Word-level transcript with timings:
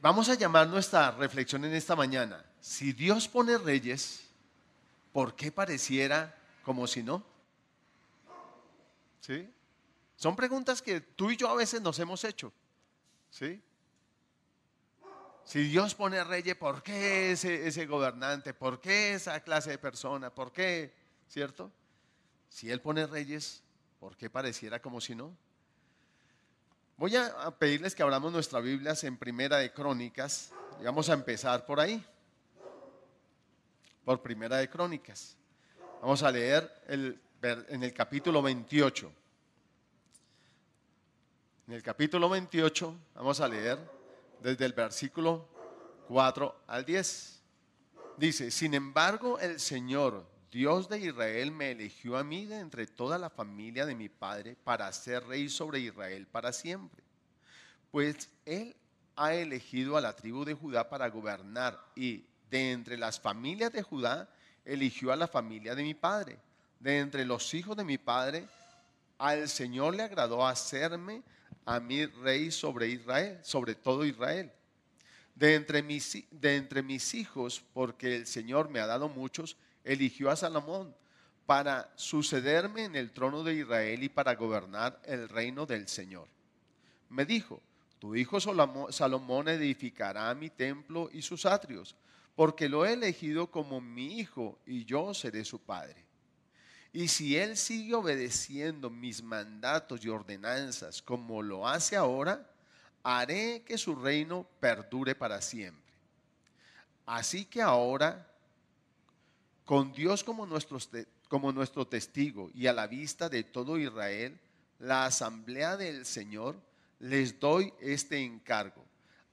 vamos 0.00 0.28
a 0.28 0.34
llamar 0.34 0.68
nuestra 0.68 1.10
reflexión 1.12 1.64
en 1.64 1.74
esta 1.74 1.96
mañana. 1.96 2.44
Si 2.60 2.92
Dios 2.92 3.28
pone 3.28 3.58
reyes, 3.58 4.28
¿por 5.12 5.34
qué 5.34 5.52
pareciera 5.52 6.36
como 6.62 6.86
si 6.86 7.02
no? 7.02 7.24
¿Sí? 9.20 9.48
Son 10.16 10.34
preguntas 10.34 10.82
que 10.82 11.00
tú 11.00 11.30
y 11.30 11.36
yo 11.36 11.48
a 11.48 11.54
veces 11.54 11.80
nos 11.80 11.98
hemos 11.98 12.24
hecho. 12.24 12.52
¿Sí? 13.30 13.62
Si 15.44 15.62
Dios 15.62 15.94
pone 15.94 16.22
reyes, 16.24 16.56
¿por 16.56 16.82
qué 16.82 17.32
ese, 17.32 17.66
ese 17.66 17.86
gobernante? 17.86 18.52
¿Por 18.52 18.80
qué 18.80 19.14
esa 19.14 19.40
clase 19.40 19.70
de 19.70 19.78
persona? 19.78 20.34
¿Por 20.34 20.52
qué? 20.52 20.94
¿Cierto? 21.28 21.72
Si 22.48 22.70
Él 22.70 22.80
pone 22.80 23.06
reyes, 23.06 23.62
¿por 23.98 24.16
qué 24.16 24.28
pareciera 24.28 24.80
como 24.80 25.00
si 25.00 25.14
no? 25.14 25.36
Voy 26.98 27.14
a 27.14 27.56
pedirles 27.56 27.94
que 27.94 28.02
abramos 28.02 28.32
nuestras 28.32 28.60
Biblias 28.60 29.04
en 29.04 29.16
Primera 29.16 29.58
de 29.58 29.72
Crónicas 29.72 30.50
y 30.80 30.84
vamos 30.84 31.08
a 31.08 31.12
empezar 31.12 31.64
por 31.64 31.78
ahí, 31.78 32.04
por 34.04 34.20
Primera 34.20 34.56
de 34.56 34.68
Crónicas. 34.68 35.36
Vamos 36.02 36.24
a 36.24 36.32
leer 36.32 36.68
en 36.88 37.82
el 37.84 37.94
capítulo 37.94 38.42
28. 38.42 39.12
En 41.68 41.74
el 41.74 41.84
capítulo 41.84 42.28
28 42.28 42.96
vamos 43.14 43.40
a 43.40 43.46
leer 43.46 43.78
desde 44.42 44.64
el 44.64 44.72
versículo 44.72 45.46
4 46.08 46.62
al 46.66 46.84
10. 46.84 47.42
Dice, 48.16 48.50
sin 48.50 48.74
embargo 48.74 49.38
el 49.38 49.60
Señor, 49.60 50.26
Dios 50.50 50.88
de 50.88 50.98
Israel, 50.98 51.52
me 51.52 51.72
eligió 51.72 52.16
a 52.16 52.24
mí 52.24 52.46
de 52.46 52.58
entre 52.58 52.86
toda 52.86 53.18
la 53.18 53.28
familia 53.28 53.84
de 53.84 53.94
mi 53.94 54.08
padre 54.08 54.56
para 54.64 54.90
ser 54.92 55.26
rey 55.26 55.48
sobre 55.48 55.80
Israel 55.80 56.26
para 56.26 56.52
siempre. 56.52 57.02
Pues 57.90 58.30
Él 58.46 58.74
ha 59.16 59.34
elegido 59.34 59.96
a 59.96 60.00
la 60.00 60.16
tribu 60.16 60.44
de 60.44 60.54
Judá 60.54 60.88
para 60.88 61.08
gobernar 61.08 61.78
y 61.94 62.24
de 62.50 62.72
entre 62.72 62.96
las 62.96 63.20
familias 63.20 63.72
de 63.72 63.82
Judá 63.82 64.28
eligió 64.64 65.12
a 65.12 65.16
la 65.16 65.28
familia 65.28 65.74
de 65.74 65.82
mi 65.82 65.94
padre. 65.94 66.38
De 66.80 66.98
entre 66.98 67.24
los 67.24 67.52
hijos 67.52 67.76
de 67.76 67.84
mi 67.84 67.98
padre, 67.98 68.46
al 69.18 69.48
Señor 69.48 69.96
le 69.96 70.02
agradó 70.02 70.46
hacerme 70.46 71.22
a 71.66 71.80
mí 71.80 72.06
rey 72.06 72.50
sobre 72.50 72.88
Israel, 72.88 73.38
sobre 73.42 73.74
todo 73.74 74.04
Israel. 74.04 74.50
De 75.34 75.54
entre, 75.54 75.82
mis, 75.82 76.24
de 76.30 76.56
entre 76.56 76.82
mis 76.82 77.14
hijos, 77.14 77.62
porque 77.74 78.16
el 78.16 78.26
Señor 78.26 78.70
me 78.70 78.80
ha 78.80 78.86
dado 78.86 79.08
muchos, 79.08 79.56
eligió 79.88 80.30
a 80.30 80.36
Salomón 80.36 80.94
para 81.46 81.90
sucederme 81.96 82.84
en 82.84 82.94
el 82.94 83.10
trono 83.10 83.42
de 83.42 83.54
Israel 83.54 84.02
y 84.02 84.08
para 84.10 84.34
gobernar 84.34 85.00
el 85.04 85.28
reino 85.28 85.64
del 85.64 85.88
Señor. 85.88 86.28
Me 87.08 87.24
dijo, 87.24 87.62
tu 87.98 88.14
hijo 88.14 88.38
Salomón 88.38 89.48
edificará 89.48 90.34
mi 90.34 90.50
templo 90.50 91.08
y 91.10 91.22
sus 91.22 91.46
atrios, 91.46 91.96
porque 92.36 92.68
lo 92.68 92.84
he 92.84 92.92
elegido 92.92 93.50
como 93.50 93.80
mi 93.80 94.20
hijo 94.20 94.58
y 94.66 94.84
yo 94.84 95.14
seré 95.14 95.44
su 95.44 95.58
padre. 95.58 96.04
Y 96.92 97.08
si 97.08 97.36
él 97.36 97.56
sigue 97.56 97.94
obedeciendo 97.94 98.90
mis 98.90 99.22
mandatos 99.22 100.04
y 100.04 100.08
ordenanzas 100.08 101.00
como 101.00 101.42
lo 101.42 101.66
hace 101.66 101.96
ahora, 101.96 102.46
haré 103.02 103.62
que 103.62 103.78
su 103.78 103.94
reino 103.94 104.46
perdure 104.60 105.14
para 105.14 105.40
siempre. 105.40 105.92
Así 107.06 107.46
que 107.46 107.62
ahora, 107.62 108.30
con 109.68 109.92
Dios 109.92 110.24
como 110.24 110.46
nuestro, 110.46 110.78
como 111.28 111.52
nuestro 111.52 111.86
testigo 111.86 112.50
y 112.54 112.68
a 112.68 112.72
la 112.72 112.86
vista 112.86 113.28
de 113.28 113.44
todo 113.44 113.78
Israel, 113.78 114.40
la 114.78 115.04
asamblea 115.04 115.76
del 115.76 116.06
Señor, 116.06 116.58
les 117.00 117.38
doy 117.38 117.74
este 117.78 118.24
encargo. 118.24 118.82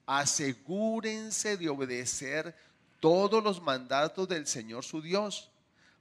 Asegúrense 0.04 1.56
de 1.56 1.70
obedecer 1.70 2.54
todos 3.00 3.42
los 3.42 3.62
mandatos 3.62 4.28
del 4.28 4.46
Señor 4.46 4.84
su 4.84 5.00
Dios 5.00 5.50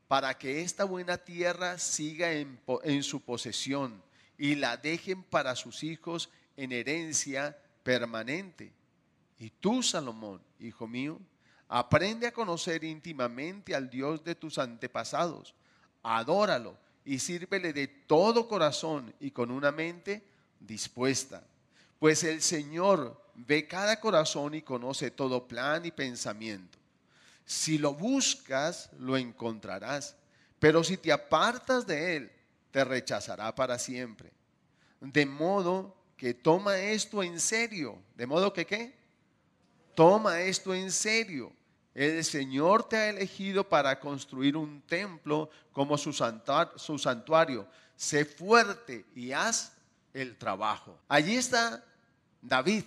para 0.09 0.37
que 0.37 0.63
esta 0.63 0.83
buena 0.83 1.17
tierra 1.17 1.77
siga 1.77 2.33
en, 2.33 2.59
su 3.03 3.21
posesión 3.21 4.03
y 4.37 4.55
la 4.55 4.75
dejen 4.75 5.23
para 5.23 5.55
sus 5.55 5.81
hijos 5.81 6.29
en 6.57 6.73
herencia 6.73 7.57
permanente. 7.83 8.73
Y 9.39 9.49
tú, 9.49 9.81
Salomón, 9.81 10.41
hijo 10.59 10.87
mío, 10.87 11.21
aprende 11.67 12.27
a 12.27 12.33
conocer 12.33 12.83
íntimamente 12.83 13.75
al 13.75 13.89
Dios 13.89 14.23
de 14.23 14.35
tus 14.35 14.57
antepasados, 14.57 15.55
adóralo 16.03 16.77
y 17.03 17.19
sírvele 17.19 17.73
de 17.73 17.87
todo 17.87 18.47
corazón 18.47 19.13
y 19.19 19.31
con 19.31 19.51
una 19.51 19.71
mente 19.71 20.23
dispuesta. 20.59 21.43
Pues 21.99 22.23
el 22.23 22.41
Señor 22.41 23.21
ve 23.35 23.67
cada 23.67 23.99
corazón 23.99 24.53
y 24.55 24.61
conoce 24.61 25.11
todo 25.11 25.47
plan 25.47 25.85
y 25.85 25.91
pensamiento. 25.91 26.77
Si 27.45 27.77
lo 27.77 27.93
buscas, 27.93 28.89
lo 28.99 29.17
encontrarás. 29.17 30.15
Pero 30.59 30.83
si 30.83 30.97
te 30.97 31.11
apartas 31.11 31.85
de 31.85 32.17
él, 32.17 32.31
te 32.71 32.83
rechazará 32.83 33.53
para 33.53 33.77
siempre. 33.77 34.31
De 34.99 35.25
modo 35.25 35.95
que 36.17 36.33
toma 36.33 36.77
esto 36.77 37.21
en 37.21 37.39
serio. 37.39 37.97
¿De 38.15 38.25
modo 38.25 38.51
que 38.51 38.65
qué? 38.65 38.95
Toma 39.95 40.41
esto 40.41 40.73
en 40.75 40.91
serio. 40.91 41.53
El 41.93 42.23
Señor 42.25 42.89
te 42.89 42.97
ha 42.97 43.09
elegido 43.09 43.67
para 43.67 43.97
construir 43.99 44.57
un 44.57 44.81
templo 44.81 45.49
como 45.71 45.97
su 45.97 46.11
santuario. 46.11 47.67
Sé 47.95 48.25
fuerte 48.25 49.05
y 49.15 49.31
haz 49.31 49.71
el 50.13 50.37
trabajo. 50.37 50.99
Allí 51.07 51.37
está 51.37 51.83
David 52.41 52.83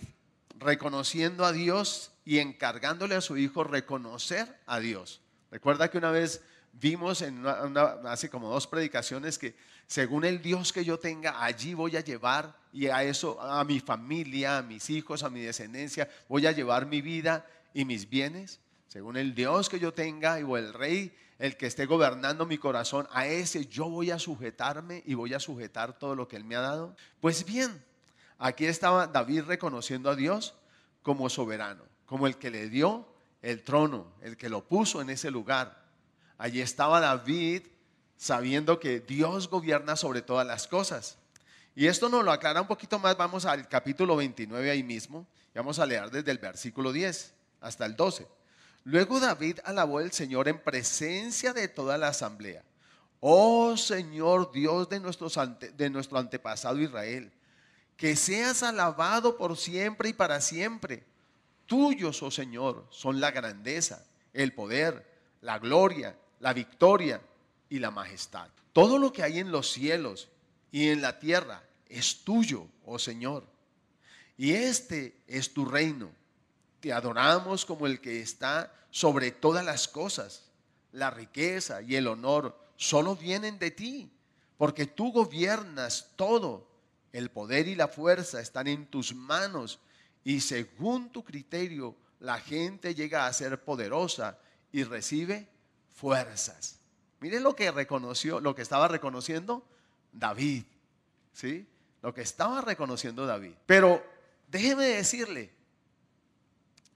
reconociendo 0.59 1.47
a 1.47 1.53
Dios 1.53 2.11
y 2.27 2.39
encargándole 2.39 3.15
a 3.15 3.23
su 3.23 3.39
hijo 3.39 3.65
reconocer 3.65 4.61
a 4.67 4.79
Dios. 4.79 5.23
Recuerda 5.51 5.91
que 5.91 5.97
una 5.97 6.11
vez 6.11 6.43
vimos 6.73 7.23
en 7.23 7.43
hace 7.47 8.29
como 8.29 8.51
dos 8.51 8.67
predicaciones 8.67 9.39
que 9.39 9.57
según 9.87 10.27
el 10.27 10.43
Dios 10.43 10.73
que 10.73 10.85
yo 10.85 10.99
tenga, 10.99 11.43
allí 11.43 11.73
voy 11.73 11.97
a 11.97 12.01
llevar 12.01 12.58
y 12.73 12.87
a 12.87 13.03
eso, 13.03 13.41
a 13.41 13.65
mi 13.65 13.81
familia, 13.81 14.59
a 14.59 14.63
mis 14.63 14.91
hijos, 14.91 15.23
a 15.23 15.31
mi 15.31 15.41
descendencia, 15.41 16.09
voy 16.29 16.47
a 16.47 16.53
llevar 16.53 16.87
mi 16.87 17.01
vida 17.01 17.47
y 17.75 17.85
mis 17.85 18.09
bienes. 18.09 18.61
Según 18.89 19.17
el 19.17 19.35
Dios 19.35 19.69
que 19.69 19.79
yo 19.79 19.93
tenga 19.93 20.37
o 20.37 20.57
el 20.57 20.73
rey, 20.73 21.15
el 21.39 21.57
que 21.57 21.67
esté 21.67 21.87
gobernando 21.87 22.47
mi 22.47 22.59
corazón, 22.59 23.07
a 23.13 23.27
ese 23.27 23.67
yo 23.67 23.89
voy 23.89 24.11
a 24.11 24.19
sujetarme 24.19 25.03
y 25.07 25.15
voy 25.15 25.35
a 25.35 25.41
sujetar 25.41 25.99
todo 25.99 26.15
lo 26.15 26.27
que 26.29 26.37
él 26.37 26.45
me 26.45 26.57
ha 26.57 26.61
dado. 26.61 26.97
Pues 27.21 27.45
bien, 27.45 27.85
aquí 28.39 28.67
estaba 28.67 29.07
David 29.07 29.45
reconociendo 29.45 30.11
a 30.11 30.17
Dios 30.17 30.55
como 31.03 31.29
soberano 31.29 31.89
como 32.09 32.27
el 32.27 32.39
que 32.39 32.51
le 32.51 32.71
dio 32.71 33.07
el 33.43 33.63
trono, 33.63 34.07
el 34.23 34.37
que 34.37 34.49
lo 34.49 34.67
puso 34.67 35.03
en 35.03 35.11
ese 35.11 35.31
lugar. 35.31 35.85
Allí 36.39 36.63
estaba 36.63 37.01
David 37.01 37.67
sabiendo 38.17 38.81
que 38.81 39.01
Dios 39.01 39.49
gobierna 39.49 39.95
sobre 39.95 40.23
todas 40.23 40.47
las 40.47 40.67
cosas. 40.67 41.19
Y 41.79 41.87
esto 41.87 42.09
nos 42.09 42.25
lo 42.25 42.33
aclara 42.33 42.61
un 42.61 42.67
poquito 42.67 42.99
más. 42.99 43.17
Vamos 43.17 43.45
al 43.45 43.69
capítulo 43.69 44.17
29 44.17 44.69
ahí 44.69 44.83
mismo. 44.83 45.25
Y 45.55 45.59
vamos 45.59 45.79
a 45.79 45.87
leer 45.87 46.11
desde 46.11 46.33
el 46.33 46.39
versículo 46.39 46.91
10 46.93 47.33
hasta 47.61 47.87
el 47.87 47.95
12. 47.95 48.27
Luego 48.83 49.21
David 49.21 49.61
alabó 49.63 49.99
al 49.99 50.11
Señor 50.11 50.49
en 50.49 50.59
presencia 50.59 51.53
de 51.53 51.69
toda 51.69 51.97
la 51.97 52.09
asamblea. 52.09 52.65
Oh 53.21 53.77
Señor 53.77 54.51
Dios 54.51 54.89
de, 54.89 54.99
de 55.77 55.91
nuestro 55.91 56.19
antepasado 56.19 56.81
Israel, 56.81 57.31
que 57.97 58.17
seas 58.17 58.65
alabado 58.65 59.37
por 59.37 59.57
siempre 59.57 60.09
y 60.09 60.15
para 60.15 60.41
siempre 60.41 61.05
Tuyos, 61.67 62.25
oh 62.25 62.33
Señor, 62.33 62.89
son 62.91 63.21
la 63.21 63.31
grandeza, 63.31 64.05
el 64.33 64.53
poder, 64.53 65.07
la 65.43 65.61
gloria, 65.61 66.19
la 66.41 66.53
victoria 66.53 67.21
y 67.69 67.79
la 67.79 67.93
majestad. 67.93 68.49
Todo 68.73 68.99
lo 68.99 69.13
que 69.13 69.23
hay 69.23 69.39
en 69.39 69.53
los 69.53 69.71
cielos 69.71 70.29
y 70.73 70.89
en 70.89 71.03
la 71.03 71.21
tierra 71.21 71.63
es 71.89 72.25
tuyo, 72.25 72.67
oh 72.85 72.99
Señor. 72.99 73.47
Y 74.37 74.53
este 74.53 75.21
es 75.27 75.53
tu 75.53 75.65
reino. 75.65 76.11
Te 76.81 76.93
adoramos 76.93 77.65
como 77.65 77.87
el 77.87 78.01
que 78.01 78.21
está 78.21 78.73
sobre 78.91 79.31
todas 79.31 79.65
las 79.65 79.89
cosas. 79.89 80.45
La 80.93 81.11
riqueza 81.11 81.83
y 81.83 81.97
el 81.97 82.07
honor 82.07 82.57
solo 82.77 83.17
vienen 83.17 83.59
de 83.59 83.71
ti, 83.71 84.11
porque 84.57 84.87
tú 84.87 85.13
gobiernas 85.13 86.13
todo. 86.17 86.69
El 87.13 87.31
poder 87.31 87.69
y 87.69 87.75
la 87.75 87.89
fuerza 87.89 88.41
están 88.41 88.69
en 88.69 88.87
tus 88.87 89.15
manos 89.15 89.81
y 90.25 90.41
según 90.41 91.11
tu 91.11 91.25
criterio 91.25 91.97
la 92.21 92.39
gente 92.39 92.95
llega 92.95 93.27
a 93.27 93.33
ser 93.33 93.65
poderosa 93.65 94.39
y 94.73 94.85
recibe 94.85 95.49
fuerzas. 95.95 96.79
Miren 97.21 97.43
lo 97.43 97.57
que 97.57 97.71
reconoció, 97.71 98.41
lo 98.41 98.55
que 98.55 98.63
estaba 98.63 98.89
reconociendo 98.89 99.67
David, 100.13 100.65
¿sí? 101.33 101.67
Lo 102.03 102.15
que 102.15 102.23
estaba 102.23 102.61
reconociendo 102.61 103.27
David. 103.27 103.55
Pero 103.67 104.05
déjeme 104.49 104.85
decirle, 104.85 105.53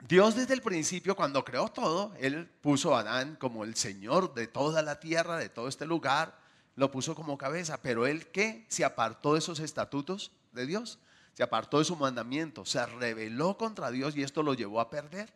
Dios 0.08 0.34
desde 0.34 0.54
el 0.54 0.62
principio, 0.62 1.16
cuando 1.16 1.44
creó 1.44 1.68
todo, 1.68 2.14
Él 2.18 2.48
puso 2.60 2.96
a 2.96 3.00
Adán 3.00 3.36
como 3.36 3.64
el 3.64 3.76
Señor 3.76 4.34
de 4.34 4.46
toda 4.46 4.82
la 4.82 5.00
tierra, 5.00 5.36
de 5.36 5.48
todo 5.48 5.68
este 5.68 5.86
lugar, 5.86 6.38
lo 6.76 6.90
puso 6.90 7.14
como 7.14 7.38
cabeza, 7.38 7.80
pero 7.82 8.06
Él 8.06 8.28
¿qué? 8.28 8.64
se 8.68 8.84
apartó 8.84 9.34
de 9.34 9.40
esos 9.40 9.60
estatutos 9.60 10.32
de 10.52 10.66
Dios 10.66 10.98
se 11.34 11.42
apartó 11.42 11.78
de 11.78 11.84
su 11.84 11.96
mandamiento, 11.96 12.64
se 12.64 12.84
rebeló 12.84 13.56
contra 13.56 13.90
Dios 13.90 14.16
y 14.16 14.22
esto 14.22 14.42
lo 14.42 14.54
llevó 14.54 14.80
a 14.80 14.90
perder. 14.90 15.32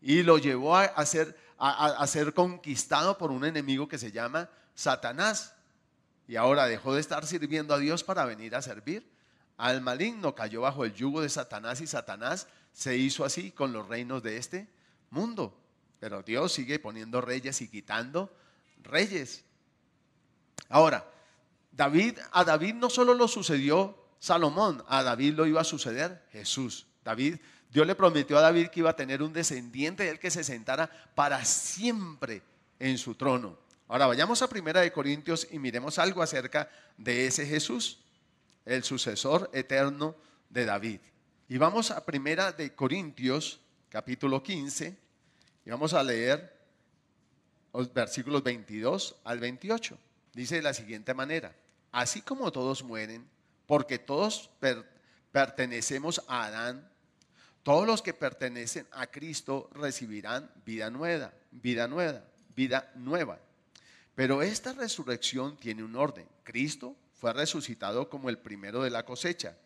Y 0.00 0.22
lo 0.22 0.38
llevó 0.38 0.76
a, 0.76 1.06
ser, 1.06 1.38
a 1.58 2.04
ser 2.06 2.34
conquistado 2.34 3.18
por 3.18 3.30
un 3.30 3.44
enemigo 3.44 3.86
que 3.86 3.98
se 3.98 4.10
llama 4.10 4.48
Satanás. 4.74 5.54
Y 6.28 6.36
ahora 6.36 6.66
dejó 6.66 6.94
de 6.94 7.00
estar 7.00 7.26
sirviendo 7.26 7.74
a 7.74 7.78
Dios 7.78 8.04
para 8.04 8.24
venir 8.24 8.54
a 8.54 8.62
servir 8.62 9.10
al 9.56 9.80
maligno, 9.80 10.34
cayó 10.34 10.62
bajo 10.62 10.84
el 10.84 10.94
yugo 10.94 11.20
de 11.20 11.28
Satanás 11.28 11.80
y 11.80 11.86
Satanás 11.86 12.48
se 12.72 12.96
hizo 12.96 13.24
así 13.24 13.52
con 13.52 13.72
los 13.72 13.86
reinos 13.86 14.22
de 14.22 14.36
este 14.36 14.68
mundo. 15.10 15.56
Pero 16.00 16.22
Dios 16.22 16.52
sigue 16.52 16.78
poniendo 16.78 17.20
reyes 17.20 17.60
y 17.60 17.68
quitando 17.68 18.34
reyes. 18.82 19.44
Ahora, 20.68 21.08
David, 21.70 22.18
a 22.32 22.44
David 22.44 22.74
no 22.74 22.90
solo 22.90 23.14
lo 23.14 23.28
sucedió 23.28 23.96
Salomón, 24.18 24.82
a 24.88 25.02
David 25.02 25.34
lo 25.34 25.46
iba 25.46 25.60
a 25.60 25.64
suceder 25.64 26.26
Jesús. 26.32 26.86
David, 27.04 27.36
Dios 27.70 27.86
le 27.86 27.94
prometió 27.94 28.38
a 28.38 28.42
David 28.42 28.68
que 28.68 28.80
iba 28.80 28.90
a 28.90 28.96
tener 28.96 29.22
un 29.22 29.32
descendiente 29.32 30.04
del 30.04 30.18
que 30.18 30.30
se 30.30 30.44
sentara 30.44 30.90
para 31.14 31.44
siempre 31.44 32.42
en 32.78 32.98
su 32.98 33.14
trono. 33.14 33.58
Ahora 33.92 34.06
vayamos 34.06 34.40
a 34.40 34.48
Primera 34.48 34.80
de 34.80 34.90
Corintios 34.90 35.46
y 35.50 35.58
miremos 35.58 35.98
algo 35.98 36.22
acerca 36.22 36.70
de 36.96 37.26
ese 37.26 37.44
Jesús, 37.44 37.98
el 38.64 38.84
sucesor 38.84 39.50
eterno 39.52 40.16
de 40.48 40.64
David. 40.64 41.00
Y 41.46 41.58
vamos 41.58 41.90
a 41.90 42.02
Primera 42.02 42.52
de 42.52 42.74
Corintios, 42.74 43.60
capítulo 43.90 44.42
15, 44.42 44.96
y 45.66 45.70
vamos 45.70 45.92
a 45.92 46.02
leer 46.02 46.58
los 47.74 47.92
versículos 47.92 48.42
22 48.42 49.16
al 49.24 49.40
28. 49.40 49.98
Dice 50.32 50.54
de 50.54 50.62
la 50.62 50.72
siguiente 50.72 51.12
manera, 51.12 51.54
así 51.90 52.22
como 52.22 52.50
todos 52.50 52.82
mueren, 52.82 53.28
porque 53.66 53.98
todos 53.98 54.48
pertenecemos 55.32 56.24
a 56.28 56.44
Adán, 56.44 56.90
todos 57.62 57.86
los 57.86 58.00
que 58.00 58.14
pertenecen 58.14 58.86
a 58.92 59.08
Cristo 59.08 59.68
recibirán 59.74 60.50
vida 60.64 60.88
nueva, 60.88 61.34
vida 61.50 61.86
nueva, 61.88 62.24
vida 62.56 62.90
nueva. 62.94 63.38
Pero 64.14 64.42
esta 64.42 64.72
resurrección 64.72 65.56
tiene 65.56 65.82
un 65.82 65.96
orden. 65.96 66.26
Cristo 66.44 66.96
fue 67.14 67.32
resucitado 67.32 68.08
como 68.10 68.28
el 68.28 68.38
primero 68.38 68.82
de 68.82 68.90
la 68.90 69.04
cosecha. 69.04 69.56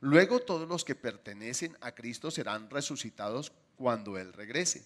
Luego 0.00 0.40
todos 0.40 0.66
los 0.66 0.84
que 0.84 0.94
pertenecen 0.94 1.76
a 1.80 1.92
Cristo 1.92 2.30
serán 2.30 2.70
resucitados 2.70 3.52
cuando 3.76 4.16
Él 4.16 4.32
regrese. 4.32 4.84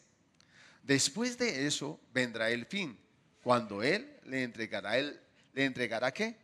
Después 0.83 1.39
de 1.39 1.67
eso 1.67 2.01
vendrá 2.13 2.51
el 2.51 2.67
fin, 2.67 2.99
cuando 3.43 3.83
Él 3.83 4.11
le 4.25 4.43
entregará, 4.43 4.99
el, 4.99 5.21
le 5.53 5.65
entregará 5.65 6.13
qué? 6.13 6.37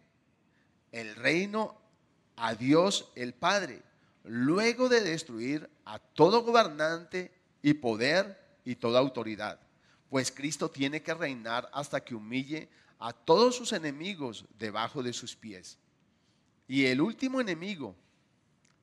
El 0.93 1.17
reino 1.17 1.77
a 2.37 2.55
Dios 2.55 3.11
el 3.17 3.35
Padre, 3.35 3.83
luego 4.25 4.89
de 4.89 5.01
destruir 5.01 5.69
a 5.85 5.99
todo 5.99 6.43
gobernante 6.43 7.33
y 7.63 7.75
poder 7.75 8.39
y 8.65 8.77
toda 8.77 9.01
autoridad 9.01 9.59
pues 10.11 10.31
Cristo 10.33 10.69
tiene 10.69 11.03
que 11.03 11.15
reinar 11.15 11.71
hasta 11.73 12.05
que 12.05 12.15
humille 12.15 12.69
a 12.99 13.13
todos 13.13 13.57
sus 13.57 13.73
enemigos 13.73 14.45
debajo 14.59 15.03
de 15.03 15.13
sus 15.13 15.35
pies. 15.35 15.79
Y 16.69 16.85
el 16.87 17.01
último 17.01 17.41
enemigo 17.41 17.95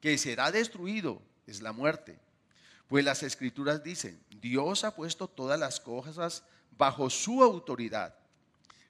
que 0.01 0.18
será 0.18 0.51
destruido 0.51 1.21
es 1.45 1.62
la 1.62 1.74
muerte. 1.74 2.18
Pues 2.88 3.03
las 3.03 3.24
escrituras 3.24 3.83
dicen, 3.83 4.19
Dios 4.41 4.85
ha 4.85 4.95
puesto 4.95 5.27
todas 5.27 5.59
las 5.59 5.79
cosas 5.79 6.44
bajo 6.77 7.09
su 7.09 7.44
autoridad. 7.44 8.15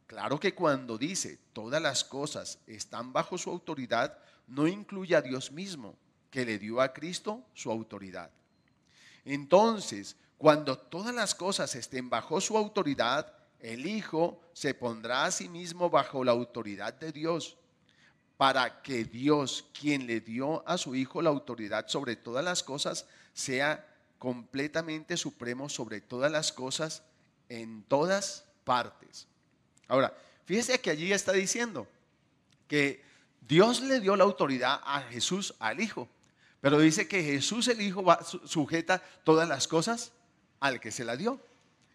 Claro 0.05 0.39
que 0.39 0.53
cuando 0.53 0.97
dice 0.97 1.39
todas 1.53 1.81
las 1.81 2.03
cosas 2.03 2.59
están 2.67 3.11
bajo 3.11 3.37
su 3.37 3.49
autoridad, 3.49 4.17
no 4.47 4.67
incluye 4.67 5.15
a 5.15 5.21
Dios 5.21 5.51
mismo, 5.51 5.97
que 6.29 6.45
le 6.45 6.59
dio 6.59 6.79
a 6.79 6.93
Cristo 6.93 7.43
su 7.53 7.71
autoridad. 7.71 8.29
Entonces, 9.25 10.15
cuando 10.37 10.77
todas 10.77 11.13
las 11.13 11.33
cosas 11.33 11.73
estén 11.75 12.09
bajo 12.09 12.39
su 12.41 12.57
autoridad, 12.57 13.33
el 13.59 13.87
Hijo 13.87 14.39
se 14.53 14.73
pondrá 14.73 15.25
a 15.25 15.31
sí 15.31 15.49
mismo 15.49 15.89
bajo 15.89 16.23
la 16.23 16.31
autoridad 16.31 16.93
de 16.93 17.11
Dios, 17.11 17.57
para 18.37 18.83
que 18.83 19.03
Dios, 19.03 19.65
quien 19.79 20.05
le 20.05 20.21
dio 20.21 20.67
a 20.67 20.77
su 20.77 20.93
Hijo 20.93 21.23
la 21.23 21.31
autoridad 21.31 21.87
sobre 21.87 22.15
todas 22.15 22.45
las 22.45 22.61
cosas, 22.61 23.07
sea 23.33 23.87
completamente 24.19 25.17
supremo 25.17 25.69
sobre 25.69 26.01
todas 26.01 26.31
las 26.31 26.51
cosas 26.51 27.01
en 27.49 27.83
todas 27.83 28.45
partes. 28.63 29.27
Ahora, 29.87 30.15
fíjese 30.45 30.79
que 30.79 30.91
allí 30.91 31.11
está 31.11 31.31
diciendo 31.31 31.87
que 32.67 33.03
Dios 33.41 33.81
le 33.81 33.99
dio 33.99 34.15
la 34.15 34.23
autoridad 34.23 34.81
a 34.83 35.01
Jesús, 35.01 35.55
al 35.57 35.79
Hijo, 35.79 36.07
pero 36.61 36.79
dice 36.79 37.07
que 37.07 37.23
Jesús 37.23 37.67
el 37.69 37.81
Hijo 37.81 38.03
va, 38.03 38.19
sujeta 38.23 39.01
todas 39.23 39.47
las 39.49 39.67
cosas 39.67 40.11
al 40.59 40.79
que 40.79 40.91
se 40.91 41.05
la 41.05 41.15
dio. 41.15 41.39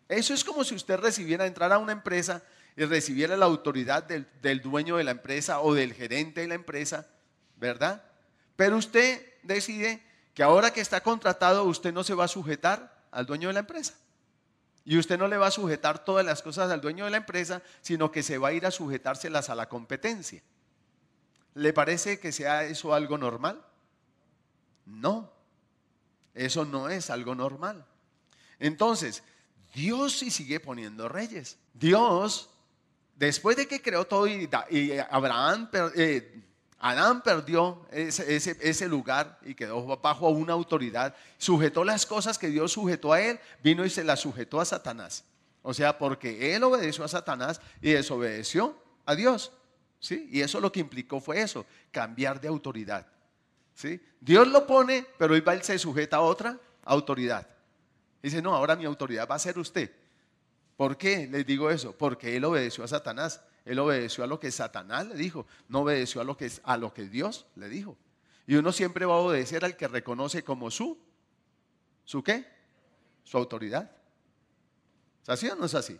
Eso 0.08 0.34
es 0.34 0.44
como 0.44 0.64
si 0.64 0.74
usted 0.74 0.98
recibiera 0.98 1.46
entrar 1.46 1.72
a 1.72 1.78
una 1.78 1.92
empresa 1.92 2.42
y 2.76 2.84
recibiera 2.84 3.36
la 3.36 3.46
autoridad 3.46 4.02
del, 4.02 4.26
del, 4.40 4.60
dueño 4.60 4.96
de 4.96 5.04
la 5.04 5.10
empresa 5.12 5.60
o 5.60 5.74
del 5.74 5.94
gerente 5.94 6.42
de 6.42 6.48
la 6.48 6.54
empresa, 6.54 7.06
¿verdad? 7.56 8.02
Pero 8.56 8.76
usted 8.76 9.24
decide 9.42 10.02
que 10.34 10.42
ahora 10.42 10.72
que 10.72 10.80
está 10.80 11.00
contratado 11.02 11.64
usted 11.64 11.92
no 11.92 12.04
se 12.04 12.14
va 12.14 12.24
a 12.24 12.28
sujetar 12.28 13.04
al 13.10 13.26
dueño 13.26 13.48
de 13.48 13.54
la 13.54 13.60
empresa. 13.60 13.94
Y 14.84 14.98
usted 14.98 15.18
no 15.18 15.28
le 15.28 15.36
va 15.36 15.46
a 15.46 15.52
sujetar 15.52 16.04
todas 16.04 16.26
las 16.26 16.42
cosas 16.42 16.70
al 16.70 16.80
dueño 16.80 17.04
de 17.04 17.12
la 17.12 17.18
empresa, 17.18 17.62
sino 17.82 18.10
que 18.10 18.22
se 18.22 18.38
va 18.38 18.48
a 18.48 18.52
ir 18.52 18.66
a 18.66 18.70
sujetárselas 18.70 19.48
a 19.48 19.54
la 19.54 19.68
competencia. 19.68 20.42
¿Le 21.54 21.72
parece 21.72 22.18
que 22.18 22.32
sea 22.32 22.64
eso 22.64 22.94
algo 22.94 23.18
normal? 23.18 23.62
No, 24.86 25.30
eso 26.34 26.64
no 26.64 26.88
es 26.88 27.10
algo 27.10 27.34
normal. 27.34 27.84
Entonces, 28.62 29.24
Dios 29.74 30.16
sí 30.16 30.30
sigue 30.30 30.60
poniendo 30.60 31.08
reyes. 31.08 31.58
Dios, 31.74 32.48
después 33.16 33.56
de 33.56 33.66
que 33.66 33.82
creó 33.82 34.06
todo 34.06 34.28
y, 34.28 34.48
Abraham, 35.10 35.68
eh, 35.96 36.40
Adán 36.78 37.22
perdió 37.22 37.84
ese, 37.90 38.88
lugar 38.88 39.40
y 39.42 39.56
quedó 39.56 39.84
bajo 39.96 40.28
una 40.28 40.52
autoridad, 40.52 41.12
sujetó 41.38 41.82
las 41.82 42.06
cosas 42.06 42.38
que 42.38 42.50
Dios 42.50 42.70
sujetó 42.70 43.12
a 43.12 43.20
él, 43.20 43.40
vino 43.64 43.84
y 43.84 43.90
se 43.90 44.04
las 44.04 44.20
sujetó 44.20 44.60
a 44.60 44.64
Satanás. 44.64 45.24
O 45.62 45.74
sea, 45.74 45.98
porque 45.98 46.54
él 46.54 46.62
obedeció 46.62 47.02
a 47.04 47.08
Satanás 47.08 47.60
y 47.80 47.90
desobedeció 47.90 48.80
a 49.04 49.16
Dios. 49.16 49.50
¿sí? 49.98 50.28
Y 50.30 50.40
eso 50.40 50.60
lo 50.60 50.70
que 50.70 50.78
implicó 50.78 51.20
fue 51.20 51.40
eso, 51.40 51.66
cambiar 51.90 52.40
de 52.40 52.46
autoridad. 52.46 53.08
¿sí? 53.74 54.00
Dios 54.20 54.46
lo 54.46 54.68
pone, 54.68 55.04
pero 55.18 55.34
él 55.34 55.62
se 55.62 55.80
sujeta 55.80 56.18
a 56.18 56.20
otra 56.20 56.56
autoridad. 56.84 57.51
Dice, 58.22 58.40
no, 58.40 58.54
ahora 58.54 58.76
mi 58.76 58.84
autoridad 58.84 59.28
va 59.28 59.34
a 59.34 59.40
ser 59.40 59.58
usted. 59.58 59.90
¿Por 60.76 60.96
qué 60.96 61.26
les 61.26 61.44
digo 61.44 61.70
eso? 61.70 61.96
Porque 61.96 62.36
él 62.36 62.44
obedeció 62.44 62.84
a 62.84 62.88
Satanás. 62.88 63.42
Él 63.64 63.78
obedeció 63.78 64.24
a 64.24 64.26
lo 64.26 64.40
que 64.40 64.50
Satanás 64.50 65.06
le 65.06 65.14
dijo, 65.14 65.46
no 65.68 65.80
obedeció 65.80 66.20
a 66.20 66.24
lo 66.24 66.36
que, 66.36 66.50
a 66.64 66.76
lo 66.76 66.92
que 66.92 67.04
Dios 67.04 67.46
le 67.54 67.68
dijo. 67.68 67.96
Y 68.46 68.56
uno 68.56 68.72
siempre 68.72 69.06
va 69.06 69.14
a 69.14 69.18
obedecer 69.18 69.64
al 69.64 69.76
que 69.76 69.86
reconoce 69.86 70.42
como 70.42 70.70
su, 70.70 70.98
¿su 72.04 72.22
qué? 72.22 72.44
Su 73.22 73.38
autoridad. 73.38 73.90
¿Es 75.22 75.28
así 75.28 75.48
o 75.48 75.54
no 75.54 75.66
es 75.66 75.74
así? 75.74 75.98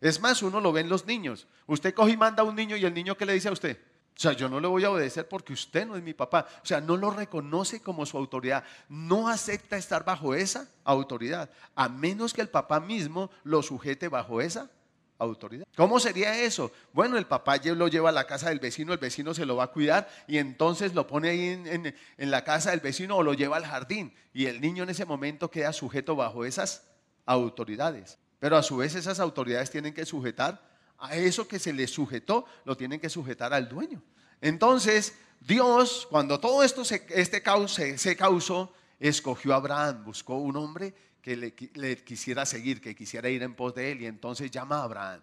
Es 0.00 0.20
más, 0.20 0.42
uno 0.42 0.60
lo 0.60 0.72
ve 0.72 0.80
en 0.80 0.88
los 0.88 1.06
niños. 1.06 1.46
Usted 1.66 1.94
coge 1.94 2.12
y 2.12 2.16
manda 2.16 2.42
a 2.42 2.46
un 2.46 2.56
niño 2.56 2.76
y 2.76 2.84
el 2.84 2.94
niño 2.94 3.16
¿qué 3.16 3.26
le 3.26 3.34
dice 3.34 3.48
a 3.48 3.52
usted? 3.52 3.78
O 4.16 4.20
sea, 4.20 4.32
yo 4.32 4.48
no 4.48 4.60
le 4.60 4.68
voy 4.68 4.84
a 4.84 4.90
obedecer 4.90 5.28
porque 5.28 5.52
usted 5.52 5.86
no 5.86 5.96
es 5.96 6.02
mi 6.02 6.14
papá. 6.14 6.46
O 6.62 6.66
sea, 6.66 6.80
no 6.80 6.96
lo 6.96 7.10
reconoce 7.10 7.80
como 7.80 8.06
su 8.06 8.16
autoridad. 8.16 8.62
No 8.88 9.28
acepta 9.28 9.76
estar 9.76 10.04
bajo 10.04 10.34
esa 10.34 10.68
autoridad, 10.84 11.50
a 11.74 11.88
menos 11.88 12.32
que 12.32 12.40
el 12.40 12.48
papá 12.48 12.78
mismo 12.78 13.30
lo 13.42 13.62
sujete 13.62 14.08
bajo 14.08 14.40
esa 14.40 14.70
autoridad. 15.18 15.66
¿Cómo 15.76 15.98
sería 15.98 16.40
eso? 16.42 16.70
Bueno, 16.92 17.18
el 17.18 17.26
papá 17.26 17.56
lo 17.56 17.88
lleva 17.88 18.10
a 18.10 18.12
la 18.12 18.26
casa 18.26 18.50
del 18.50 18.60
vecino, 18.60 18.92
el 18.92 18.98
vecino 18.98 19.34
se 19.34 19.46
lo 19.46 19.56
va 19.56 19.64
a 19.64 19.72
cuidar 19.72 20.08
y 20.28 20.38
entonces 20.38 20.94
lo 20.94 21.06
pone 21.06 21.30
ahí 21.30 21.62
en, 21.64 22.30
la 22.30 22.44
casa 22.44 22.70
del 22.70 22.80
vecino 22.80 23.16
o 23.16 23.22
lo 23.22 23.34
lleva 23.34 23.56
al 23.56 23.64
jardín 23.64 24.14
y 24.32 24.46
el 24.46 24.60
niño 24.60 24.84
en 24.84 24.90
ese 24.90 25.04
momento 25.04 25.50
queda 25.50 25.72
sujeto 25.72 26.14
bajo 26.14 26.44
esas 26.44 26.84
autoridades. 27.26 28.18
Pero 28.38 28.56
a 28.56 28.62
su 28.62 28.76
vez 28.76 28.94
esas 28.94 29.20
autoridades 29.20 29.70
tienen 29.70 29.94
que 29.94 30.04
sujetar 30.04 30.73
a 31.04 31.16
eso 31.16 31.46
que 31.46 31.58
se 31.58 31.72
le 31.72 31.86
sujetó, 31.86 32.46
lo 32.64 32.76
tienen 32.76 33.00
que 33.00 33.10
sujetar 33.10 33.52
al 33.52 33.68
dueño. 33.68 34.02
Entonces, 34.40 35.14
Dios, 35.40 36.06
cuando 36.10 36.40
todo 36.40 36.62
esto 36.62 36.84
se, 36.84 37.06
este 37.10 37.42
causó, 37.42 38.72
escogió 38.98 39.52
a 39.52 39.56
Abraham, 39.56 40.04
buscó 40.04 40.36
un 40.36 40.56
hombre 40.56 40.94
que 41.20 41.36
le, 41.36 41.54
le, 41.74 42.02
quisiera 42.02 42.46
seguir, 42.46 42.80
que 42.80 42.94
quisiera 42.94 43.28
ir 43.28 43.42
en 43.42 43.54
pos 43.54 43.74
de 43.74 43.92
él, 43.92 44.02
y 44.02 44.06
entonces 44.06 44.50
llama 44.50 44.78
a 44.78 44.84
Abraham 44.84 45.20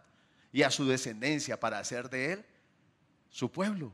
y 0.52 0.64
a 0.64 0.70
su 0.70 0.86
descendencia 0.86 1.60
para 1.60 1.80
hacer 1.80 2.10
de 2.10 2.34
él 2.34 2.46
su 3.30 3.52
pueblo. 3.52 3.92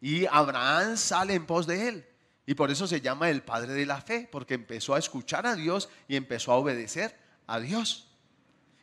Y 0.00 0.26
Abraham 0.26 0.96
sale 0.96 1.34
en 1.34 1.46
pos 1.46 1.66
de 1.66 1.88
él. 1.88 2.06
Y 2.44 2.54
por 2.54 2.70
eso 2.70 2.86
se 2.86 3.00
llama 3.00 3.30
el 3.30 3.42
padre 3.42 3.72
de 3.72 3.86
la 3.86 4.00
fe, 4.00 4.28
porque 4.30 4.54
empezó 4.54 4.94
a 4.94 4.98
escuchar 4.98 5.46
a 5.46 5.54
Dios 5.54 5.88
y 6.08 6.16
empezó 6.16 6.52
a 6.52 6.56
obedecer 6.56 7.16
a 7.46 7.60
Dios. 7.60 8.11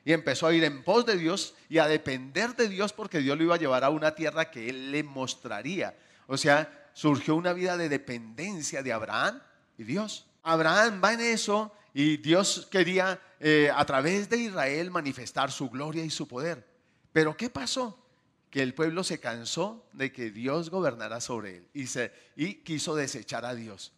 Y 0.06 0.14
empezó 0.14 0.48
a 0.48 0.54
ir 0.54 0.64
en 0.64 0.84
pos 0.84 1.06
de 1.06 1.18
Dios 1.18 1.56
y 1.68 1.78
a 1.78 1.88
depender 1.88 2.56
de 2.56 2.70
Dios 2.70 2.94
porque 2.94 3.20
Dios 3.20 3.38
lo 3.38 3.44
iba 3.44 3.56
a 3.56 3.60
llevar 3.60 3.84
a 3.84 3.90
una 3.90 4.16
tierra 4.16 4.50
que 4.50 4.70
Él 4.70 4.92
le 4.92 5.04
mostraría. 5.04 5.96
O 6.28 6.38
sea, 6.38 6.90
surgió 6.94 7.36
una 7.36 7.54
vida 7.54 7.78
de 7.78 7.90
dependencia 7.90 8.82
de 8.84 8.94
Abraham 8.94 9.42
y 9.78 9.84
Dios. 9.84 10.26
Abraham 10.44 11.02
va 11.04 11.14
en 11.14 11.22
eso 11.22 11.74
y 11.94 12.18
Dios 12.18 12.68
quería 12.72 13.20
eh, 13.40 13.72
a 13.74 13.86
través 13.86 14.30
de 14.30 14.38
Israel 14.38 14.92
manifestar 14.92 15.52
su 15.52 15.70
gloria 15.70 16.04
y 16.04 16.10
su 16.10 16.28
poder. 16.28 16.66
Pero 17.12 17.36
¿qué 17.36 17.50
pasó? 17.50 17.98
Que 18.50 18.62
el 18.62 18.74
pueblo 18.74 19.04
se 19.04 19.20
cansó 19.20 19.86
de 19.94 20.12
que 20.12 20.32
Dios 20.32 20.70
gobernara 20.70 21.22
sobre 21.22 21.58
él 21.58 21.68
y, 21.74 21.88
se, 21.88 22.12
y 22.36 22.56
quiso 22.56 22.96
desechar 22.96 23.46
a 23.46 23.56
Dios. 23.56 23.94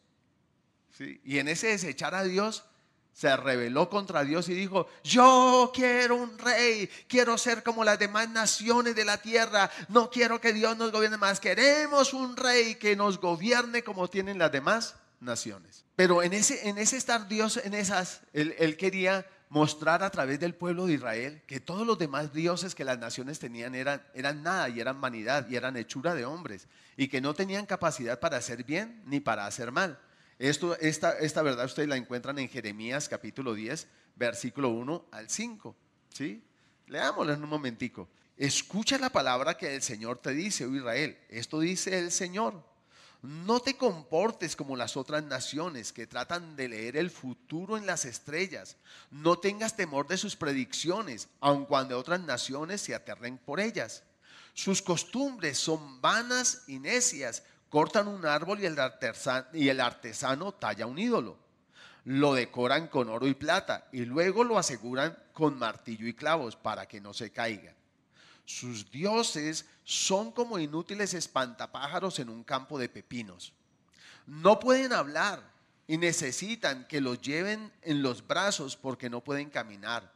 Y 1.23 1.39
en 1.39 1.47
ese 1.47 1.67
desechar 1.67 2.13
a 2.15 2.23
Dios 2.23 2.65
se 3.13 3.35
rebeló 3.35 3.89
contra 3.89 4.23
Dios 4.23 4.49
y 4.49 4.53
dijo, 4.53 4.87
yo 5.03 5.71
quiero 5.73 6.15
un 6.15 6.37
rey, 6.37 6.89
quiero 7.07 7.37
ser 7.37 7.61
como 7.61 7.83
las 7.83 7.99
demás 7.99 8.29
naciones 8.29 8.95
de 8.95 9.05
la 9.05 9.17
tierra, 9.17 9.69
no 9.89 10.09
quiero 10.09 10.39
que 10.39 10.53
Dios 10.53 10.77
nos 10.77 10.91
gobierne 10.91 11.17
más, 11.17 11.39
queremos 11.39 12.13
un 12.13 12.35
rey 12.37 12.75
que 12.75 12.95
nos 12.95 13.19
gobierne 13.19 13.83
como 13.83 14.09
tienen 14.09 14.37
las 14.37 14.51
demás 14.51 14.95
naciones. 15.19 15.85
Pero 15.95 16.23
en 16.23 16.33
ese, 16.33 16.67
en 16.67 16.77
ese 16.77 16.97
estar 16.97 17.27
Dios, 17.27 17.57
en 17.63 17.73
esas, 17.73 18.21
él, 18.33 18.75
quería 18.77 19.25
mostrar 19.49 20.03
a 20.03 20.09
través 20.09 20.39
del 20.39 20.55
pueblo 20.55 20.85
de 20.85 20.93
Israel 20.93 21.43
que 21.45 21.59
todos 21.59 21.85
los 21.85 21.99
demás 21.99 22.33
dioses 22.33 22.73
que 22.73 22.85
las 22.85 22.97
naciones 22.97 23.37
tenían 23.37 23.75
eran, 23.75 24.01
eran 24.13 24.41
nada 24.41 24.69
y 24.69 24.79
eran 24.79 25.01
vanidad 25.01 25.47
y 25.49 25.57
eran 25.57 25.75
hechura 25.75 26.15
de 26.15 26.25
hombres 26.25 26.67
y 26.95 27.09
que 27.09 27.21
no 27.21 27.33
tenían 27.33 27.65
capacidad 27.65 28.19
para 28.19 28.37
hacer 28.37 28.63
bien 28.63 29.03
ni 29.05 29.19
para 29.19 29.45
hacer 29.45 29.71
mal. 29.71 29.99
Esto, 30.41 30.75
esta, 30.79 31.19
esta 31.19 31.43
verdad 31.43 31.65
ustedes 31.65 31.87
la 31.87 31.97
encuentran 31.97 32.39
en 32.39 32.49
Jeremías 32.49 33.07
capítulo 33.07 33.53
10, 33.53 33.87
versículo 34.15 34.69
1 34.69 35.05
al 35.11 35.29
5. 35.29 35.75
¿sí? 36.09 36.43
Leámoslo 36.87 37.33
en 37.33 37.43
un 37.43 37.49
momentico. 37.49 38.09
Escucha 38.35 38.97
la 38.97 39.11
palabra 39.11 39.55
que 39.55 39.75
el 39.75 39.83
Señor 39.83 40.17
te 40.17 40.31
dice, 40.31 40.65
oh 40.65 40.75
Israel. 40.75 41.15
Esto 41.29 41.59
dice 41.59 41.99
el 41.99 42.11
Señor. 42.11 42.59
No 43.21 43.59
te 43.59 43.77
comportes 43.77 44.55
como 44.55 44.75
las 44.75 44.97
otras 44.97 45.23
naciones 45.23 45.93
que 45.93 46.07
tratan 46.07 46.55
de 46.55 46.69
leer 46.69 46.97
el 46.97 47.11
futuro 47.11 47.77
en 47.77 47.85
las 47.85 48.05
estrellas. 48.05 48.77
No 49.11 49.37
tengas 49.37 49.75
temor 49.75 50.07
de 50.07 50.17
sus 50.17 50.35
predicciones, 50.35 51.29
aun 51.39 51.67
cuando 51.67 51.99
otras 51.99 52.19
naciones 52.19 52.81
se 52.81 52.95
aterren 52.95 53.37
por 53.37 53.59
ellas. 53.59 54.01
Sus 54.55 54.81
costumbres 54.81 55.59
son 55.59 56.01
vanas 56.01 56.63
y 56.65 56.79
necias. 56.79 57.43
Cortan 57.71 58.09
un 58.09 58.25
árbol 58.25 58.59
y 58.59 58.65
el, 58.65 58.77
artesano, 58.77 59.47
y 59.53 59.69
el 59.69 59.79
artesano 59.79 60.51
talla 60.51 60.85
un 60.85 60.99
ídolo. 60.99 61.37
Lo 62.03 62.33
decoran 62.33 62.89
con 62.89 63.07
oro 63.07 63.27
y 63.27 63.33
plata 63.33 63.87
y 63.93 64.03
luego 64.03 64.43
lo 64.43 64.57
aseguran 64.57 65.17
con 65.31 65.57
martillo 65.57 66.05
y 66.05 66.13
clavos 66.13 66.57
para 66.57 66.85
que 66.85 66.99
no 66.99 67.13
se 67.13 67.31
caiga. 67.31 67.73
Sus 68.43 68.91
dioses 68.91 69.65
son 69.85 70.33
como 70.33 70.59
inútiles 70.59 71.13
espantapájaros 71.13 72.19
en 72.19 72.27
un 72.27 72.43
campo 72.43 72.77
de 72.77 72.89
pepinos. 72.89 73.53
No 74.27 74.59
pueden 74.59 74.91
hablar 74.91 75.41
y 75.87 75.97
necesitan 75.97 76.85
que 76.89 76.99
los 76.99 77.21
lleven 77.21 77.71
en 77.83 78.01
los 78.03 78.27
brazos 78.27 78.75
porque 78.75 79.09
no 79.09 79.21
pueden 79.21 79.49
caminar. 79.49 80.11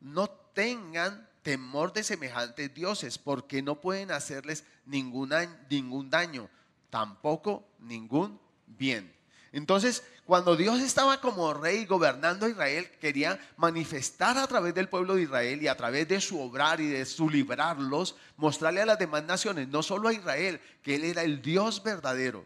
No 0.00 0.28
tengan 0.28 1.28
temor 1.44 1.92
de 1.92 2.02
semejantes 2.02 2.74
dioses 2.74 3.16
porque 3.16 3.62
no 3.62 3.80
pueden 3.80 4.10
hacerles 4.10 4.64
ningún, 4.86 5.32
ningún 5.70 6.10
daño, 6.10 6.50
tampoco 6.90 7.68
ningún 7.78 8.40
bien. 8.66 9.16
Entonces, 9.52 10.02
cuando 10.26 10.56
Dios 10.56 10.80
estaba 10.80 11.20
como 11.20 11.54
rey 11.54 11.86
gobernando 11.86 12.46
a 12.46 12.48
Israel, 12.50 12.90
quería 13.00 13.40
manifestar 13.56 14.36
a 14.36 14.46
través 14.46 14.74
del 14.74 14.88
pueblo 14.88 15.14
de 15.14 15.22
Israel 15.22 15.62
y 15.62 15.68
a 15.68 15.76
través 15.76 16.06
de 16.08 16.20
su 16.20 16.40
obrar 16.40 16.80
y 16.80 16.88
de 16.88 17.06
su 17.06 17.30
librarlos, 17.30 18.16
mostrarle 18.36 18.82
a 18.82 18.86
las 18.86 18.98
demás 18.98 19.24
naciones, 19.24 19.68
no 19.68 19.82
solo 19.82 20.08
a 20.08 20.12
Israel, 20.12 20.60
que 20.82 20.96
Él 20.96 21.04
era 21.04 21.22
el 21.22 21.40
Dios 21.40 21.82
verdadero. 21.82 22.44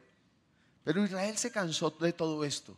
Pero 0.84 1.04
Israel 1.04 1.36
se 1.36 1.50
cansó 1.50 1.90
de 1.90 2.12
todo 2.12 2.44
esto. 2.44 2.76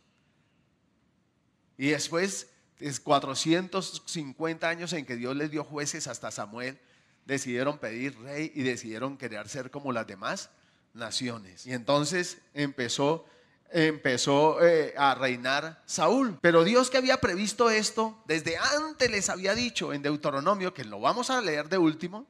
Y 1.76 1.88
después 1.88 2.48
de 2.78 2.96
450 2.98 4.68
años 4.68 4.92
en 4.92 5.04
que 5.04 5.16
Dios 5.16 5.36
les 5.36 5.50
dio 5.50 5.64
jueces 5.64 6.06
hasta 6.06 6.30
Samuel, 6.30 6.78
decidieron 7.26 7.78
pedir 7.78 8.18
rey 8.20 8.50
y 8.54 8.62
decidieron 8.62 9.18
querer 9.18 9.48
ser 9.48 9.70
como 9.70 9.92
las 9.92 10.06
demás 10.06 10.48
naciones. 10.94 11.66
Y 11.66 11.72
entonces 11.72 12.38
empezó 12.54 13.26
empezó 13.72 14.62
eh, 14.62 14.94
a 14.96 15.14
reinar 15.14 15.82
Saúl. 15.86 16.38
Pero 16.40 16.64
Dios 16.64 16.90
que 16.90 16.98
había 16.98 17.20
previsto 17.20 17.70
esto, 17.70 18.22
desde 18.26 18.56
antes 18.58 19.10
les 19.10 19.28
había 19.28 19.54
dicho 19.54 19.92
en 19.92 20.02
Deuteronomio, 20.02 20.74
que 20.74 20.84
lo 20.84 21.00
vamos 21.00 21.30
a 21.30 21.40
leer 21.40 21.68
de 21.68 21.78
último, 21.78 22.26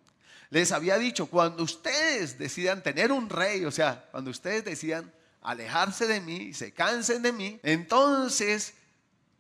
les 0.51 0.73
había 0.73 0.99
dicho, 0.99 1.27
cuando 1.27 1.63
ustedes 1.63 2.39
decidan 2.39 2.83
tener 2.83 3.11
un 3.11 3.29
rey, 3.29 3.65
o 3.65 3.71
sea, 3.71 4.09
cuando 4.11 4.31
ustedes 4.31 4.65
decidan 4.65 5.13
alejarse 5.41 6.07
de 6.07 6.21
mí 6.21 6.37
y 6.37 6.55
se 6.55 6.73
cansen 6.73 7.23
de 7.23 7.33
mí, 7.33 7.59
entonces, 7.63 8.75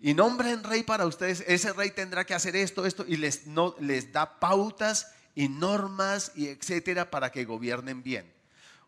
y 0.00 0.14
nombren 0.14 0.64
rey 0.64 0.82
para 0.82 1.06
ustedes, 1.06 1.44
ese 1.46 1.72
rey 1.74 1.90
tendrá 1.90 2.24
que 2.24 2.34
hacer 2.34 2.56
esto, 2.56 2.86
esto, 2.86 3.04
y 3.06 3.18
les, 3.18 3.46
no, 3.46 3.76
les 3.78 4.12
da 4.12 4.40
pautas 4.40 5.12
y 5.34 5.48
normas 5.48 6.32
y 6.34 6.48
etcétera 6.48 7.10
para 7.10 7.30
que 7.30 7.44
gobiernen 7.44 8.02
bien. 8.02 8.32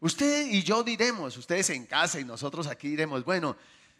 Usted 0.00 0.46
y 0.46 0.62
yo 0.62 0.82
diremos, 0.82 1.36
ustedes 1.36 1.70
en 1.70 1.86
casa 1.86 2.20
y 2.20 2.24
nosotros 2.24 2.66
aquí 2.66 2.88
diremos, 2.88 3.24
bueno, 3.24 3.56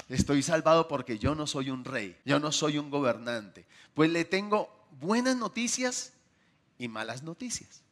estoy 0.09 0.43
salvado 0.43 0.89
porque 0.89 1.19
yo 1.19 1.35
no 1.35 1.47
soy 1.47 1.71
un 1.71 1.85
rey, 1.85 2.17
yo 2.25 2.39
no 2.39 2.53
soy 2.53 2.79
un 2.79 2.91
gobernante. 2.91 3.65
Pues 3.95 4.11
le 4.11 4.25
tengo 4.25 4.69
buenas 5.01 5.37
noticias 5.37 6.13
y 6.79 6.89
malas 6.89 7.23
noticias. 7.23 7.83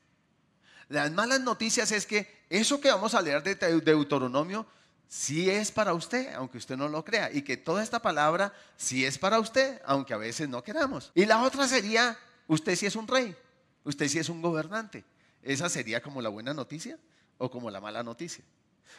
Las 0.88 1.10
malas 1.10 1.40
noticias 1.40 1.90
es 1.92 2.04
que 2.06 2.44
eso 2.50 2.80
que 2.80 2.90
vamos 2.90 3.14
a 3.14 3.22
leer 3.22 3.42
de 3.42 3.54
Deuteronomio 3.54 4.66
sí 5.08 5.48
es 5.48 5.70
para 5.70 5.94
usted, 5.94 6.34
aunque 6.34 6.58
usted 6.58 6.76
no 6.76 6.88
lo 6.88 7.04
crea, 7.04 7.30
y 7.32 7.42
que 7.42 7.56
toda 7.56 7.82
esta 7.82 8.02
palabra 8.02 8.52
sí 8.76 9.04
es 9.04 9.18
para 9.18 9.40
usted, 9.40 9.80
aunque 9.86 10.12
a 10.12 10.18
veces 10.18 10.48
no 10.48 10.62
queramos. 10.62 11.12
Y 11.14 11.24
la 11.24 11.42
otra 11.42 11.66
sería, 11.66 12.18
usted 12.46 12.76
sí 12.76 12.86
es 12.86 12.96
un 12.96 13.08
rey, 13.08 13.34
usted 13.84 14.08
sí 14.08 14.18
es 14.18 14.28
un 14.28 14.42
gobernante. 14.42 15.04
Esa 15.42 15.68
sería 15.68 16.02
como 16.02 16.20
la 16.20 16.28
buena 16.28 16.52
noticia 16.52 16.98
o 17.42 17.50
como 17.50 17.70
la 17.70 17.80
mala 17.80 18.04
noticia. 18.04 18.44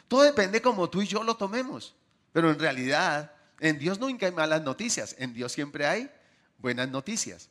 Todo 0.06 0.22
depende 0.22 0.60
como 0.60 0.90
tú 0.90 1.00
y 1.00 1.06
yo 1.06 1.22
lo 1.24 1.34
tomemos. 1.34 1.94
Pero 2.30 2.50
en 2.50 2.58
realidad, 2.58 3.32
en 3.58 3.78
Dios 3.78 3.98
nunca 3.98 4.26
hay 4.26 4.32
malas 4.32 4.62
noticias. 4.62 5.16
En 5.18 5.32
Dios 5.32 5.50
siempre 5.50 5.86
hay 5.86 6.10
buenas 6.58 6.90
noticias. 6.90 7.48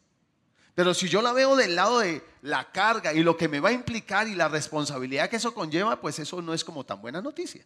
Pero 0.75 0.93
si 0.93 1.09
yo 1.09 1.23
la 1.23 1.33
veo 1.33 1.55
del 1.55 1.75
lado 1.75 1.99
de 1.99 2.23
la 2.43 2.71
carga 2.71 3.11
y 3.11 3.23
lo 3.23 3.35
que 3.37 3.47
me 3.47 3.59
va 3.59 3.69
a 3.69 3.73
implicar 3.73 4.27
y 4.27 4.35
la 4.35 4.49
responsabilidad 4.49 5.31
que 5.31 5.37
eso 5.37 5.55
conlleva, 5.55 5.99
pues 5.99 6.19
eso 6.19 6.43
no 6.43 6.53
es 6.53 6.63
como 6.63 6.85
tan 6.85 7.01
buena 7.01 7.21
noticia. 7.21 7.65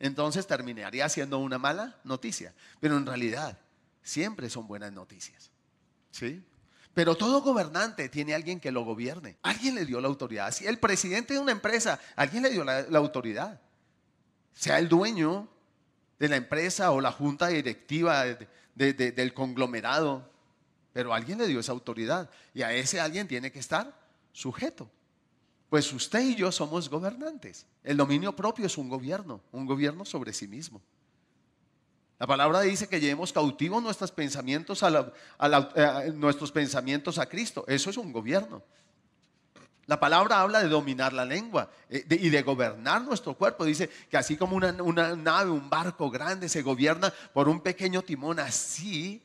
Entonces 0.00 0.44
terminaría 0.44 1.08
siendo 1.08 1.38
una 1.38 1.58
mala 1.58 1.96
noticia. 2.02 2.52
Pero 2.80 2.96
en 2.96 3.06
realidad, 3.06 3.56
siempre 4.02 4.50
son 4.50 4.66
buenas 4.66 4.92
noticias. 4.92 5.50
¿Sí? 6.10 6.42
Pero 6.94 7.16
todo 7.16 7.42
gobernante 7.42 8.08
tiene 8.08 8.34
alguien 8.34 8.60
que 8.60 8.72
lo 8.72 8.84
gobierne. 8.84 9.36
Alguien 9.42 9.74
le 9.74 9.84
dio 9.84 10.00
la 10.00 10.08
autoridad. 10.08 10.52
Si 10.52 10.66
el 10.66 10.78
presidente 10.78 11.34
de 11.34 11.40
una 11.40 11.52
empresa, 11.52 12.00
alguien 12.16 12.42
le 12.42 12.50
dio 12.50 12.64
la, 12.64 12.86
autoridad. 12.98 13.60
Sea 14.52 14.78
el 14.78 14.88
dueño 14.88 15.48
de 16.18 16.28
la 16.28 16.36
empresa 16.36 16.90
o 16.90 17.00
la 17.00 17.12
junta 17.12 17.48
directiva 17.48 18.24
del 18.74 19.34
conglomerado. 19.34 20.28
Pero 20.92 21.14
alguien 21.14 21.38
le 21.38 21.46
dio 21.46 21.60
esa 21.60 21.72
autoridad. 21.72 22.30
Y 22.52 22.62
a 22.62 22.72
ese 22.72 23.00
alguien 23.00 23.28
tiene 23.28 23.52
que 23.52 23.60
estar 23.60 23.96
sujeto. 24.32 24.90
Pues 25.68 25.92
usted 25.92 26.20
y 26.20 26.34
yo 26.34 26.50
somos 26.50 26.88
gobernantes. 26.88 27.66
El 27.84 27.96
dominio 27.96 28.34
propio 28.34 28.66
es 28.66 28.78
un 28.78 28.88
gobierno, 28.88 29.40
un 29.52 29.66
gobierno 29.66 30.04
sobre 30.04 30.32
sí 30.32 30.48
mismo. 30.48 30.82
La 32.18 32.26
palabra 32.26 32.62
dice 32.62 32.88
que 32.88 33.00
llevemos 33.00 33.32
cautivos 33.32 33.80
nuestros 33.82 34.10
pensamientos 34.10 34.82
a, 34.82 35.12
eh, 35.74 36.12
nuestros 36.14 36.50
pensamientos 36.50 37.18
a 37.18 37.26
Cristo. 37.26 37.64
Eso 37.68 37.90
es 37.90 37.96
un 37.96 38.12
gobierno. 38.12 38.62
La 39.86 40.00
palabra 40.00 40.40
habla 40.40 40.60
de 40.60 40.68
dominar 40.68 41.12
la 41.12 41.24
lengua 41.24 41.70
eh, 41.88 42.04
y 42.10 42.28
de 42.28 42.42
gobernar 42.42 43.02
nuestro 43.02 43.34
cuerpo. 43.34 43.64
Dice 43.64 43.88
que 44.10 44.16
así 44.16 44.36
como 44.36 44.56
una, 44.56 44.72
una, 44.82 45.14
nave, 45.14 45.50
un 45.50 45.70
barco 45.70 46.10
grande 46.10 46.48
se 46.48 46.62
gobierna 46.62 47.12
por 47.32 47.48
un 47.48 47.60
pequeño 47.60 48.02
timón, 48.02 48.40
así 48.40 49.22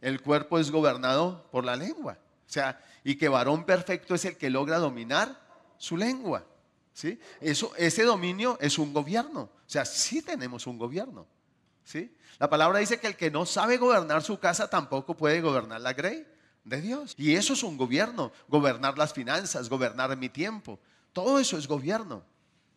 el 0.00 0.22
cuerpo 0.22 0.60
es 0.60 0.70
gobernado 0.70 1.48
por 1.50 1.64
la 1.64 1.74
lengua. 1.74 2.18
O 2.46 2.52
sea, 2.52 2.80
y 3.02 3.16
que 3.16 3.28
varón 3.28 3.64
perfecto 3.64 4.14
es 4.14 4.24
el 4.24 4.36
que 4.36 4.48
logra 4.48 4.78
dominar 4.78 5.40
su 5.76 5.96
lengua. 5.96 6.44
¿sí? 6.92 7.18
Eso, 7.40 7.72
ese 7.76 8.04
dominio 8.04 8.58
es 8.60 8.78
un 8.78 8.92
gobierno. 8.92 9.40
O 9.40 9.68
sea, 9.70 9.84
sí 9.84 10.22
tenemos 10.22 10.68
un 10.68 10.78
gobierno. 10.78 11.26
¿Sí? 11.84 12.14
La 12.38 12.48
palabra 12.48 12.78
dice 12.78 13.00
que 13.00 13.06
el 13.06 13.16
que 13.16 13.30
no 13.30 13.46
sabe 13.46 13.76
gobernar 13.76 14.22
su 14.22 14.38
casa 14.38 14.68
tampoco 14.68 15.16
puede 15.16 15.40
gobernar 15.40 15.80
la 15.80 15.92
grey 15.92 16.26
de 16.64 16.80
Dios. 16.80 17.14
Y 17.16 17.34
eso 17.34 17.52
es 17.52 17.62
un 17.62 17.76
gobierno, 17.76 18.32
gobernar 18.48 18.96
las 18.96 19.12
finanzas, 19.12 19.68
gobernar 19.68 20.16
mi 20.16 20.28
tiempo. 20.28 20.78
Todo 21.12 21.38
eso 21.38 21.58
es 21.58 21.66
gobierno. 21.66 22.24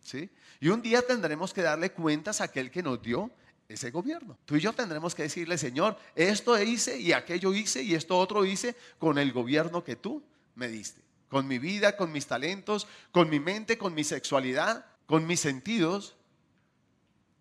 ¿Sí? 0.02 0.30
Y 0.60 0.70
un 0.70 0.82
día 0.82 1.02
tendremos 1.02 1.54
que 1.54 1.62
darle 1.62 1.92
cuentas 1.92 2.42
a 2.42 2.46
aquel 2.46 2.70
que 2.72 2.84
nos 2.84 3.02
dio 3.02 3.32
ese 3.70 3.92
gobierno. 3.92 4.38
Tú 4.46 4.56
y 4.56 4.60
yo 4.60 4.74
tendremos 4.74 5.16
que 5.16 5.24
decirle, 5.24 5.58
Señor, 5.58 5.98
esto 6.16 6.62
hice 6.62 7.00
y 7.00 7.14
aquello 7.14 7.54
hice 7.54 7.84
y 7.84 7.96
esto 7.96 8.18
otro 8.18 8.46
hice 8.46 8.76
con 9.00 9.18
el 9.18 9.32
gobierno 9.32 9.84
que 9.84 9.96
tú 9.96 10.24
me 10.56 10.68
diste. 10.68 11.02
Con 11.30 11.48
mi 11.48 11.58
vida, 11.58 11.98
con 11.98 12.12
mis 12.12 12.28
talentos, 12.28 12.88
con 13.12 13.30
mi 13.30 13.40
mente, 13.40 13.78
con 13.78 13.94
mi 13.94 14.04
sexualidad, 14.04 14.86
con 15.06 15.26
mis 15.26 15.40
sentidos, 15.40 16.16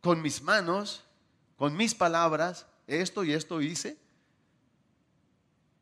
con 0.01 0.23
mis 0.23 0.43
manos, 0.43 1.05
con 1.63 1.77
mis 1.77 1.95
palabras, 1.95 2.67
esto 2.89 3.23
y 3.23 3.33
esto 3.33 3.63
hice 3.63 3.97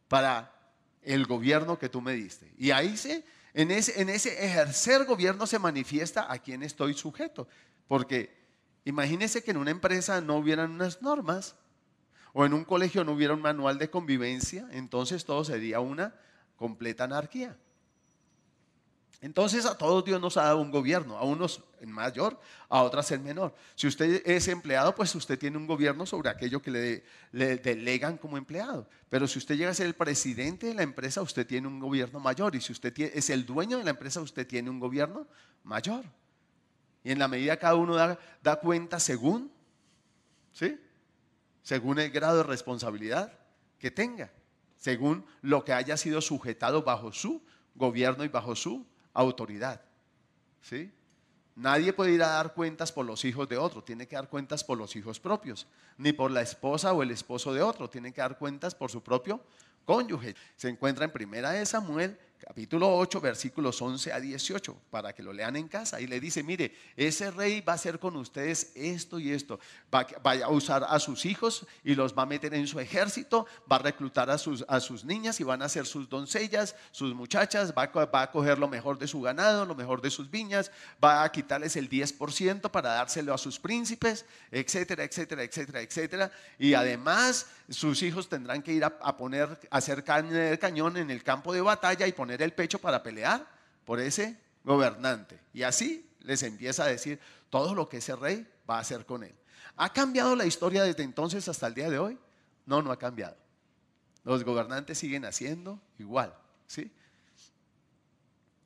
para 0.08 0.52
el 1.00 1.24
gobierno 1.24 1.78
que 1.78 1.88
tú 1.88 2.02
me 2.02 2.12
diste. 2.12 2.52
Y 2.58 2.70
ahí 2.70 2.98
se, 2.98 3.24
en 3.54 3.70
ese, 3.70 3.98
en 3.98 4.10
ese 4.10 4.44
ejercer 4.44 5.06
gobierno 5.06 5.46
se 5.46 5.58
manifiesta 5.58 6.30
a 6.30 6.38
quién 6.38 6.62
estoy 6.62 6.92
sujeto. 6.92 7.48
Porque 7.88 8.30
imagínese 8.84 9.42
que 9.42 9.52
en 9.52 9.56
una 9.56 9.70
empresa 9.70 10.20
no 10.20 10.36
hubieran 10.36 10.70
unas 10.70 11.00
normas 11.00 11.56
o 12.34 12.44
en 12.44 12.52
un 12.52 12.66
colegio 12.66 13.02
no 13.02 13.12
hubiera 13.12 13.32
un 13.32 13.40
manual 13.40 13.78
de 13.78 13.88
convivencia, 13.88 14.68
entonces 14.72 15.24
todo 15.24 15.44
sería 15.44 15.80
una 15.80 16.14
completa 16.56 17.04
anarquía. 17.04 17.56
Entonces 19.22 19.66
a 19.66 19.76
todos 19.76 20.02
Dios 20.04 20.18
nos 20.18 20.38
ha 20.38 20.44
dado 20.44 20.58
un 20.58 20.70
gobierno, 20.70 21.18
a 21.18 21.24
unos 21.24 21.62
en 21.80 21.92
mayor, 21.92 22.40
a 22.70 22.82
otras 22.82 23.10
en 23.10 23.22
menor. 23.22 23.54
Si 23.74 23.86
usted 23.86 24.22
es 24.24 24.48
empleado, 24.48 24.94
pues 24.94 25.14
usted 25.14 25.38
tiene 25.38 25.58
un 25.58 25.66
gobierno 25.66 26.06
sobre 26.06 26.30
aquello 26.30 26.62
que 26.62 26.70
le, 26.70 27.04
le, 27.32 27.58
delegan 27.58 28.16
como 28.16 28.38
empleado. 28.38 28.88
Pero 29.10 29.28
si 29.28 29.38
usted 29.38 29.56
llega 29.56 29.70
a 29.70 29.74
ser 29.74 29.86
el 29.86 29.94
presidente 29.94 30.68
de 30.68 30.74
la 30.74 30.82
empresa, 30.82 31.20
usted 31.20 31.46
tiene 31.46 31.68
un 31.68 31.80
gobierno 31.80 32.18
mayor. 32.18 32.56
Y 32.56 32.62
si 32.62 32.72
usted 32.72 32.98
es 32.98 33.28
el 33.28 33.44
dueño 33.44 33.76
de 33.76 33.84
la 33.84 33.90
empresa, 33.90 34.22
usted 34.22 34.46
tiene 34.46 34.70
un 34.70 34.80
gobierno 34.80 35.26
mayor. 35.64 36.04
Y 37.04 37.12
en 37.12 37.18
la 37.18 37.28
medida 37.28 37.58
cada 37.58 37.74
uno 37.74 37.96
da, 37.96 38.18
da 38.42 38.56
cuenta 38.56 38.98
según, 38.98 39.52
¿sí? 40.52 40.80
Según 41.62 41.98
el 41.98 42.10
grado 42.10 42.38
de 42.38 42.44
responsabilidad 42.44 43.38
que 43.78 43.90
tenga, 43.90 44.30
según 44.78 45.26
lo 45.42 45.62
que 45.62 45.74
haya 45.74 45.98
sido 45.98 46.22
sujetado 46.22 46.82
bajo 46.82 47.12
su 47.12 47.42
gobierno 47.74 48.24
y 48.24 48.28
bajo 48.28 48.56
su 48.56 48.86
autoridad. 49.14 49.80
¿Sí? 50.62 50.92
Nadie 51.56 51.92
puede 51.92 52.12
ir 52.12 52.22
a 52.22 52.28
dar 52.28 52.54
cuentas 52.54 52.92
por 52.92 53.04
los 53.04 53.24
hijos 53.24 53.48
de 53.48 53.58
otro, 53.58 53.82
tiene 53.82 54.06
que 54.06 54.16
dar 54.16 54.28
cuentas 54.28 54.64
por 54.64 54.78
los 54.78 54.96
hijos 54.96 55.20
propios, 55.20 55.66
ni 55.98 56.12
por 56.12 56.30
la 56.30 56.40
esposa 56.40 56.92
o 56.92 57.02
el 57.02 57.10
esposo 57.10 57.52
de 57.52 57.62
otro, 57.62 57.90
tiene 57.90 58.12
que 58.12 58.20
dar 58.20 58.38
cuentas 58.38 58.74
por 58.74 58.90
su 58.90 59.02
propio 59.02 59.40
cónyuge. 59.84 60.34
Se 60.56 60.68
encuentra 60.68 61.04
en 61.04 61.10
primera 61.10 61.50
de 61.50 61.66
Samuel 61.66 62.18
capítulo 62.40 62.96
8, 62.96 63.20
versículos 63.20 63.80
11 63.80 64.12
a 64.12 64.20
18, 64.20 64.76
para 64.90 65.12
que 65.12 65.22
lo 65.22 65.32
lean 65.32 65.56
en 65.56 65.68
casa. 65.68 66.00
Y 66.00 66.06
le 66.06 66.20
dice, 66.20 66.42
mire, 66.42 66.74
ese 66.96 67.30
rey 67.30 67.60
va 67.60 67.72
a 67.72 67.76
hacer 67.76 67.98
con 67.98 68.16
ustedes 68.16 68.72
esto 68.74 69.18
y 69.18 69.30
esto. 69.30 69.60
Va, 69.94 70.06
a 70.24 70.48
usar 70.48 70.84
a 70.88 70.98
sus 70.98 71.26
hijos 71.26 71.66
y 71.84 71.94
los 71.94 72.16
va 72.16 72.22
a 72.22 72.26
meter 72.26 72.54
en 72.54 72.66
su 72.66 72.80
ejército, 72.80 73.46
va 73.70 73.76
a 73.76 73.80
reclutar 73.80 74.30
a 74.30 74.38
sus, 74.38 74.64
a 74.68 74.80
sus 74.80 75.04
niñas 75.04 75.38
y 75.40 75.44
van 75.44 75.62
a 75.62 75.68
ser 75.68 75.86
sus 75.86 76.08
doncellas, 76.08 76.74
sus 76.90 77.14
muchachas, 77.14 77.74
va 77.76 77.84
a, 77.84 78.06
va 78.06 78.22
a 78.22 78.30
coger 78.30 78.58
lo 78.58 78.68
mejor 78.68 78.98
de 78.98 79.06
su 79.06 79.20
ganado, 79.20 79.66
lo 79.66 79.74
mejor 79.74 80.00
de 80.00 80.10
sus 80.10 80.30
viñas, 80.30 80.70
va 81.02 81.22
a 81.22 81.30
quitarles 81.30 81.76
el 81.76 81.90
10% 81.90 82.70
para 82.70 82.94
dárselo 82.94 83.34
a 83.34 83.38
sus 83.38 83.58
príncipes, 83.58 84.24
etcétera, 84.50 85.04
etcétera, 85.04 85.42
etcétera, 85.42 85.80
etcétera. 85.82 86.32
Y 86.58 86.74
además 86.74 87.46
sus 87.68 88.02
hijos 88.02 88.28
tendrán 88.28 88.62
que 88.62 88.72
ir 88.72 88.84
a, 88.84 89.16
poner, 89.16 89.60
a 89.70 89.76
hacer 89.76 90.04
cañón 90.04 90.96
en 90.96 91.10
el 91.10 91.22
campo 91.22 91.52
de 91.52 91.60
batalla 91.60 92.06
y 92.06 92.12
poner 92.12 92.29
el 92.32 92.52
pecho 92.52 92.78
para 92.78 93.02
pelear 93.02 93.46
por 93.84 94.00
ese 94.00 94.38
gobernante. 94.64 95.40
Y 95.52 95.62
así 95.62 96.08
les 96.20 96.42
empieza 96.42 96.84
a 96.84 96.88
decir 96.88 97.20
todo 97.48 97.74
lo 97.74 97.88
que 97.88 97.98
ese 97.98 98.14
rey 98.16 98.46
va 98.68 98.76
a 98.76 98.80
hacer 98.80 99.04
con 99.06 99.24
él. 99.24 99.34
¿Ha 99.76 99.92
cambiado 99.92 100.36
la 100.36 100.46
historia 100.46 100.84
desde 100.84 101.02
entonces 101.02 101.48
hasta 101.48 101.66
el 101.66 101.74
día 101.74 101.90
de 101.90 101.98
hoy? 101.98 102.18
No, 102.66 102.82
no 102.82 102.92
ha 102.92 102.98
cambiado. 102.98 103.36
Los 104.24 104.44
gobernantes 104.44 104.98
siguen 104.98 105.24
haciendo 105.24 105.80
igual, 105.98 106.34
¿sí? 106.66 106.92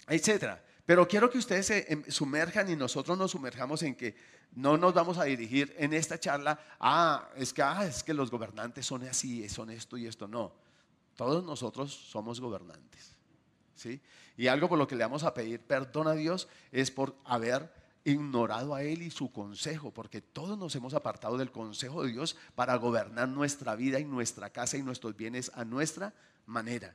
Etcétera. 0.09 0.63
Pero 0.85 1.09
quiero 1.09 1.31
que 1.31 1.39
ustedes 1.39 1.67
se 1.67 1.93
em, 1.93 2.05
sumerjan 2.09 2.69
y 2.69 2.77
nosotros 2.77 3.17
nos 3.17 3.31
sumerjamos 3.31 3.83
en 3.83 3.95
que 3.95 4.17
no 4.53 4.77
nos 4.77 4.93
vamos 4.93 5.19
a 5.19 5.25
dirigir 5.25 5.75
en 5.79 5.93
esta 5.95 6.19
charla 6.19 6.59
a, 6.79 7.31
es 7.37 7.53
que, 7.53 7.63
ah, 7.63 7.87
es 7.87 8.03
que 8.03 8.15
los 8.15 8.31
gobernantes 8.31 8.85
son 8.87 9.03
así, 9.05 9.49
son 9.49 9.71
esto 9.71 9.97
y 9.97 10.07
esto. 10.07 10.29
No, 10.29 10.53
todos 11.17 11.45
nosotros 11.45 11.93
somos 11.93 12.41
gobernantes. 12.41 13.14
¿Sí? 13.75 14.01
Y 14.37 14.49
algo 14.49 14.69
por 14.69 14.79
lo 14.79 14.87
que 14.87 14.97
le 14.97 15.05
vamos 15.05 15.25
a 15.25 15.35
pedir 15.35 15.61
perdón 15.61 16.09
a 16.09 16.13
Dios 16.13 16.49
es 16.73 16.91
por 16.91 17.17
haber 17.25 17.73
ignorado 18.05 18.75
a 18.75 18.83
Él 18.83 19.03
y 19.03 19.11
su 19.11 19.33
consejo, 19.33 19.91
porque 19.91 20.21
todos 20.21 20.59
nos 20.59 20.75
hemos 20.77 20.95
apartado 20.95 21.39
del 21.39 21.51
consejo 21.51 22.05
de 22.05 22.13
Dios 22.13 22.37
para 22.55 22.77
gobernar 22.77 23.29
nuestra 23.29 23.75
vida 23.77 23.99
y 23.99 24.05
nuestra 24.05 24.51
casa 24.51 24.77
y 24.77 24.83
nuestros 24.83 25.17
bienes 25.17 25.51
a 25.55 25.65
nuestra 25.65 26.13
manera. 26.47 26.95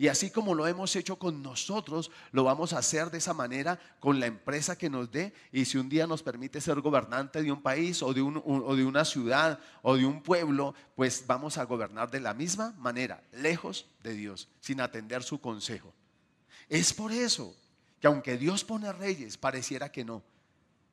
Y 0.00 0.06
así 0.06 0.30
como 0.30 0.54
lo 0.54 0.68
hemos 0.68 0.94
hecho 0.94 1.18
con 1.18 1.42
nosotros, 1.42 2.12
lo 2.30 2.44
vamos 2.44 2.72
a 2.72 2.78
hacer 2.78 3.10
de 3.10 3.18
esa 3.18 3.34
manera 3.34 3.80
con 3.98 4.20
la 4.20 4.26
empresa 4.26 4.78
que 4.78 4.88
nos 4.88 5.10
dé. 5.10 5.34
Y 5.50 5.64
si 5.64 5.76
un 5.76 5.88
día 5.88 6.06
nos 6.06 6.22
permite 6.22 6.60
ser 6.60 6.80
gobernante 6.80 7.42
de 7.42 7.50
un 7.50 7.60
país 7.60 8.00
o 8.04 8.14
de, 8.14 8.20
o 8.22 8.76
de 8.76 8.84
una 8.84 9.04
ciudad 9.04 9.58
o 9.82 9.96
de 9.96 10.06
un 10.06 10.22
pueblo, 10.22 10.72
pues 10.94 11.24
vamos 11.26 11.58
a 11.58 11.64
gobernar 11.64 12.12
de 12.12 12.20
la 12.20 12.32
misma 12.32 12.76
manera, 12.78 13.24
lejos 13.32 13.86
de 14.04 14.14
Dios, 14.14 14.48
sin 14.60 14.80
atender 14.80 15.24
su 15.24 15.40
consejo. 15.40 15.92
Es 16.68 16.92
por 16.92 17.12
eso 17.12 17.56
que 18.00 18.06
aunque 18.06 18.36
Dios 18.36 18.64
pone 18.64 18.92
reyes, 18.92 19.36
pareciera 19.36 19.90
que 19.90 20.04
no, 20.04 20.22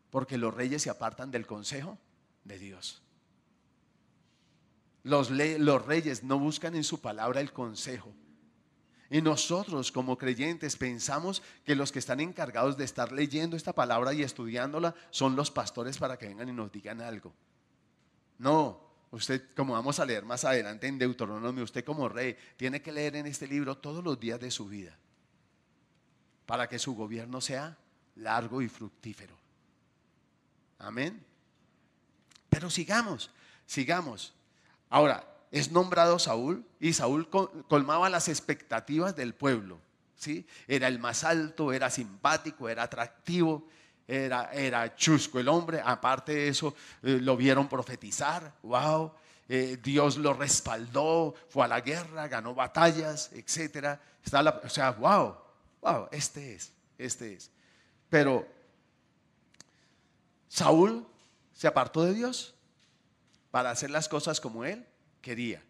porque 0.09 0.37
los 0.37 0.53
reyes 0.53 0.81
se 0.81 0.89
apartan 0.89 1.31
del 1.31 1.45
consejo 1.45 1.97
de 2.43 2.57
Dios. 2.57 3.01
Los, 5.03 5.29
los 5.29 5.85
reyes 5.85 6.23
no 6.23 6.39
buscan 6.39 6.75
en 6.75 6.83
su 6.83 6.99
palabra 6.99 7.41
el 7.41 7.51
consejo 7.51 8.11
y 9.09 9.21
nosotros 9.21 9.91
como 9.91 10.17
creyentes 10.17 10.77
pensamos 10.77 11.43
que 11.63 11.75
los 11.75 11.91
que 11.91 11.99
están 11.99 12.19
encargados 12.21 12.75
de 12.75 12.85
estar 12.85 13.11
leyendo 13.11 13.55
esta 13.55 13.73
palabra 13.73 14.13
y 14.13 14.23
estudiándola 14.23 14.95
son 15.11 15.35
los 15.35 15.51
pastores 15.51 15.99
para 15.99 16.17
que 16.17 16.27
vengan 16.27 16.49
y 16.49 16.53
nos 16.53 16.71
digan 16.71 17.01
algo. 17.01 17.31
No, 18.39 18.81
usted 19.11 19.53
como 19.55 19.73
vamos 19.73 19.99
a 19.99 20.05
leer 20.05 20.25
más 20.25 20.43
adelante 20.43 20.87
en 20.87 20.97
Deuteronomio, 20.97 21.63
usted 21.63 21.85
como 21.85 22.09
rey 22.09 22.35
tiene 22.57 22.81
que 22.81 22.91
leer 22.91 23.15
en 23.15 23.27
este 23.27 23.47
libro 23.47 23.77
todos 23.77 24.03
los 24.03 24.19
días 24.19 24.39
de 24.39 24.49
su 24.49 24.67
vida 24.67 24.97
para 26.45 26.67
que 26.67 26.79
su 26.79 26.95
gobierno 26.95 27.41
sea 27.41 27.77
largo 28.15 28.61
y 28.61 28.69
fructífero. 28.69 29.35
Amén. 30.79 31.23
Pero 32.49 32.69
sigamos, 32.69 33.31
sigamos. 33.65 34.33
Ahora, 34.89 35.25
es 35.51 35.71
nombrado 35.71 36.19
Saúl 36.19 36.65
y 36.79 36.93
Saúl 36.93 37.29
colmaba 37.67 38.09
las 38.09 38.27
expectativas 38.27 39.15
del 39.15 39.33
pueblo. 39.33 39.79
¿sí? 40.15 40.45
Era 40.67 40.87
el 40.87 40.99
más 40.99 41.23
alto, 41.23 41.73
era 41.73 41.89
simpático, 41.89 42.69
era 42.69 42.83
atractivo, 42.83 43.67
era, 44.07 44.51
era 44.53 44.95
chusco 44.95 45.39
el 45.39 45.47
hombre. 45.47 45.81
Aparte 45.83 46.33
de 46.33 46.47
eso, 46.49 46.75
eh, 47.03 47.19
lo 47.21 47.37
vieron 47.37 47.67
profetizar. 47.67 48.53
¡Wow! 48.63 49.13
Eh, 49.47 49.77
Dios 49.81 50.17
lo 50.17 50.33
respaldó, 50.33 51.35
fue 51.49 51.65
a 51.65 51.67
la 51.67 51.81
guerra, 51.81 52.27
ganó 52.27 52.55
batallas, 52.55 53.31
etc. 53.33 53.99
O 54.63 54.69
sea, 54.69 54.91
wow, 54.91 55.35
wow, 55.81 56.07
este 56.11 56.55
es, 56.55 56.71
este 56.97 57.33
es. 57.33 57.51
Pero 58.09 58.47
Saúl 60.47 61.05
se 61.53 61.67
apartó 61.67 62.03
de 62.03 62.13
Dios 62.13 62.55
para 63.51 63.71
hacer 63.71 63.89
las 63.89 64.09
cosas 64.09 64.39
como 64.41 64.65
él 64.65 64.85
quería, 65.21 65.63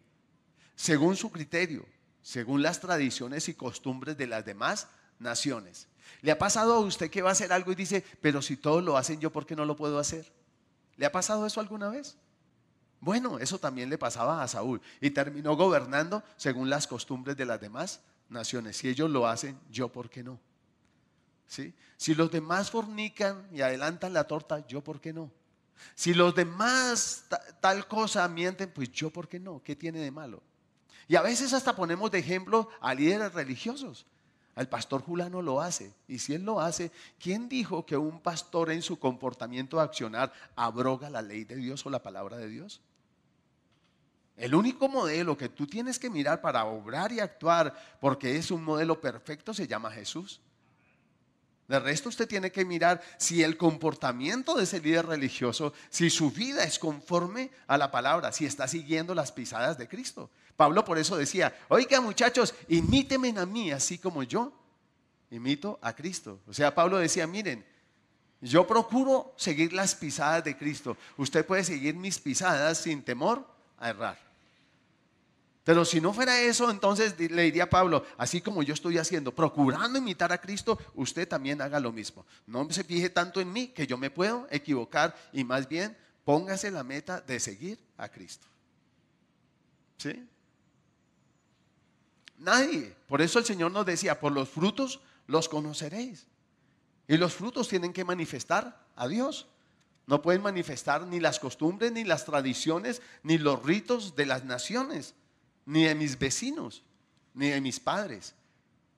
según 0.74 1.16
su 1.16 1.30
criterio, 1.30 1.86
según 2.22 2.62
las 2.62 2.80
tradiciones 2.80 3.48
y 3.48 3.54
costumbres 3.54 4.16
de 4.16 4.26
las 4.26 4.44
demás 4.44 4.88
naciones. 5.18 5.88
¿Le 6.22 6.32
ha 6.32 6.38
pasado 6.38 6.74
a 6.74 6.80
usted 6.80 7.10
que 7.10 7.22
va 7.22 7.30
a 7.30 7.32
hacer 7.32 7.52
algo 7.52 7.72
y 7.72 7.76
dice, 7.76 8.04
pero 8.20 8.42
si 8.42 8.56
todos 8.56 8.82
lo 8.82 8.96
hacen, 8.96 9.20
yo 9.20 9.30
por 9.30 9.46
qué 9.46 9.56
no 9.56 9.64
lo 9.64 9.76
puedo 9.76 9.98
hacer? 9.98 10.32
¿Le 10.96 11.06
ha 11.06 11.12
pasado 11.12 11.46
eso 11.46 11.60
alguna 11.60 11.88
vez? 11.88 12.16
Bueno, 13.00 13.38
eso 13.38 13.58
también 13.58 13.90
le 13.90 13.98
pasaba 13.98 14.42
a 14.42 14.48
Saúl 14.48 14.80
y 15.00 15.10
terminó 15.10 15.56
gobernando 15.56 16.22
según 16.36 16.70
las 16.70 16.86
costumbres 16.86 17.36
de 17.36 17.44
las 17.44 17.60
demás 17.60 18.00
naciones. 18.28 18.76
Si 18.76 18.88
ellos 18.88 19.10
lo 19.10 19.26
hacen, 19.26 19.58
yo 19.70 19.88
por 19.88 20.10
qué 20.10 20.22
no? 20.22 20.38
¿Sí? 21.46 21.74
Si 21.96 22.14
los 22.14 22.30
demás 22.30 22.70
fornican 22.70 23.48
y 23.52 23.60
adelantan 23.60 24.12
la 24.12 24.24
torta, 24.24 24.66
yo 24.66 24.82
por 24.82 25.00
qué 25.00 25.12
no? 25.12 25.30
Si 25.94 26.14
los 26.14 26.34
demás 26.34 27.26
tal 27.60 27.86
cosa 27.86 28.26
mienten, 28.28 28.70
pues 28.72 28.90
yo, 28.92 29.10
¿por 29.10 29.28
qué 29.28 29.38
no? 29.38 29.62
¿Qué 29.62 29.76
tiene 29.76 30.00
de 30.00 30.10
malo? 30.10 30.42
Y 31.08 31.16
a 31.16 31.22
veces 31.22 31.52
hasta 31.52 31.76
ponemos 31.76 32.10
de 32.10 32.18
ejemplo 32.18 32.68
a 32.80 32.94
líderes 32.94 33.32
religiosos. 33.32 34.06
El 34.56 34.68
pastor 34.68 35.02
Julano 35.02 35.42
lo 35.42 35.60
hace. 35.60 35.94
Y 36.08 36.18
si 36.18 36.34
él 36.34 36.42
lo 36.42 36.60
hace, 36.60 36.90
¿quién 37.20 37.48
dijo 37.48 37.84
que 37.84 37.96
un 37.96 38.20
pastor 38.20 38.70
en 38.70 38.82
su 38.82 38.98
comportamiento 38.98 39.80
accionar 39.80 40.32
abroga 40.56 41.10
la 41.10 41.22
ley 41.22 41.44
de 41.44 41.56
Dios 41.56 41.84
o 41.84 41.90
la 41.90 42.02
palabra 42.02 42.38
de 42.38 42.48
Dios? 42.48 42.80
El 44.36 44.54
único 44.54 44.88
modelo 44.88 45.36
que 45.36 45.48
tú 45.48 45.66
tienes 45.66 45.98
que 45.98 46.10
mirar 46.10 46.40
para 46.40 46.64
obrar 46.66 47.10
y 47.10 47.20
actuar, 47.20 47.74
porque 48.00 48.36
es 48.36 48.50
un 48.50 48.62
modelo 48.62 49.00
perfecto, 49.00 49.54
se 49.54 49.66
llama 49.66 49.90
Jesús. 49.90 50.40
De 51.68 51.80
resto 51.80 52.08
usted 52.08 52.28
tiene 52.28 52.52
que 52.52 52.64
mirar 52.64 53.02
si 53.16 53.42
el 53.42 53.56
comportamiento 53.56 54.54
de 54.54 54.64
ese 54.64 54.80
líder 54.80 55.06
religioso, 55.06 55.72
si 55.90 56.10
su 56.10 56.30
vida 56.30 56.62
es 56.62 56.78
conforme 56.78 57.50
a 57.66 57.76
la 57.76 57.90
palabra, 57.90 58.30
si 58.30 58.46
está 58.46 58.68
siguiendo 58.68 59.14
las 59.14 59.32
pisadas 59.32 59.76
de 59.76 59.88
Cristo. 59.88 60.30
Pablo 60.54 60.84
por 60.84 60.96
eso 60.96 61.16
decía, 61.16 61.56
oiga 61.68 62.00
muchachos, 62.00 62.54
imítenme 62.68 63.34
a 63.36 63.46
mí 63.46 63.72
así 63.72 63.98
como 63.98 64.22
yo 64.22 64.52
imito 65.30 65.78
a 65.82 65.92
Cristo. 65.94 66.40
O 66.46 66.52
sea, 66.52 66.74
Pablo 66.74 66.98
decía, 66.98 67.26
miren, 67.26 67.64
Yo 68.40 68.66
procuro 68.66 69.32
seguir 69.36 69.72
las 69.72 69.94
pisadas 69.94 70.44
de 70.44 70.56
Cristo. 70.56 70.96
Usted 71.16 71.44
puede 71.44 71.64
seguir 71.64 71.94
mis 71.94 72.18
pisadas 72.18 72.78
sin 72.78 73.02
temor 73.02 73.46
a 73.78 73.88
errar. 73.88 74.25
Pero 75.66 75.84
si 75.84 76.00
no 76.00 76.12
fuera 76.12 76.40
eso, 76.40 76.70
entonces 76.70 77.18
le 77.18 77.42
diría 77.42 77.64
a 77.64 77.68
Pablo, 77.68 78.06
así 78.18 78.40
como 78.40 78.62
yo 78.62 78.72
estoy 78.72 78.98
haciendo, 78.98 79.34
procurando 79.34 79.98
imitar 79.98 80.30
a 80.30 80.40
Cristo, 80.40 80.78
usted 80.94 81.26
también 81.26 81.60
haga 81.60 81.80
lo 81.80 81.90
mismo. 81.90 82.24
No 82.46 82.70
se 82.70 82.84
fije 82.84 83.10
tanto 83.10 83.40
en 83.40 83.52
mí, 83.52 83.66
que 83.66 83.84
yo 83.84 83.98
me 83.98 84.08
puedo 84.08 84.46
equivocar 84.52 85.16
y 85.32 85.42
más 85.42 85.68
bien 85.68 85.96
póngase 86.24 86.70
la 86.70 86.84
meta 86.84 87.20
de 87.20 87.40
seguir 87.40 87.80
a 87.96 88.08
Cristo. 88.08 88.46
¿Sí? 89.98 90.24
Nadie. 92.38 92.94
Por 93.08 93.20
eso 93.20 93.40
el 93.40 93.44
Señor 93.44 93.72
nos 93.72 93.86
decía, 93.86 94.20
por 94.20 94.30
los 94.30 94.48
frutos 94.48 95.00
los 95.26 95.48
conoceréis. 95.48 96.28
Y 97.08 97.16
los 97.16 97.34
frutos 97.34 97.66
tienen 97.66 97.92
que 97.92 98.04
manifestar 98.04 98.86
a 98.94 99.08
Dios. 99.08 99.48
No 100.06 100.22
pueden 100.22 100.42
manifestar 100.42 101.04
ni 101.08 101.18
las 101.18 101.40
costumbres, 101.40 101.90
ni 101.90 102.04
las 102.04 102.24
tradiciones, 102.24 103.02
ni 103.24 103.36
los 103.36 103.64
ritos 103.64 104.14
de 104.14 104.26
las 104.26 104.44
naciones, 104.44 105.16
ni 105.66 105.84
de 105.84 105.94
mis 105.94 106.18
vecinos, 106.18 106.82
ni 107.34 107.50
de 107.50 107.60
mis 107.60 107.78
padres. 107.78 108.34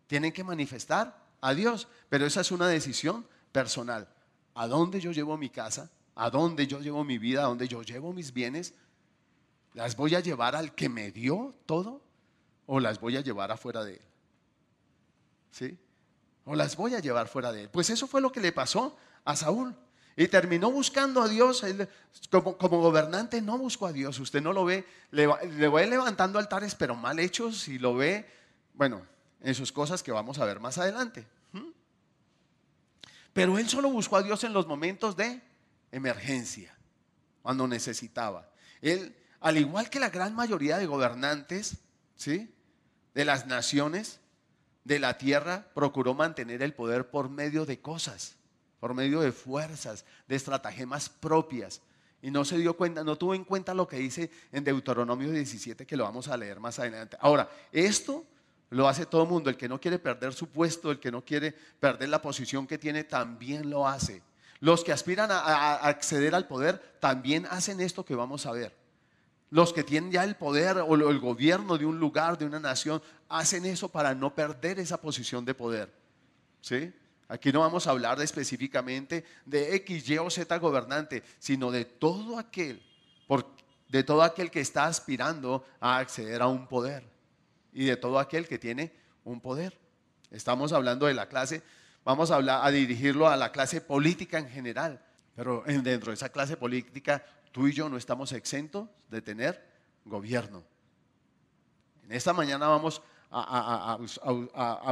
Tienen 0.06 0.32
que 0.32 0.44
manifestar 0.44 1.20
a 1.40 1.52
Dios. 1.54 1.88
Pero 2.08 2.24
esa 2.24 2.42
es 2.42 2.52
una 2.52 2.68
decisión 2.68 3.26
personal. 3.50 4.08
¿A 4.54 4.68
dónde 4.68 5.00
yo 5.00 5.10
llevo 5.10 5.36
mi 5.36 5.50
casa? 5.50 5.90
¿A 6.14 6.30
dónde 6.30 6.66
yo 6.66 6.80
llevo 6.80 7.02
mi 7.02 7.18
vida? 7.18 7.42
¿A 7.42 7.46
dónde 7.46 7.66
yo 7.66 7.82
llevo 7.82 8.12
mis 8.12 8.32
bienes? 8.32 8.74
¿Las 9.74 9.96
voy 9.96 10.14
a 10.14 10.20
llevar 10.20 10.54
al 10.54 10.74
que 10.74 10.88
me 10.88 11.10
dio 11.10 11.54
todo? 11.66 12.00
¿O 12.66 12.78
las 12.78 13.00
voy 13.00 13.16
a 13.16 13.20
llevar 13.20 13.50
afuera 13.50 13.82
de 13.82 13.94
él? 13.94 14.02
¿Sí? 15.50 15.78
o 16.48 16.56
las 16.56 16.76
voy 16.76 16.94
a 16.94 17.00
llevar 17.00 17.28
fuera 17.28 17.52
de 17.52 17.64
él. 17.64 17.68
Pues 17.68 17.90
eso 17.90 18.06
fue 18.06 18.22
lo 18.22 18.32
que 18.32 18.40
le 18.40 18.52
pasó 18.52 18.96
a 19.26 19.36
Saúl. 19.36 19.76
Y 20.20 20.26
terminó 20.26 20.72
buscando 20.72 21.22
a 21.22 21.28
Dios. 21.28 21.64
como, 22.28 22.56
gobernante 22.56 23.40
no 23.40 23.56
buscó 23.56 23.86
a 23.86 23.92
Dios. 23.92 24.18
Usted 24.18 24.42
no 24.42 24.52
lo 24.52 24.64
ve. 24.64 24.84
Le, 25.12 25.28
le 25.46 25.86
levantando 25.86 26.40
altares, 26.40 26.74
pero 26.74 26.96
mal 26.96 27.20
hechos. 27.20 27.68
Y 27.68 27.78
lo 27.78 27.94
ve, 27.94 28.28
bueno, 28.74 29.06
en 29.40 29.54
sus 29.54 29.70
cosas 29.70 30.02
que 30.02 30.10
vamos 30.10 30.40
a 30.40 30.44
ver 30.44 30.58
más 30.58 30.76
adelante. 30.76 31.24
Pero 33.32 33.58
él 33.58 33.68
solo 33.68 33.90
buscó 33.90 34.16
a 34.16 34.24
Dios 34.24 34.42
en 34.42 34.52
los 34.52 34.66
momentos 34.66 35.16
de 35.16 35.40
emergencia, 35.92 36.76
cuando 37.40 37.68
necesitaba. 37.68 38.50
Él, 38.82 39.14
al 39.38 39.56
igual 39.56 39.88
que 39.88 40.00
la 40.00 40.10
gran 40.10 40.34
mayoría 40.34 40.78
de 40.78 40.86
gobernantes, 40.86 41.76
¿sí? 42.16 42.52
De 43.14 43.24
las 43.24 43.46
naciones, 43.46 44.18
de 44.82 44.98
la 44.98 45.16
tierra 45.16 45.68
procuró 45.74 46.14
mantener 46.14 46.64
el 46.64 46.74
poder 46.74 47.08
por 47.08 47.28
medio 47.28 47.66
de 47.66 47.80
cosas, 47.80 48.37
por 48.80 48.94
medio 48.94 49.20
de 49.20 49.32
fuerzas, 49.32 50.04
de 50.26 50.36
estratagemas 50.36 51.08
propias. 51.08 51.80
Y 52.20 52.30
no 52.30 52.44
se 52.44 52.58
dio 52.58 52.76
cuenta, 52.76 53.04
no 53.04 53.16
tuvo 53.16 53.34
en 53.34 53.44
cuenta 53.44 53.74
lo 53.74 53.86
que 53.86 53.96
dice 53.96 54.30
en 54.52 54.64
Deuteronomio 54.64 55.30
17, 55.30 55.86
que 55.86 55.96
lo 55.96 56.04
vamos 56.04 56.28
a 56.28 56.36
leer 56.36 56.58
más 56.58 56.78
adelante. 56.78 57.16
Ahora, 57.20 57.48
esto 57.72 58.24
lo 58.70 58.88
hace 58.88 59.06
todo 59.06 59.22
el 59.22 59.28
mundo. 59.28 59.50
El 59.50 59.56
que 59.56 59.68
no 59.68 59.80
quiere 59.80 59.98
perder 59.98 60.32
su 60.32 60.48
puesto, 60.48 60.90
el 60.90 60.98
que 60.98 61.12
no 61.12 61.24
quiere 61.24 61.52
perder 61.52 62.08
la 62.08 62.20
posición 62.20 62.66
que 62.66 62.78
tiene, 62.78 63.04
también 63.04 63.70
lo 63.70 63.86
hace. 63.86 64.22
Los 64.60 64.82
que 64.82 64.92
aspiran 64.92 65.30
a, 65.30 65.74
acceder 65.76 66.34
al 66.34 66.48
poder 66.48 66.78
también 67.00 67.46
hacen 67.46 67.80
esto 67.80 68.04
que 68.04 68.16
vamos 68.16 68.46
a 68.46 68.52
ver. 68.52 68.74
Los 69.50 69.72
que 69.72 69.84
tienen 69.84 70.10
ya 70.10 70.24
el 70.24 70.34
poder 70.34 70.78
o 70.78 70.94
el 70.94 71.18
gobierno 71.20 71.78
de 71.78 71.86
un 71.86 71.98
lugar, 71.98 72.36
de 72.36 72.44
una 72.44 72.58
nación, 72.58 73.00
hacen 73.28 73.64
eso 73.64 73.88
para 73.88 74.14
no 74.14 74.34
perder 74.34 74.78
esa 74.78 75.00
posición 75.00 75.44
de 75.44 75.54
poder. 75.54 75.92
¿Sí? 76.60 76.92
Aquí 77.28 77.52
no 77.52 77.60
vamos 77.60 77.86
a 77.86 77.90
hablar 77.90 78.20
específicamente 78.22 79.22
de 79.44 79.76
X, 79.76 80.08
Y 80.08 80.16
o 80.16 80.30
Z 80.30 80.56
gobernante, 80.58 81.22
sino 81.38 81.70
de 81.70 81.84
todo 81.84 82.38
aquel, 82.38 82.82
de 83.88 84.02
todo 84.02 84.22
aquel 84.22 84.50
que 84.50 84.60
está 84.60 84.86
aspirando 84.86 85.64
a 85.78 85.98
acceder 85.98 86.40
a 86.40 86.46
un 86.46 86.66
poder 86.66 87.04
y 87.72 87.84
de 87.84 87.96
todo 87.96 88.18
aquel 88.18 88.48
que 88.48 88.58
tiene 88.58 88.92
un 89.24 89.42
poder. 89.42 89.78
Estamos 90.30 90.72
hablando 90.72 91.04
de 91.04 91.12
la 91.12 91.28
clase, 91.28 91.62
vamos 92.02 92.30
a, 92.30 92.70
dirigirlo 92.70 93.28
a 93.28 93.36
la 93.36 93.52
clase 93.52 93.82
política 93.82 94.38
en 94.38 94.48
general, 94.48 94.98
pero 95.36 95.62
dentro 95.66 96.10
de 96.10 96.14
esa 96.14 96.30
clase 96.30 96.56
política 96.56 97.22
tú 97.52 97.68
y 97.68 97.72
yo 97.72 97.90
no 97.90 97.98
estamos 97.98 98.32
exentos 98.32 98.88
de 99.10 99.20
tener 99.20 99.62
gobierno. 100.06 100.64
En 102.04 102.12
esta 102.12 102.32
mañana 102.32 102.68
vamos 102.68 103.02
a, 103.30 103.98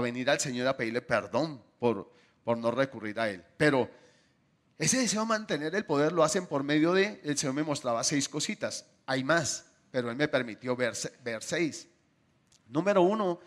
venir 0.02 0.28
al 0.28 0.38
Señor 0.38 0.68
a 0.68 0.76
pedirle 0.76 1.00
perdón 1.00 1.62
por, 1.78 2.10
por 2.46 2.58
no 2.58 2.70
recurrir 2.70 3.18
a 3.18 3.28
Él. 3.28 3.42
Pero 3.56 3.90
ese 4.78 4.98
deseo 4.98 5.22
de 5.22 5.26
mantener 5.26 5.74
el 5.74 5.84
poder 5.84 6.12
lo 6.12 6.22
hacen 6.22 6.46
por 6.46 6.62
medio 6.62 6.92
de, 6.92 7.20
el 7.24 7.36
Señor 7.36 7.56
me 7.56 7.64
mostraba 7.64 8.04
seis 8.04 8.28
cositas. 8.28 8.86
Hay 9.04 9.24
más, 9.24 9.66
pero 9.90 10.12
Él 10.12 10.16
me 10.16 10.28
permitió 10.28 10.76
ver, 10.76 10.94
seis. 11.40 11.88
Número 12.68 13.02
uno, 13.02 13.40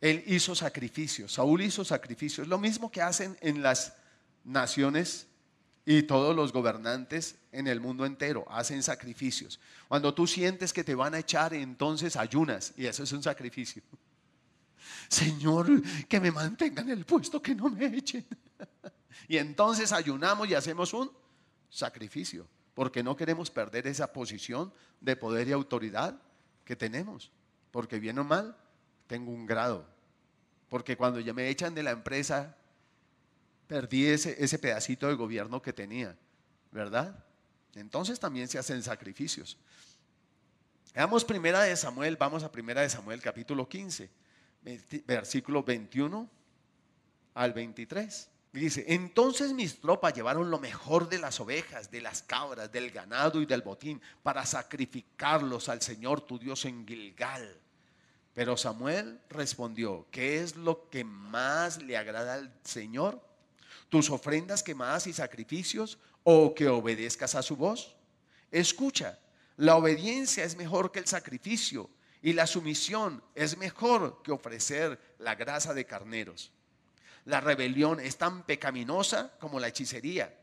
Él 0.00 0.22
hizo 0.28 0.54
sacrificios. 0.54 1.32
Saúl 1.32 1.60
hizo 1.62 1.84
sacrificios. 1.84 2.46
Lo 2.46 2.56
mismo 2.58 2.88
que 2.88 3.02
hacen 3.02 3.36
en 3.40 3.62
las 3.62 3.94
naciones 4.44 5.26
y 5.84 6.04
todos 6.04 6.36
los 6.36 6.52
gobernantes 6.52 7.34
en 7.50 7.66
el 7.66 7.80
mundo 7.80 8.06
entero 8.06 8.46
hacen 8.48 8.84
sacrificios. 8.84 9.58
Cuando 9.88 10.14
tú 10.14 10.28
sientes 10.28 10.72
que 10.72 10.84
te 10.84 10.94
van 10.94 11.16
a 11.16 11.18
echar, 11.18 11.52
entonces 11.52 12.14
ayunas 12.14 12.74
y 12.76 12.86
eso 12.86 13.02
es 13.02 13.10
un 13.10 13.24
sacrificio. 13.24 13.82
Señor, 15.08 15.82
que 16.08 16.20
me 16.20 16.30
mantengan 16.30 16.88
el 16.90 17.04
puesto, 17.04 17.40
que 17.42 17.54
no 17.54 17.68
me 17.68 17.86
echen. 17.86 18.26
Y 19.26 19.36
entonces 19.36 19.92
ayunamos 19.92 20.48
y 20.48 20.54
hacemos 20.54 20.94
un 20.94 21.10
sacrificio, 21.68 22.46
porque 22.74 23.02
no 23.02 23.16
queremos 23.16 23.50
perder 23.50 23.86
esa 23.86 24.12
posición 24.12 24.72
de 25.00 25.16
poder 25.16 25.48
y 25.48 25.52
autoridad 25.52 26.18
que 26.64 26.76
tenemos. 26.76 27.30
Porque 27.70 27.98
bien 27.98 28.18
o 28.18 28.24
mal, 28.24 28.56
tengo 29.06 29.30
un 29.30 29.44
grado. 29.44 29.86
Porque 30.68 30.96
cuando 30.96 31.20
ya 31.20 31.34
me 31.34 31.48
echan 31.48 31.74
de 31.74 31.82
la 31.82 31.90
empresa, 31.90 32.56
perdí 33.66 34.06
ese, 34.06 34.42
ese 34.42 34.58
pedacito 34.58 35.08
de 35.08 35.14
gobierno 35.14 35.60
que 35.60 35.72
tenía, 35.72 36.16
¿verdad? 36.70 37.24
Entonces 37.74 38.18
también 38.18 38.48
se 38.48 38.58
hacen 38.58 38.82
sacrificios. 38.82 39.58
Veamos 40.94 41.24
primera 41.24 41.62
de 41.62 41.76
Samuel, 41.76 42.16
vamos 42.16 42.42
a 42.42 42.50
primera 42.50 42.80
de 42.80 42.88
Samuel 42.90 43.20
capítulo 43.20 43.68
15, 43.68 44.10
versículo 45.06 45.62
21 45.62 46.28
al 47.34 47.52
23. 47.52 48.30
Dice, 48.52 48.84
entonces 48.88 49.52
mis 49.52 49.80
tropas 49.80 50.14
llevaron 50.14 50.50
lo 50.50 50.58
mejor 50.58 51.08
de 51.08 51.18
las 51.18 51.38
ovejas, 51.38 51.90
de 51.90 52.00
las 52.00 52.22
cabras, 52.22 52.72
del 52.72 52.90
ganado 52.90 53.40
y 53.42 53.46
del 53.46 53.62
botín 53.62 54.00
para 54.22 54.44
sacrificarlos 54.46 55.68
al 55.68 55.82
Señor 55.82 56.22
tu 56.22 56.38
Dios 56.38 56.64
en 56.64 56.86
Gilgal. 56.86 57.60
Pero 58.34 58.56
Samuel 58.56 59.20
respondió, 59.28 60.06
¿qué 60.10 60.42
es 60.42 60.56
lo 60.56 60.88
que 60.88 61.04
más 61.04 61.82
le 61.82 61.96
agrada 61.96 62.34
al 62.34 62.52
Señor? 62.64 63.28
tus 63.88 64.10
ofrendas 64.10 64.62
quemadas 64.62 65.06
y 65.06 65.12
sacrificios 65.12 65.98
o 66.22 66.54
que 66.54 66.68
obedezcas 66.68 67.34
a 67.34 67.42
su 67.42 67.56
voz? 67.56 67.96
Escucha, 68.50 69.18
la 69.56 69.76
obediencia 69.76 70.44
es 70.44 70.56
mejor 70.56 70.92
que 70.92 71.00
el 71.00 71.06
sacrificio 71.06 71.90
y 72.22 72.32
la 72.32 72.46
sumisión 72.46 73.22
es 73.34 73.56
mejor 73.58 74.22
que 74.22 74.32
ofrecer 74.32 74.98
la 75.18 75.34
grasa 75.34 75.74
de 75.74 75.84
carneros. 75.84 76.50
La 77.24 77.40
rebelión 77.40 78.00
es 78.00 78.16
tan 78.16 78.44
pecaminosa 78.44 79.32
como 79.38 79.60
la 79.60 79.68
hechicería 79.68 80.34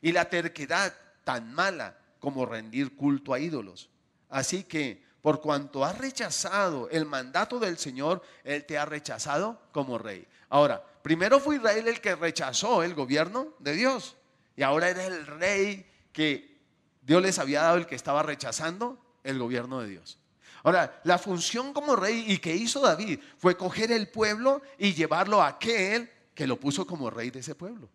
y 0.00 0.12
la 0.12 0.28
terquedad 0.28 0.94
tan 1.24 1.54
mala 1.54 1.96
como 2.18 2.46
rendir 2.46 2.96
culto 2.96 3.32
a 3.32 3.38
ídolos. 3.38 3.88
Así 4.28 4.64
que, 4.64 5.02
por 5.22 5.40
cuanto 5.40 5.84
has 5.84 5.96
rechazado 5.98 6.88
el 6.90 7.06
mandato 7.06 7.60
del 7.60 7.78
Señor, 7.78 8.22
Él 8.42 8.64
te 8.64 8.76
ha 8.76 8.84
rechazado 8.84 9.60
como 9.72 9.98
rey. 9.98 10.26
Ahora, 10.48 10.84
primero 11.02 11.38
fue 11.38 11.56
Israel 11.56 11.86
el 11.86 12.00
que 12.00 12.16
rechazó 12.16 12.82
el 12.82 12.94
gobierno 12.94 13.54
de 13.60 13.74
Dios. 13.74 14.16
Y 14.56 14.62
ahora 14.62 14.90
era 14.90 15.06
el 15.06 15.26
rey 15.26 15.86
que 16.12 16.60
Dios 17.02 17.22
les 17.22 17.38
había 17.38 17.62
dado 17.62 17.76
el 17.76 17.86
que 17.86 17.94
estaba 17.94 18.22
rechazando 18.22 18.98
el 19.24 19.38
gobierno 19.38 19.80
de 19.80 19.88
Dios. 19.88 20.18
Ahora, 20.64 21.00
la 21.04 21.18
función 21.18 21.72
como 21.72 21.96
rey 21.96 22.24
y 22.28 22.38
que 22.38 22.54
hizo 22.54 22.80
David 22.80 23.18
fue 23.36 23.56
coger 23.56 23.90
el 23.90 24.08
pueblo 24.08 24.62
y 24.78 24.94
llevarlo 24.94 25.42
a 25.42 25.48
aquel 25.48 26.08
que 26.34 26.46
lo 26.46 26.58
puso 26.58 26.86
como 26.86 27.10
rey 27.10 27.30
de 27.30 27.40
ese 27.40 27.54
pueblo. 27.54 27.88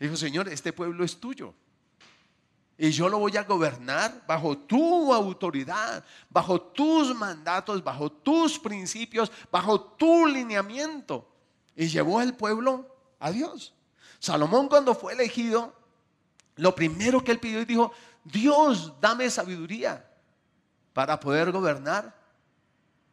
Dijo, 0.00 0.16
Señor, 0.16 0.48
este 0.48 0.72
pueblo 0.72 1.04
es 1.04 1.18
tuyo. 1.18 1.54
Y 2.76 2.90
yo 2.90 3.08
lo 3.08 3.18
voy 3.18 3.36
a 3.36 3.42
gobernar 3.42 4.24
bajo 4.26 4.56
tu 4.56 5.12
autoridad, 5.12 6.04
bajo 6.30 6.60
tus 6.60 7.14
mandatos, 7.14 7.82
bajo 7.82 8.10
tus 8.10 8.58
principios, 8.58 9.30
bajo 9.50 9.80
tu 9.80 10.26
lineamiento 10.26 11.28
y 11.74 11.88
llevó 11.88 12.18
al 12.18 12.36
pueblo 12.36 12.96
a 13.18 13.30
Dios. 13.30 13.74
Salomón 14.18 14.68
cuando 14.68 14.94
fue 14.94 15.12
elegido, 15.12 15.72
lo 16.56 16.74
primero 16.74 17.22
que 17.22 17.32
él 17.32 17.38
pidió 17.38 17.60
y 17.60 17.64
dijo, 17.64 17.92
Dios, 18.24 18.92
dame 19.00 19.30
sabiduría 19.30 20.07
para 20.98 21.20
poder 21.20 21.52
gobernar 21.52 22.12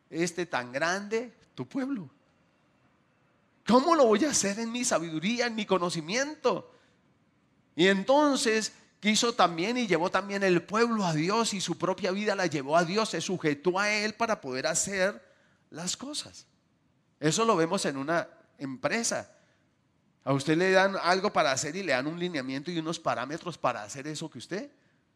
este 0.10 0.48
tan 0.48 0.72
grande, 0.72 1.32
tu 1.54 1.68
pueblo. 1.68 2.10
¿Cómo 3.68 3.94
lo 3.94 4.08
voy 4.08 4.26
a 4.26 4.32
hacer 4.32 4.58
en 4.58 4.72
mi 4.72 4.84
sabiduría, 4.84 5.46
en 5.46 5.54
mi 5.54 5.68
conocimiento? 5.68 6.74
Y 7.76 7.86
entonces 7.86 8.74
quiso 9.00 9.36
también 9.36 9.78
y 9.78 9.86
llevó 9.86 10.10
también 10.10 10.42
el 10.42 10.64
pueblo 10.64 11.06
a 11.06 11.14
Dios 11.14 11.54
y 11.54 11.62
su 11.62 11.78
propia 11.78 12.10
vida 12.10 12.34
la 12.34 12.48
llevó 12.48 12.76
a 12.76 12.86
Dios, 12.86 13.10
se 13.10 13.22
sujetó 13.22 13.78
a 13.78 13.92
Él 13.92 14.16
para 14.16 14.42
poder 14.42 14.66
hacer 14.66 15.24
las 15.70 15.96
cosas. 15.96 16.48
Eso 17.20 17.46
lo 17.46 17.56
vemos 17.56 17.86
en 17.86 17.98
una 17.98 18.28
empresa. 18.58 19.32
A 20.24 20.34
usted 20.34 20.58
le 20.58 20.72
dan 20.72 20.96
algo 21.04 21.32
para 21.32 21.52
hacer 21.52 21.76
y 21.76 21.84
le 21.84 21.92
dan 21.92 22.08
un 22.08 22.18
lineamiento 22.18 22.72
y 22.72 22.80
unos 22.80 23.00
parámetros 23.00 23.60
para 23.60 23.84
hacer 23.84 24.08
eso 24.08 24.28
que 24.28 24.40
usted 24.40 24.72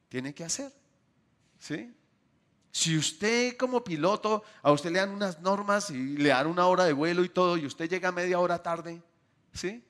tiene 0.07 0.35
que 0.35 0.43
hacer. 0.43 0.71
¿Sí? 1.57 1.95
Si 2.71 2.97
usted 2.97 3.57
como 3.57 3.83
piloto, 3.83 4.43
a 4.61 4.71
usted 4.71 4.91
le 4.91 4.99
dan 4.99 5.09
unas 5.09 5.41
normas 5.41 5.89
y 5.89 6.17
le 6.17 6.29
dan 6.29 6.47
una 6.47 6.67
hora 6.67 6.85
de 6.85 6.93
vuelo 6.93 7.23
y 7.23 7.29
todo, 7.29 7.57
y 7.57 7.65
usted 7.65 7.89
llega 7.89 8.11
media 8.11 8.39
hora 8.39 8.61
tarde, 8.61 9.01
¿sí? 9.53 9.83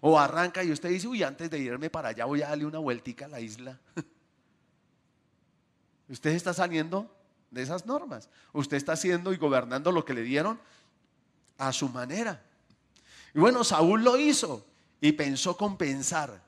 O 0.00 0.18
arranca 0.18 0.64
y 0.64 0.72
usted 0.72 0.88
dice, 0.88 1.06
uy, 1.06 1.22
antes 1.22 1.50
de 1.50 1.58
irme 1.58 1.88
para 1.88 2.08
allá 2.08 2.24
voy 2.24 2.42
a 2.42 2.48
darle 2.48 2.66
una 2.66 2.78
vueltica 2.78 3.26
a 3.26 3.28
la 3.28 3.40
isla. 3.40 3.78
usted 6.08 6.30
está 6.30 6.52
saliendo 6.52 7.10
de 7.50 7.62
esas 7.62 7.86
normas. 7.86 8.28
Usted 8.52 8.76
está 8.76 8.92
haciendo 8.92 9.32
y 9.32 9.36
gobernando 9.36 9.92
lo 9.92 10.04
que 10.04 10.14
le 10.14 10.22
dieron 10.22 10.60
a 11.58 11.72
su 11.72 11.88
manera. 11.88 12.42
Y 13.34 13.38
bueno, 13.38 13.64
Saúl 13.64 14.02
lo 14.02 14.18
hizo 14.18 14.66
y 15.00 15.12
pensó 15.12 15.56
compensar 15.56 16.42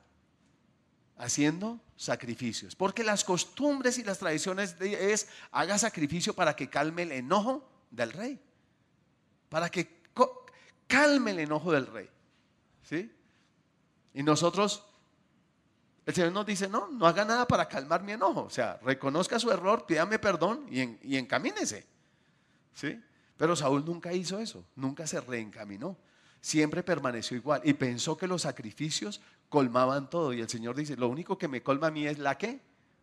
haciendo 1.19 1.79
sacrificios. 1.95 2.75
Porque 2.75 3.03
las 3.03 3.23
costumbres 3.23 3.99
y 3.99 4.03
las 4.03 4.17
tradiciones 4.17 4.75
es 4.79 5.27
haga 5.51 5.77
sacrificio 5.77 6.33
para 6.33 6.55
que 6.55 6.69
calme 6.69 7.03
el 7.03 7.11
enojo 7.11 7.69
del 7.91 8.11
rey. 8.11 8.39
Para 9.49 9.69
que 9.69 9.99
calme 10.87 11.31
el 11.31 11.39
enojo 11.39 11.71
del 11.71 11.85
rey. 11.85 12.09
¿Sí? 12.81 13.11
Y 14.13 14.23
nosotros, 14.23 14.83
el 16.05 16.15
Señor 16.15 16.31
nos 16.31 16.45
dice, 16.45 16.67
no, 16.67 16.87
no 16.87 17.05
haga 17.05 17.25
nada 17.25 17.47
para 17.47 17.67
calmar 17.67 18.01
mi 18.01 18.13
enojo. 18.13 18.43
O 18.43 18.49
sea, 18.49 18.79
reconozca 18.81 19.37
su 19.37 19.51
error, 19.51 19.85
pídame 19.85 20.17
perdón 20.17 20.65
y, 20.71 21.13
y 21.13 21.17
encamínese. 21.17 21.85
¿Sí? 22.73 22.99
Pero 23.37 23.55
Saúl 23.55 23.85
nunca 23.85 24.13
hizo 24.13 24.39
eso, 24.39 24.65
nunca 24.75 25.05
se 25.05 25.21
reencaminó. 25.21 25.95
Siempre 26.41 26.83
permaneció 26.83 27.35
igual 27.35 27.61
y 27.63 27.73
pensó 27.73 28.17
que 28.17 28.27
los 28.27 28.43
sacrificios 28.43 29.21
colmaban 29.49 30.09
todo. 30.09 30.33
Y 30.33 30.41
el 30.41 30.49
Señor 30.49 30.75
dice, 30.75 30.95
lo 30.95 31.09
único 31.09 31.37
que 31.37 31.47
me 31.47 31.61
colma 31.61 31.87
a 31.87 31.91
mí 31.91 32.07
es 32.07 32.19
la 32.19 32.37
que? 32.37 32.59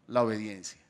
La 0.09 0.23
obediencia. 0.23 0.81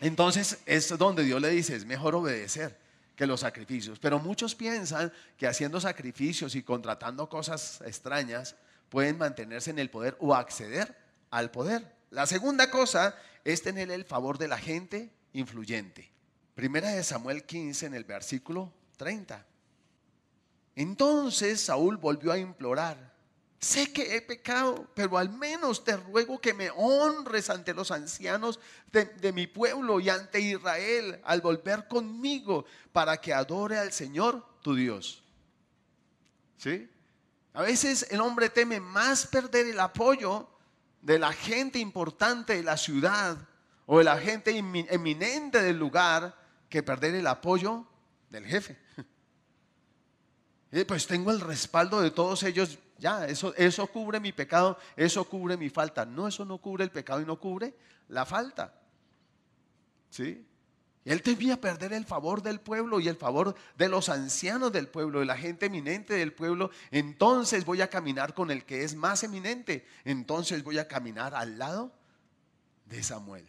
Entonces 0.00 0.58
es 0.66 0.96
donde 0.98 1.24
Dios 1.24 1.40
le 1.40 1.50
dice, 1.50 1.74
es 1.74 1.84
mejor 1.84 2.14
obedecer 2.14 2.78
que 3.16 3.26
los 3.26 3.40
sacrificios. 3.40 3.98
Pero 3.98 4.18
muchos 4.18 4.54
piensan 4.54 5.12
que 5.36 5.46
haciendo 5.46 5.80
sacrificios 5.80 6.54
y 6.54 6.62
contratando 6.62 7.28
cosas 7.28 7.80
extrañas 7.84 8.54
pueden 8.88 9.18
mantenerse 9.18 9.70
en 9.70 9.78
el 9.78 9.90
poder 9.90 10.16
o 10.20 10.34
acceder 10.34 10.94
al 11.30 11.50
poder. 11.50 11.96
La 12.10 12.26
segunda 12.26 12.70
cosa 12.70 13.16
es 13.44 13.62
tener 13.62 13.90
el 13.90 14.04
favor 14.04 14.38
de 14.38 14.48
la 14.48 14.58
gente 14.58 15.10
influyente. 15.32 16.10
Primera 16.54 16.90
de 16.90 17.02
Samuel 17.02 17.44
15 17.44 17.86
en 17.86 17.94
el 17.94 18.04
versículo 18.04 18.72
30. 18.96 19.44
Entonces 20.76 21.60
Saúl 21.60 21.96
volvió 21.96 22.30
a 22.30 22.38
implorar 22.38 23.16
Sé 23.58 23.92
que 23.92 24.16
he 24.16 24.22
pecado, 24.22 24.86
pero 24.94 25.16
al 25.16 25.30
menos 25.30 25.82
te 25.82 25.96
ruego 25.96 26.40
que 26.40 26.52
me 26.52 26.70
honres 26.70 27.48
ante 27.48 27.72
los 27.72 27.90
ancianos 27.90 28.60
de, 28.92 29.32
mi 29.32 29.46
pueblo 29.46 29.98
y 29.98 30.10
ante 30.10 30.40
Israel 30.40 31.20
al 31.24 31.40
volver 31.40 31.88
conmigo 31.88 32.66
para 32.92 33.16
que 33.16 33.32
adore 33.32 33.78
al 33.78 33.92
Señor 33.92 34.46
tu 34.60 34.74
Dios. 34.74 35.24
¿Sí? 36.58 36.88
A 37.54 37.62
veces 37.62 38.06
el 38.10 38.20
hombre 38.20 38.50
teme 38.50 38.78
más 38.78 39.26
perder 39.26 39.66
el 39.66 39.80
apoyo 39.80 40.48
de 41.00 41.18
la 41.18 41.32
gente 41.32 41.78
importante 41.78 42.56
de 42.56 42.62
la 42.62 42.76
ciudad 42.76 43.36
o 43.86 43.98
de 43.98 44.04
la 44.04 44.18
gente 44.18 44.56
eminente 44.56 45.62
del 45.62 45.78
lugar 45.78 46.36
que 46.68 46.82
perder 46.82 47.14
el 47.14 47.26
apoyo 47.26 47.86
del 48.28 48.44
jefe. 48.44 48.78
Pues 50.84 51.06
tengo 51.06 51.30
el 51.30 51.40
respaldo 51.40 52.00
de 52.00 52.10
todos 52.10 52.42
ellos 52.42 52.78
ya, 52.98 53.26
eso, 53.26 53.54
eso 53.56 53.86
cubre 53.86 54.20
mi 54.20 54.32
pecado, 54.32 54.78
eso 54.96 55.24
cubre 55.24 55.56
mi 55.56 55.68
falta. 55.68 56.04
No, 56.04 56.28
eso 56.28 56.44
no 56.44 56.58
cubre 56.58 56.84
el 56.84 56.90
pecado 56.90 57.20
y 57.20 57.26
no 57.26 57.38
cubre 57.38 57.74
la 58.08 58.24
falta. 58.24 58.74
¿Sí? 60.10 60.46
Él 61.04 61.22
temía 61.22 61.60
perder 61.60 61.92
el 61.92 62.04
favor 62.04 62.42
del 62.42 62.58
pueblo 62.58 62.98
y 62.98 63.06
el 63.06 63.16
favor 63.16 63.54
de 63.76 63.88
los 63.88 64.08
ancianos 64.08 64.72
del 64.72 64.88
pueblo, 64.88 65.20
de 65.20 65.26
la 65.26 65.36
gente 65.36 65.66
eminente 65.66 66.14
del 66.14 66.32
pueblo. 66.32 66.70
Entonces 66.90 67.64
voy 67.64 67.80
a 67.80 67.88
caminar 67.88 68.34
con 68.34 68.50
el 68.50 68.64
que 68.64 68.82
es 68.82 68.96
más 68.96 69.22
eminente. 69.22 69.86
Entonces 70.04 70.64
voy 70.64 70.78
a 70.78 70.88
caminar 70.88 71.34
al 71.34 71.58
lado 71.58 71.92
de 72.86 73.02
Samuel. 73.02 73.46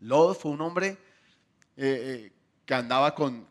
Lot 0.00 0.38
fue 0.38 0.52
un 0.52 0.62
hombre 0.62 0.96
eh, 1.76 2.26
eh, 2.26 2.32
que 2.70 2.76
andaba 2.76 3.16
con, 3.16 3.46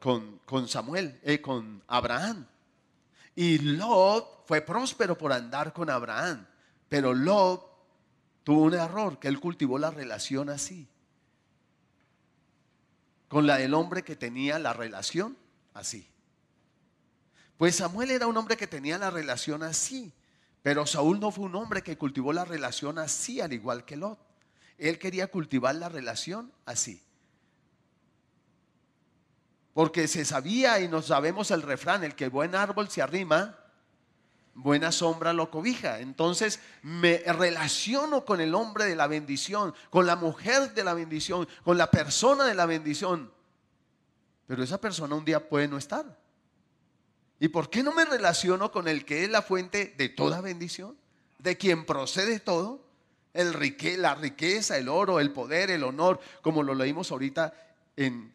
con, 0.46 0.68
Samuel, 0.70 1.20
eh, 1.24 1.42
con 1.42 1.84
Abraham. 1.88 2.48
Y 3.36 3.58
Lot 3.58 4.46
fue 4.48 4.62
próspero 4.62 5.18
por 5.18 5.34
andar 5.34 5.74
con 5.74 5.90
Abraham. 5.90 6.48
Pero 6.88 7.14
Lot 7.14 7.62
tuvo 8.46 8.62
un 8.62 8.76
error, 8.76 9.20
que 9.20 9.28
él 9.28 9.42
cultivó 9.42 9.78
la 9.78 9.92
relación 9.92 10.50
así. 10.50 10.88
Con 13.28 13.46
la 13.46 13.58
del 13.58 13.74
hombre 13.74 14.04
que 14.04 14.16
tenía 14.16 14.58
la 14.58 14.72
relación 14.72 15.38
así. 15.74 16.08
Pues 17.58 17.76
Samuel 17.76 18.12
era 18.12 18.26
un 18.26 18.38
hombre 18.38 18.56
que 18.56 18.68
tenía 18.68 18.98
la 18.98 19.10
relación 19.10 19.64
así. 19.64 20.14
Pero 20.62 20.86
Saúl 20.86 21.20
no 21.20 21.30
fue 21.30 21.44
un 21.44 21.56
hombre 21.56 21.82
que 21.82 21.98
cultivó 21.98 22.32
la 22.32 22.46
relación 22.46 22.98
así, 22.98 23.42
al 23.42 23.52
igual 23.52 23.84
que 23.84 23.98
Lot. 23.98 24.18
Él 24.78 24.98
quería 24.98 25.28
cultivar 25.28 25.76
la 25.76 25.90
relación 25.90 26.54
así. 26.66 27.04
Porque 29.74 30.08
se 30.08 30.26
sabía 30.26 30.80
y 30.80 30.88
nos 30.88 31.08
sabemos 31.08 31.52
el 31.52 31.62
refrán, 31.62 32.04
el 32.04 32.16
que 32.16 32.28
buen 32.28 32.56
árbol 32.56 32.90
se 32.90 33.02
arrima, 33.02 33.58
buena 34.54 34.92
sombra 34.92 35.34
lo 35.34 35.50
cobija. 35.50 36.00
Entonces 36.00 36.60
me 36.82 37.18
relaciono 37.20 38.26
con 38.26 38.42
el 38.42 38.56
hombre 38.56 38.86
de 38.86 38.96
la 38.96 39.08
bendición, 39.08 39.74
con 39.90 40.06
la 40.06 40.16
mujer 40.16 40.74
de 40.74 40.84
la 40.84 40.94
bendición, 40.94 41.48
con 41.64 41.78
la 41.78 41.90
persona 41.92 42.46
de 42.46 42.56
la 42.56 42.66
bendición. 42.66 43.32
Pero 44.48 44.64
esa 44.64 44.82
persona 44.82 45.16
un 45.16 45.26
día 45.26 45.48
puede 45.48 45.68
no 45.68 45.78
estar. 45.78 46.18
¿Y 47.40 47.48
por 47.48 47.70
qué 47.70 47.84
no 47.84 47.94
me 47.94 48.04
relaciono 48.04 48.72
con 48.72 48.88
el 48.88 49.06
que 49.06 49.24
es 49.24 49.30
la 49.30 49.42
fuente 49.42 49.94
de 49.98 50.10
toda 50.10 50.42
bendición? 50.42 50.98
De 51.38 51.58
quien 51.58 51.86
procede 51.86 52.40
todo. 52.40 52.86
El 53.32 53.54
rique, 53.54 53.96
la 53.96 54.16
riqueza, 54.16 54.78
el 54.78 54.90
oro, 54.90 55.20
el 55.20 55.32
poder, 55.32 55.70
el 55.70 55.84
honor, 55.84 56.20
como 56.42 56.64
lo 56.64 56.74
leímos 56.74 57.12
ahorita 57.12 57.54
en 57.96 58.34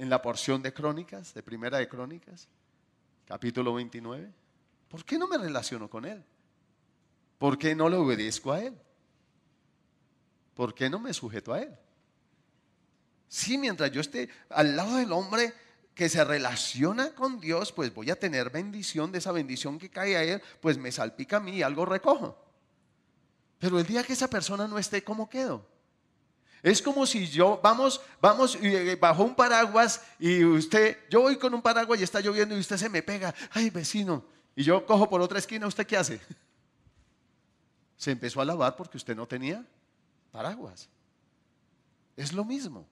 en 0.00 0.08
la 0.08 0.22
porción 0.22 0.62
de 0.62 0.72
Crónicas, 0.72 1.34
de 1.34 1.42
Primera 1.42 1.76
de 1.76 1.86
Crónicas, 1.86 2.48
capítulo 3.26 3.74
29? 3.74 4.32
¿Por 4.88 5.04
qué 5.04 5.18
no 5.18 5.28
me 5.28 5.36
relaciono 5.36 5.90
con 5.90 6.06
Él? 6.06 6.24
¿Por 7.36 7.58
qué 7.58 7.74
no 7.74 7.86
le 7.86 7.96
obedezco 7.96 8.50
a 8.50 8.62
Él? 8.62 8.74
¿Por 10.54 10.74
qué 10.74 10.88
no 10.88 11.00
me 11.00 11.12
sujeto 11.12 11.52
a 11.52 11.60
Él? 11.60 11.76
Sí, 13.28 13.58
mientras 13.58 13.92
yo 13.92 14.00
esté 14.00 14.30
al 14.48 14.74
lado 14.74 14.96
del 14.96 15.12
hombre 15.12 15.52
que 15.94 16.08
se 16.08 16.24
relaciona 16.24 17.14
con 17.14 17.38
Dios, 17.38 17.70
pues 17.70 17.92
voy 17.92 18.10
a 18.10 18.18
tener 18.18 18.48
bendición 18.48 19.12
de 19.12 19.18
esa 19.18 19.32
bendición 19.32 19.78
que 19.78 19.90
cae 19.90 20.16
a 20.16 20.24
Él, 20.24 20.42
pues 20.62 20.78
me 20.78 20.90
salpica 20.90 21.36
a 21.36 21.40
mí 21.40 21.56
y 21.56 21.62
algo 21.62 21.84
recojo. 21.84 22.42
Pero 23.58 23.78
el 23.78 23.86
día 23.86 24.02
que 24.02 24.14
esa 24.14 24.30
persona 24.30 24.66
no 24.66 24.78
esté, 24.78 25.04
¿cómo 25.04 25.28
quedo? 25.28 25.69
Es 26.62 26.82
como 26.82 27.06
si 27.06 27.26
yo, 27.26 27.58
vamos, 27.62 28.00
vamos 28.20 28.56
eh, 28.60 28.96
bajo 29.00 29.22
un 29.22 29.34
paraguas 29.34 30.02
y 30.18 30.44
usted, 30.44 30.98
yo 31.08 31.22
voy 31.22 31.36
con 31.36 31.54
un 31.54 31.62
paraguas 31.62 32.00
y 32.00 32.02
está 32.02 32.20
lloviendo 32.20 32.54
y 32.54 32.60
usted 32.60 32.76
se 32.76 32.88
me 32.88 33.02
pega, 33.02 33.34
ay 33.52 33.70
vecino, 33.70 34.24
y 34.54 34.62
yo 34.62 34.84
cojo 34.84 35.08
por 35.08 35.20
otra 35.20 35.38
esquina, 35.38 35.66
¿usted 35.66 35.86
qué 35.86 35.96
hace? 35.96 36.20
Se 37.96 38.10
empezó 38.10 38.40
a 38.40 38.44
lavar 38.44 38.76
porque 38.76 38.96
usted 38.96 39.16
no 39.16 39.26
tenía 39.26 39.64
paraguas. 40.30 40.88
Es 42.16 42.32
lo 42.32 42.44
mismo. 42.44 42.86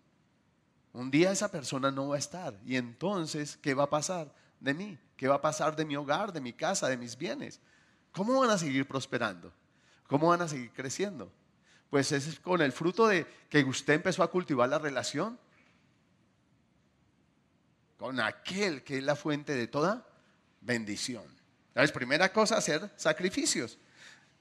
Un 0.92 1.10
día 1.10 1.30
esa 1.30 1.50
persona 1.50 1.90
no 1.90 2.08
va 2.08 2.16
a 2.16 2.18
estar 2.18 2.58
y 2.64 2.76
entonces, 2.76 3.58
¿qué 3.60 3.74
va 3.74 3.84
a 3.84 3.90
pasar 3.90 4.34
de 4.60 4.74
mí? 4.74 4.98
¿Qué 5.16 5.28
va 5.28 5.36
a 5.36 5.40
pasar 5.40 5.76
de 5.76 5.84
mi 5.84 5.96
hogar, 5.96 6.32
de 6.32 6.40
mi 6.40 6.52
casa, 6.52 6.88
de 6.88 6.96
mis 6.96 7.16
bienes? 7.16 7.60
¿Cómo 8.12 8.40
van 8.40 8.50
a 8.50 8.58
seguir 8.58 8.86
prosperando? 8.86 9.52
¿Cómo 10.06 10.28
van 10.28 10.42
a 10.42 10.48
seguir 10.48 10.72
creciendo? 10.72 11.30
Pues 11.90 12.12
es 12.12 12.38
con 12.40 12.60
el 12.60 12.72
fruto 12.72 13.06
de 13.06 13.26
que 13.48 13.64
usted 13.64 13.94
empezó 13.94 14.22
a 14.22 14.30
cultivar 14.30 14.68
la 14.68 14.78
relación 14.78 15.38
con 17.96 18.20
aquel 18.20 18.84
que 18.84 18.98
es 18.98 19.04
la 19.04 19.16
fuente 19.16 19.54
de 19.54 19.66
toda 19.66 20.06
bendición. 20.60 21.24
Entonces, 21.68 21.92
primera 21.92 22.32
cosa, 22.32 22.56
hacer 22.56 22.90
sacrificios. 22.96 23.78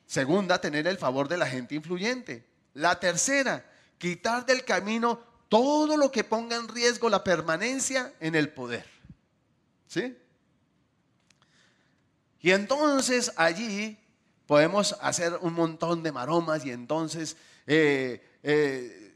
Segunda, 0.06 0.62
tener 0.62 0.88
el 0.88 0.98
favor 0.98 1.28
de 1.28 1.38
la 1.38 1.48
gente 1.48 1.76
influyente. 1.76 2.46
La 2.74 3.00
tercera, 3.00 3.66
quitar 3.98 4.46
del 4.46 4.64
camino 4.64 5.20
todo 5.50 5.98
lo 5.98 6.12
que 6.12 6.24
ponga 6.24 6.56
en 6.56 6.68
riesgo 6.68 7.10
la 7.10 7.24
permanencia 7.24 8.14
en 8.20 8.36
el 8.36 8.50
poder. 8.50 8.86
¿Sí? 9.88 10.18
Y 12.42 12.52
entonces 12.52 13.32
allí 13.36 13.98
podemos 14.48 14.96
hacer 15.02 15.38
un 15.42 15.54
montón 15.54 16.02
de 16.02 16.12
maromas 16.12 16.66
y 16.66 16.72
entonces 16.72 17.38
eh, 17.68 18.40
eh, 18.42 19.16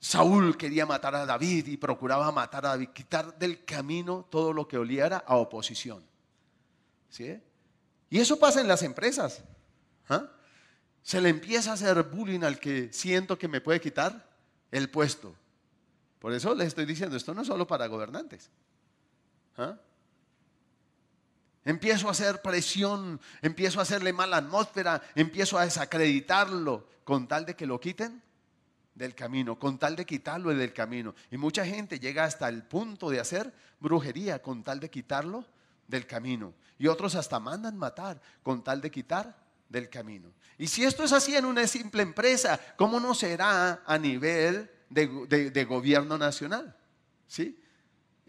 Saúl 0.00 0.56
quería 0.56 0.86
matar 0.86 1.14
a 1.14 1.26
David 1.26 1.66
y 1.66 1.76
procuraba 1.76 2.32
matar 2.32 2.64
a 2.64 2.70
David, 2.70 2.88
quitar 2.88 3.38
del 3.38 3.64
camino 3.64 4.26
todo 4.30 4.52
lo 4.52 4.66
que 4.66 4.78
oliera 4.78 5.18
a 5.18 5.36
oposición. 5.36 6.02
¿Sí? 7.10 7.38
Y 8.10 8.18
eso 8.18 8.38
pasa 8.38 8.60
en 8.60 8.68
las 8.68 8.82
empresas. 8.82 9.42
¿ah? 10.08 10.30
Se 11.02 11.20
le 11.20 11.28
empieza 11.28 11.70
a 11.70 11.74
hacer 11.74 12.02
bullying 12.04 12.42
al 12.42 12.58
que 12.58 12.92
siento 12.92 13.38
que 13.38 13.48
me 13.48 13.60
puede 13.60 13.80
quitar 13.80 14.26
el 14.70 14.88
puesto. 14.88 15.34
Por 16.20 16.32
eso 16.32 16.54
les 16.54 16.68
estoy 16.68 16.86
diciendo, 16.86 17.16
esto 17.16 17.34
no 17.34 17.42
es 17.42 17.46
solo 17.46 17.66
para 17.66 17.86
gobernantes. 17.86 18.50
¿Ah? 19.56 19.76
Empiezo 21.68 22.08
a 22.08 22.12
hacer 22.12 22.40
presión, 22.40 23.20
empiezo 23.42 23.78
a 23.78 23.82
hacerle 23.82 24.14
mala 24.14 24.38
atmósfera, 24.38 25.02
empiezo 25.14 25.58
a 25.58 25.64
desacreditarlo 25.66 26.88
con 27.04 27.28
tal 27.28 27.44
de 27.44 27.56
que 27.56 27.66
lo 27.66 27.78
quiten 27.78 28.22
del 28.94 29.14
camino, 29.14 29.58
con 29.58 29.76
tal 29.76 29.94
de 29.94 30.06
quitarlo 30.06 30.48
del 30.54 30.72
camino. 30.72 31.14
Y 31.30 31.36
mucha 31.36 31.66
gente 31.66 32.00
llega 32.00 32.24
hasta 32.24 32.48
el 32.48 32.62
punto 32.62 33.10
de 33.10 33.20
hacer 33.20 33.52
brujería 33.80 34.40
con 34.40 34.64
tal 34.64 34.80
de 34.80 34.88
quitarlo 34.88 35.44
del 35.86 36.06
camino. 36.06 36.54
Y 36.78 36.86
otros 36.86 37.14
hasta 37.14 37.38
mandan 37.38 37.76
matar 37.76 38.18
con 38.42 38.64
tal 38.64 38.80
de 38.80 38.90
quitar 38.90 39.36
del 39.68 39.90
camino. 39.90 40.32
Y 40.56 40.68
si 40.68 40.84
esto 40.84 41.04
es 41.04 41.12
así 41.12 41.36
en 41.36 41.44
una 41.44 41.66
simple 41.66 42.00
empresa, 42.00 42.58
¿cómo 42.78 42.98
no 42.98 43.14
será 43.14 43.82
a 43.84 43.98
nivel 43.98 44.70
de, 44.88 45.66
gobierno 45.68 46.16
nacional? 46.16 46.74
¿Sí? 47.26 47.62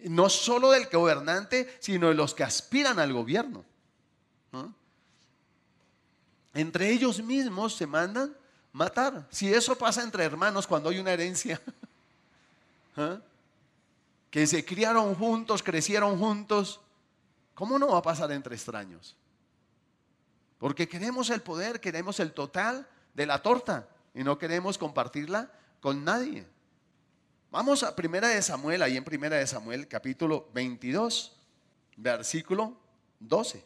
No 0.03 0.29
solo 0.29 0.71
del 0.71 0.87
gobernante, 0.87 1.77
sino 1.79 2.07
de 2.07 2.13
los 2.13 2.33
que 2.33 2.43
aspiran 2.43 2.99
al 2.99 3.13
gobierno. 3.13 3.65
Entre 6.53 6.89
ellos 6.89 7.21
mismos 7.21 7.75
se 7.75 7.85
mandan 7.85 8.35
matar. 8.71 9.27
Si 9.29 9.53
eso 9.53 9.77
pasa 9.77 10.03
entre 10.03 10.23
hermanos 10.23 10.67
cuando 10.67 10.89
hay 10.89 10.99
una 10.99 11.11
herencia, 11.11 11.61
¿ah? 12.97 13.19
que 14.29 14.45
se 14.47 14.65
criaron 14.65 15.15
juntos, 15.15 15.63
crecieron 15.63 16.17
juntos, 16.17 16.79
¿cómo 17.53 17.79
no 17.79 17.89
va 17.89 17.99
a 17.99 18.01
pasar 18.01 18.31
entre 18.31 18.55
extraños? 18.55 19.15
Porque 20.57 20.87
queremos 20.87 21.29
el 21.29 21.41
poder, 21.41 21.79
queremos 21.79 22.19
el 22.19 22.33
total 22.33 22.87
de 23.13 23.25
la 23.25 23.41
torta 23.41 23.87
y 24.13 24.23
no 24.23 24.37
queremos 24.37 24.77
compartirla 24.77 25.51
con 25.79 26.03
nadie. 26.03 26.45
Vamos 27.51 27.81
a 27.81 27.95
Primera 27.95 28.27
de 28.27 28.39
Samuel, 28.43 28.83
ahí 28.83 28.95
en 28.95 29.03
Primera 29.03 29.37
de 29.37 29.47
Samuel, 29.47 29.87
capítulo 29.87 30.47
22, 30.53 31.35
versículo 31.97 32.77
12. 33.19 33.65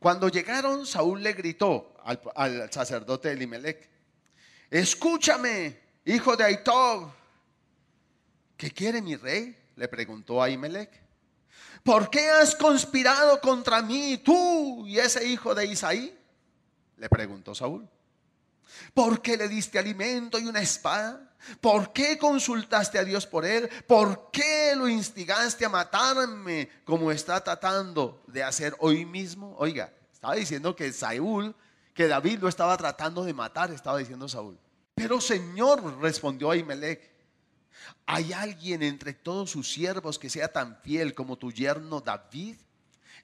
Cuando 0.00 0.28
llegaron, 0.28 0.84
Saúl 0.84 1.22
le 1.22 1.32
gritó 1.32 1.94
al, 2.04 2.72
sacerdote 2.72 3.30
Elimelech, 3.30 3.88
escúchame, 4.68 5.78
hijo 6.04 6.36
de 6.36 6.42
Aitob. 6.42 7.08
¿Qué 8.56 8.72
quiere 8.72 9.00
mi 9.00 9.14
rey? 9.14 9.56
Le 9.76 9.86
preguntó 9.86 10.42
a 10.42 10.48
Elimelech. 10.48 10.90
¿Por 11.84 12.10
qué 12.10 12.28
has 12.30 12.56
conspirado 12.56 13.40
contra 13.40 13.80
mí, 13.80 14.20
tú 14.24 14.88
y 14.88 14.98
ese 14.98 15.24
hijo 15.24 15.54
de 15.54 15.66
Isaí? 15.66 16.18
Le 16.96 17.08
preguntó 17.08 17.54
Saúl. 17.54 17.88
¿Por 18.92 19.22
qué 19.22 19.36
le 19.36 19.48
diste 19.48 19.78
alimento 19.78 20.38
y 20.38 20.46
una 20.46 20.60
espada? 20.60 21.30
¿Por 21.60 21.92
qué 21.92 22.18
consultaste 22.18 22.98
a 22.98 23.04
Dios 23.04 23.26
por 23.26 23.44
él? 23.44 23.68
¿Por 23.86 24.30
qué 24.30 24.74
lo 24.76 24.88
instigaste 24.88 25.64
a 25.64 25.68
matarme 25.68 26.68
como 26.84 27.10
está 27.10 27.42
tratando 27.42 28.22
de 28.26 28.42
hacer 28.42 28.74
hoy 28.78 29.04
mismo? 29.04 29.54
Oiga, 29.58 29.92
estaba 30.12 30.34
diciendo 30.34 30.74
que 30.74 30.92
Saúl, 30.92 31.54
que 31.92 32.08
David 32.08 32.38
lo 32.40 32.48
estaba 32.48 32.76
tratando 32.76 33.24
de 33.24 33.34
matar, 33.34 33.70
estaba 33.70 33.98
diciendo 33.98 34.28
Saúl. 34.28 34.58
Pero 34.94 35.20
Señor, 35.20 36.00
respondió 36.00 36.50
Ahimelech, 36.50 37.10
¿hay 38.06 38.32
alguien 38.32 38.82
entre 38.82 39.12
todos 39.12 39.50
sus 39.50 39.70
siervos 39.70 40.18
que 40.18 40.30
sea 40.30 40.52
tan 40.52 40.80
fiel 40.82 41.14
como 41.14 41.36
tu 41.36 41.52
yerno 41.52 42.00
David? 42.00 42.56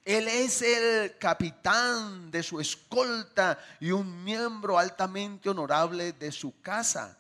Él 0.05 0.29
es 0.29 0.63
el 0.63 1.19
capitán 1.19 2.31
de 2.31 2.43
su 2.43 2.59
escolta 2.59 3.59
y 3.81 3.91
un 3.91 4.25
miembro 4.25 4.79
altamente 4.79 5.51
honorable 5.51 6.13
de 6.13 6.33
su 6.33 6.61
casa. 6.61 7.19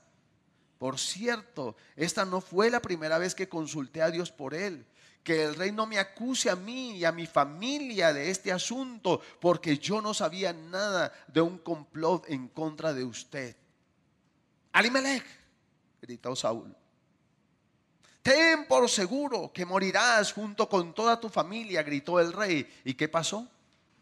Por 0.78 0.98
cierto, 0.98 1.76
esta 1.94 2.24
no 2.24 2.40
fue 2.40 2.70
la 2.70 2.80
primera 2.80 3.18
vez 3.18 3.34
que 3.34 3.50
consulté 3.50 4.00
a 4.00 4.10
Dios 4.10 4.32
por 4.32 4.54
él. 4.54 4.86
Que 5.22 5.44
el 5.44 5.54
rey 5.54 5.72
no 5.72 5.86
me 5.86 5.98
acuse 5.98 6.48
a 6.48 6.56
mí 6.56 6.96
y 6.96 7.04
a 7.04 7.12
mi 7.12 7.26
familia 7.26 8.14
de 8.14 8.30
este 8.30 8.50
asunto, 8.50 9.20
porque 9.38 9.76
yo 9.76 10.00
no 10.00 10.14
sabía 10.14 10.54
nada 10.54 11.12
de 11.28 11.42
un 11.42 11.58
complot 11.58 12.30
en 12.30 12.48
contra 12.48 12.94
de 12.94 13.04
usted. 13.04 13.54
Alimelech, 14.72 15.26
gritó 16.00 16.34
Saúl. 16.34 16.74
Ten 18.22 18.66
por 18.66 18.88
seguro 18.88 19.50
que 19.52 19.64
morirás 19.64 20.32
junto 20.32 20.68
con 20.68 20.94
toda 20.94 21.18
tu 21.18 21.28
familia, 21.28 21.82
gritó 21.82 22.20
el 22.20 22.32
rey. 22.32 22.68
¿Y 22.84 22.94
qué 22.94 23.08
pasó? 23.08 23.48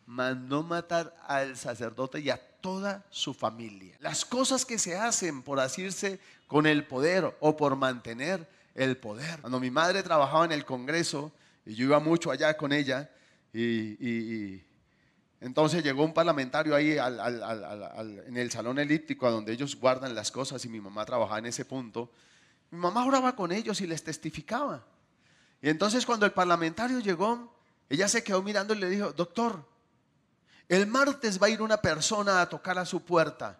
Mandó 0.06 0.62
matar 0.62 1.14
al 1.26 1.56
sacerdote 1.56 2.20
y 2.20 2.30
a 2.30 2.40
toda 2.60 3.04
su 3.10 3.32
familia. 3.32 3.96
Las 4.00 4.24
cosas 4.24 4.64
que 4.64 4.78
se 4.78 4.96
hacen 4.96 5.42
por 5.42 5.60
asirse 5.60 6.18
con 6.46 6.66
el 6.66 6.84
poder 6.84 7.36
o 7.40 7.56
por 7.56 7.76
mantener 7.76 8.48
el 8.74 8.96
poder. 8.96 9.40
Cuando 9.40 9.60
mi 9.60 9.70
madre 9.70 10.02
trabajaba 10.02 10.44
en 10.44 10.52
el 10.52 10.64
Congreso 10.64 11.30
y 11.64 11.74
yo 11.74 11.84
iba 11.84 12.00
mucho 12.00 12.30
allá 12.30 12.56
con 12.56 12.72
ella 12.72 13.10
y, 13.52 14.62
entonces 15.40 15.84
llegó 15.84 16.04
un 16.04 16.12
parlamentario 16.12 16.74
ahí 16.74 16.96
en 16.98 18.36
el 18.36 18.50
salón 18.50 18.78
elíptico 18.80 19.26
a 19.26 19.30
donde 19.30 19.52
ellos 19.52 19.76
guardan 19.76 20.14
las 20.14 20.32
cosas 20.32 20.64
y 20.64 20.68
mi 20.68 20.80
mamá 20.80 21.04
trabajaba 21.04 21.38
en 21.38 21.46
ese 21.46 21.64
punto. 21.64 22.10
Mi 22.70 22.78
mamá 22.78 23.04
oraba 23.04 23.34
con 23.34 23.52
ellos 23.52 23.80
y 23.80 23.86
les 23.86 24.02
testificaba. 24.02 24.84
Y 25.60 25.68
entonces 25.68 26.06
cuando 26.06 26.26
el 26.26 26.32
parlamentario 26.32 27.00
llegó, 27.00 27.54
ella 27.88 28.08
se 28.08 28.22
quedó 28.22 28.42
mirando 28.42 28.74
y 28.74 28.78
le 28.78 28.90
dijo, 28.90 29.12
doctor, 29.12 29.64
el 30.68 30.86
martes 30.86 31.40
va 31.42 31.46
a 31.46 31.50
ir 31.50 31.62
una 31.62 31.78
persona 31.78 32.42
a 32.42 32.48
tocar 32.48 32.78
a 32.78 32.84
su 32.84 33.02
puerta, 33.02 33.58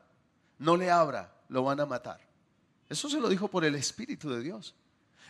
no 0.58 0.76
le 0.76 0.90
abra, 0.90 1.32
lo 1.48 1.64
van 1.64 1.80
a 1.80 1.86
matar. 1.86 2.20
Eso 2.88 3.08
se 3.08 3.20
lo 3.20 3.28
dijo 3.28 3.48
por 3.48 3.64
el 3.64 3.74
Espíritu 3.74 4.30
de 4.30 4.42
Dios. 4.42 4.74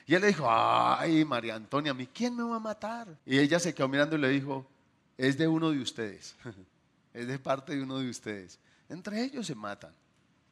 Y 0.07 0.15
él 0.15 0.23
le 0.23 0.29
dijo, 0.29 0.47
ay, 0.49 1.25
María 1.25 1.55
Antonia, 1.55 1.93
¿a 1.93 1.95
mí 1.95 2.07
quién 2.07 2.35
me 2.37 2.43
va 2.43 2.57
a 2.57 2.61
matar? 2.61 3.09
Y 3.27 3.39
ella 3.39 3.61
se 3.61 3.75
quedó 3.75 3.89
mirando 3.89 4.17
y 4.17 4.21
le 4.21 4.29
dijo, 4.29 4.67
es 5.17 5.37
de 5.37 5.47
uno 5.47 5.71
de 5.71 5.81
ustedes, 5.81 6.35
es 7.13 7.27
de 7.27 7.39
parte 7.39 7.77
de 7.77 7.83
uno 7.83 7.99
de 7.99 8.09
ustedes. 8.09 8.59
Entre 8.89 9.23
ellos 9.23 9.47
se 9.47 9.55
matan. 9.55 9.93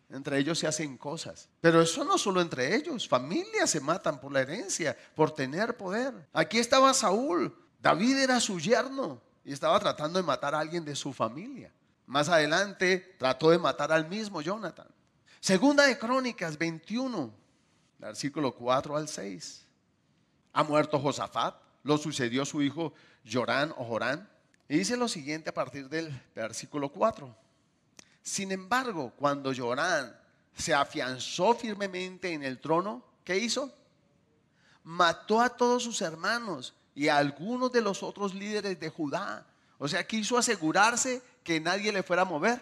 Entre 0.09 0.38
ellos 0.38 0.59
se 0.59 0.66
hacen 0.66 0.97
cosas. 0.97 1.49
Pero 1.61 1.83
eso 1.83 2.05
no 2.05 2.16
solo 2.16 2.40
entre 2.40 2.75
ellos. 2.77 3.09
Familias 3.09 3.71
se 3.71 3.81
matan 3.81 4.21
por 4.21 4.33
la 4.33 4.40
herencia, 4.40 4.97
por 5.14 5.33
tener 5.33 5.77
poder. 5.77 6.29
Aquí 6.33 6.59
estaba 6.59 6.95
Saúl. 6.95 7.55
David 7.81 8.19
era 8.19 8.40
su 8.40 8.59
yerno 8.59 9.21
y 9.45 9.53
estaba 9.53 9.79
tratando 9.81 10.19
de 10.19 10.25
matar 10.25 10.55
a 10.55 10.61
alguien 10.61 10.85
de 10.85 10.95
su 10.95 11.12
familia. 11.12 11.73
Más 12.07 12.29
adelante 12.29 13.16
trató 13.19 13.51
de 13.51 13.59
matar 13.59 13.90
al 13.90 14.09
mismo 14.09 14.40
Jonathan. 14.40 14.87
Segunda 15.40 15.87
de 15.87 15.99
Crónicas 15.99 16.57
21, 16.57 17.33
versículo 17.99 18.55
4 18.55 18.97
al 18.97 19.09
6. 19.09 19.66
Ha 20.53 20.62
muerto 20.64 20.99
Josafat, 20.99 21.57
lo 21.83 21.99
sucedió 21.99 22.45
su 22.45 22.62
hijo 22.62 22.92
Jorán 23.31 23.73
o 23.77 23.85
Jorán. 23.85 24.29
Y 24.69 24.79
dice 24.79 24.97
lo 24.97 25.09
siguiente 25.09 25.51
a 25.51 25.55
partir 25.55 25.88
del 25.88 26.11
versículo 26.35 26.88
4. 26.90 27.45
Sin 28.26 28.50
embargo, 28.50 29.12
cuando 29.16 29.54
Jorán 29.56 30.12
se 30.52 30.74
afianzó 30.74 31.54
firmemente 31.54 32.32
en 32.32 32.42
el 32.42 32.58
trono, 32.58 33.04
¿qué 33.22 33.38
hizo? 33.38 33.72
Mató 34.82 35.40
a 35.40 35.48
todos 35.48 35.84
sus 35.84 36.02
hermanos 36.02 36.74
y 36.92 37.06
a 37.06 37.18
algunos 37.18 37.70
de 37.70 37.82
los 37.82 38.02
otros 38.02 38.34
líderes 38.34 38.81
de 38.81 38.90
Judá. 38.90 39.46
O 39.79 39.87
sea, 39.87 40.04
quiso 40.04 40.37
asegurarse 40.37 41.22
que 41.44 41.60
nadie 41.60 41.92
le 41.92 42.02
fuera 42.02 42.22
a 42.22 42.24
mover 42.24 42.60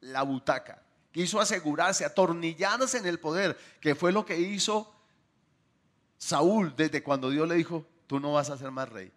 la 0.00 0.22
butaca. 0.22 0.80
Quiso 1.12 1.38
asegurarse, 1.38 2.06
atornillarse 2.06 2.96
en 2.96 3.04
el 3.04 3.20
poder, 3.20 3.58
que 3.82 3.94
fue 3.94 4.10
lo 4.10 4.24
que 4.24 4.40
hizo 4.40 4.90
Saúl 6.16 6.74
desde 6.74 7.02
cuando 7.02 7.28
Dios 7.28 7.46
le 7.46 7.56
dijo, 7.56 7.84
tú 8.06 8.20
no 8.20 8.32
vas 8.32 8.48
a 8.48 8.56
ser 8.56 8.70
más 8.70 8.88
rey. 8.88 9.12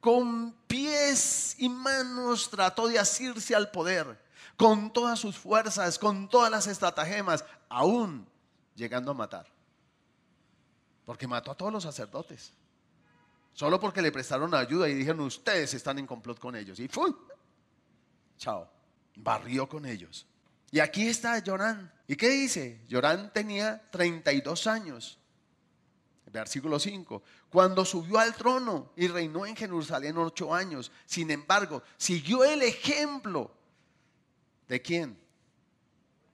Con 0.00 0.52
pies 0.66 1.54
y 1.58 1.68
manos 1.68 2.50
trató 2.50 2.88
de 2.88 2.98
asirse 2.98 3.54
al 3.54 3.70
poder 3.70 4.26
con 4.58 4.92
todas 4.92 5.20
sus 5.20 5.38
fuerzas, 5.38 6.00
con 6.00 6.28
todas 6.28 6.50
las 6.50 6.66
estratagemas, 6.66 7.44
aún 7.68 8.28
llegando 8.74 9.12
a 9.12 9.14
matar. 9.14 9.46
Porque 11.06 11.28
mató 11.28 11.52
a 11.52 11.56
todos 11.56 11.72
los 11.72 11.84
sacerdotes. 11.84 12.52
Solo 13.54 13.78
porque 13.78 14.02
le 14.02 14.10
prestaron 14.10 14.52
ayuda 14.54 14.88
y 14.88 14.94
dijeron, 14.94 15.20
ustedes 15.20 15.74
están 15.74 16.00
en 16.00 16.06
complot 16.08 16.40
con 16.40 16.56
ellos. 16.56 16.80
Y 16.80 16.88
fue. 16.88 17.10
Chao. 18.36 18.68
Barrió 19.14 19.68
con 19.68 19.86
ellos. 19.86 20.26
Y 20.72 20.80
aquí 20.80 21.06
está 21.06 21.38
Llorán. 21.38 21.92
¿Y 22.08 22.16
qué 22.16 22.28
dice? 22.28 22.82
Llorán 22.88 23.32
tenía 23.32 23.88
32 23.92 24.66
años. 24.66 25.20
Versículo 26.26 26.80
5. 26.80 27.22
Cuando 27.48 27.84
subió 27.84 28.18
al 28.18 28.34
trono 28.34 28.90
y 28.96 29.06
reinó 29.06 29.46
en 29.46 29.54
Jerusalén 29.54 30.18
ocho 30.18 30.52
años. 30.52 30.90
Sin 31.06 31.30
embargo, 31.30 31.84
siguió 31.96 32.42
el 32.44 32.62
ejemplo 32.62 33.52
¿De 34.68 34.82
quién? 34.82 35.18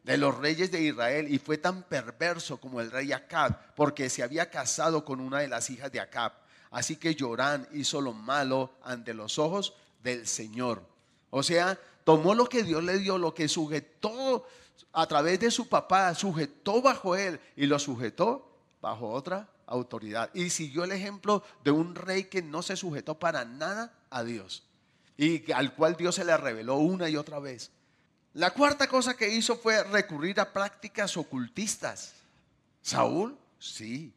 De 0.03 0.18
los 0.18 0.37
reyes 0.37 0.70
de 0.70 0.82
Israel. 0.82 1.32
Y 1.32 1.39
fue 1.39 1.59
tan 1.59 1.85
perverso 1.85 2.59
como 2.59 2.80
el 2.80 2.91
rey 2.91 3.12
Acab, 3.12 3.74
porque 3.74 4.11
se 4.11 4.22
había 4.22 4.51
casado 4.51 5.05
con 5.05 5.20
una 5.20 5.39
de 5.41 5.49
las 5.49 5.70
hijas 5.70 5.91
de 5.93 6.01
Acab. 6.01 6.32
Así 6.70 6.97
que 6.97 7.14
Llorán 7.14 7.68
hizo 7.72 8.01
lo 8.01 8.12
malo 8.12 8.72
ante 8.82 9.14
los 9.14 9.39
ojos 9.39 9.74
del 10.03 10.26
Señor. 10.26 10.82
O 11.30 11.43
sea, 11.43 11.78
tomó 12.03 12.35
lo 12.35 12.49
que 12.49 12.64
Dios 12.64 12.82
le 12.82 12.99
dio, 12.99 13.16
lo 13.16 13.35
que 13.35 13.49
sujetó 13.49 14.47
a 14.93 15.07
través 15.07 15.41
de 15.41 15.51
su 15.51 15.68
papá, 15.68 16.14
sujetó 16.14 16.82
bajo 16.82 17.16
él 17.16 17.41
y 17.57 17.66
lo 17.66 17.78
sujetó 17.78 18.51
bajo 18.80 19.09
otra 19.09 19.49
autoridad. 19.66 20.30
Y 20.35 20.51
siguió 20.51 20.85
el 20.85 20.93
ejemplo 20.93 21.43
de 21.62 21.70
un 21.70 21.95
rey 21.95 22.24
que 22.24 22.43
no 22.43 22.62
se 22.62 22.76
sujetó 22.76 23.18
para 23.18 23.45
nada 23.45 23.95
a 24.11 24.24
Dios 24.24 24.64
y 25.16 25.53
al 25.53 25.74
cual 25.74 25.97
Dios 25.97 26.16
se 26.16 26.24
le 26.24 26.37
reveló 26.37 26.76
una 26.76 27.09
y 27.09 27.16
otra 27.16 27.39
vez. 27.39 27.70
La 28.35 28.51
cuarta 28.51 28.89
cosa 28.89 29.16
que 29.16 29.28
hizo 29.28 29.57
fue 29.57 29.82
recurrir 29.85 30.41
a 30.41 30.53
prácticas 30.53 31.16
ocultistas. 31.16 32.14
Saúl, 32.82 33.39
sí. 33.61 34.12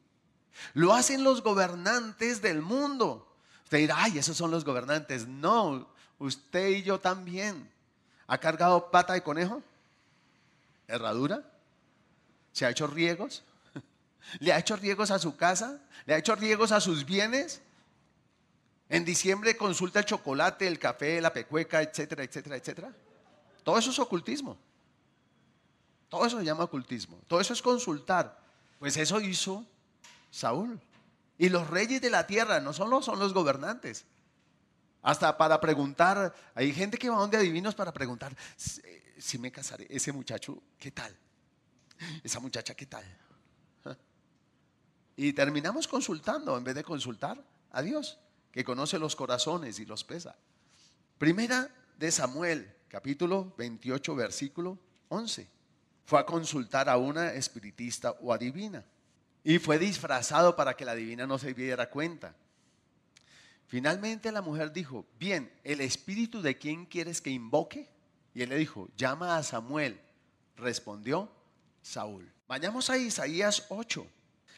Lo 0.74 0.94
hacen 0.94 1.24
los 1.24 1.44
gobernantes 1.44 2.42
del 2.42 2.64
mundo. 2.64 3.32
Usted 3.64 3.78
dirá, 3.78 3.96
ay, 4.00 4.18
esos 4.18 4.36
son 4.36 4.50
los 4.50 4.66
gobernantes. 4.66 5.28
No, 5.28 5.88
usted 6.18 6.70
y 6.70 6.82
yo 6.82 7.00
también. 7.00 7.70
¿Ha 8.26 8.40
cargado 8.40 8.90
pata 8.90 9.14
de 9.14 9.22
conejo? 9.22 9.62
¿Herradura? 10.88 11.44
¿Se 12.54 12.66
ha 12.66 12.72
hecho 12.72 12.88
riegos? 12.88 13.44
¿Le 14.40 14.52
ha 14.52 14.58
hecho 14.58 14.76
riegos 14.78 15.12
a 15.12 15.20
su 15.20 15.38
casa? 15.38 15.80
¿Le 16.08 16.16
ha 16.16 16.18
hecho 16.18 16.34
riegos 16.34 16.72
a 16.72 16.82
sus 16.82 17.06
bienes? 17.06 17.62
En 18.90 19.06
diciembre 19.06 19.56
consulta 19.56 20.00
el 20.00 20.06
chocolate, 20.06 20.66
el 20.66 20.80
café, 20.80 21.22
la 21.22 21.34
pecueca, 21.34 21.84
etcétera, 21.84 22.24
etcétera, 22.24 22.56
etcétera. 22.56 22.92
Todo 23.68 23.78
eso 23.78 23.92
es 23.92 24.00
ocultismo. 24.00 24.58
Todo 26.08 26.26
eso 26.26 26.40
se 26.40 26.46
llama 26.46 26.64
ocultismo. 26.64 27.20
Todo 27.28 27.42
eso 27.42 27.52
es 27.52 27.62
consultar. 27.62 28.40
Pues 28.80 28.96
eso 28.96 29.20
hizo 29.20 29.68
Saúl. 30.32 30.80
Y 31.38 31.50
los 31.50 31.70
reyes 31.70 32.00
de 32.00 32.10
la 32.10 32.26
tierra 32.26 32.62
no 32.62 32.72
solo 32.72 33.02
son 33.02 33.20
los 33.20 33.34
gobernantes. 33.34 34.06
Hasta 35.02 35.38
para 35.38 35.60
preguntar, 35.60 36.34
hay 36.56 36.72
gente 36.72 36.98
que 36.98 37.10
va 37.10 37.18
donde 37.18 37.36
adivinos 37.36 37.76
para 37.76 37.92
preguntar, 37.92 38.34
si 38.56 39.38
me 39.38 39.52
casaré, 39.52 39.86
ese 39.90 40.14
muchacho, 40.14 40.64
¿qué 40.80 40.92
tal? 40.92 41.14
Esa 42.24 42.40
muchacha, 42.40 42.74
¿qué 42.74 42.86
tal? 42.86 43.04
Y 45.18 45.34
terminamos 45.34 45.90
consultando 45.90 46.58
en 46.58 46.64
vez 46.64 46.74
de 46.74 46.86
consultar 46.86 47.44
a 47.72 47.82
Dios, 47.82 48.18
que 48.50 48.64
conoce 48.64 48.98
los 48.98 49.18
corazones 49.18 49.78
y 49.80 49.86
los 49.86 50.06
pesa. 50.06 50.38
Primera 51.18 51.70
de 51.98 52.12
Samuel, 52.14 52.77
capítulo 52.88 53.54
28, 53.58 54.16
versículo 54.16 54.78
11. 55.10 55.48
Fue 56.06 56.20
a 56.20 56.26
consultar 56.26 56.90
a 56.90 56.98
una 56.98 57.34
espiritista 57.34 58.12
o 58.22 58.34
adivina. 58.34 58.84
Y 59.44 59.60
fue 59.60 59.80
disfrazado 59.80 60.56
para 60.56 60.76
que 60.76 60.86
la 60.86 60.96
divina 60.96 61.28
no 61.28 61.38
se 61.38 61.54
diera 61.54 61.90
cuenta. 61.90 62.36
Finalmente 63.68 64.32
la 64.32 64.42
mujer 64.42 64.72
dijo, 64.72 65.06
bien, 65.20 65.52
¿el 65.64 65.82
espíritu 65.82 66.42
de 66.42 66.58
quién 66.58 66.86
quieres 66.86 67.22
que 67.22 67.30
invoque? 67.30 67.90
Y 68.34 68.42
él 68.42 68.50
le 68.50 68.58
dijo, 68.58 68.90
llama 68.96 69.38
a 69.38 69.44
Samuel. 69.44 70.00
Respondió 70.56 71.30
Saúl. 71.82 72.32
Vayamos 72.48 72.90
a 72.90 72.98
Isaías 72.98 73.66
8. 73.70 74.08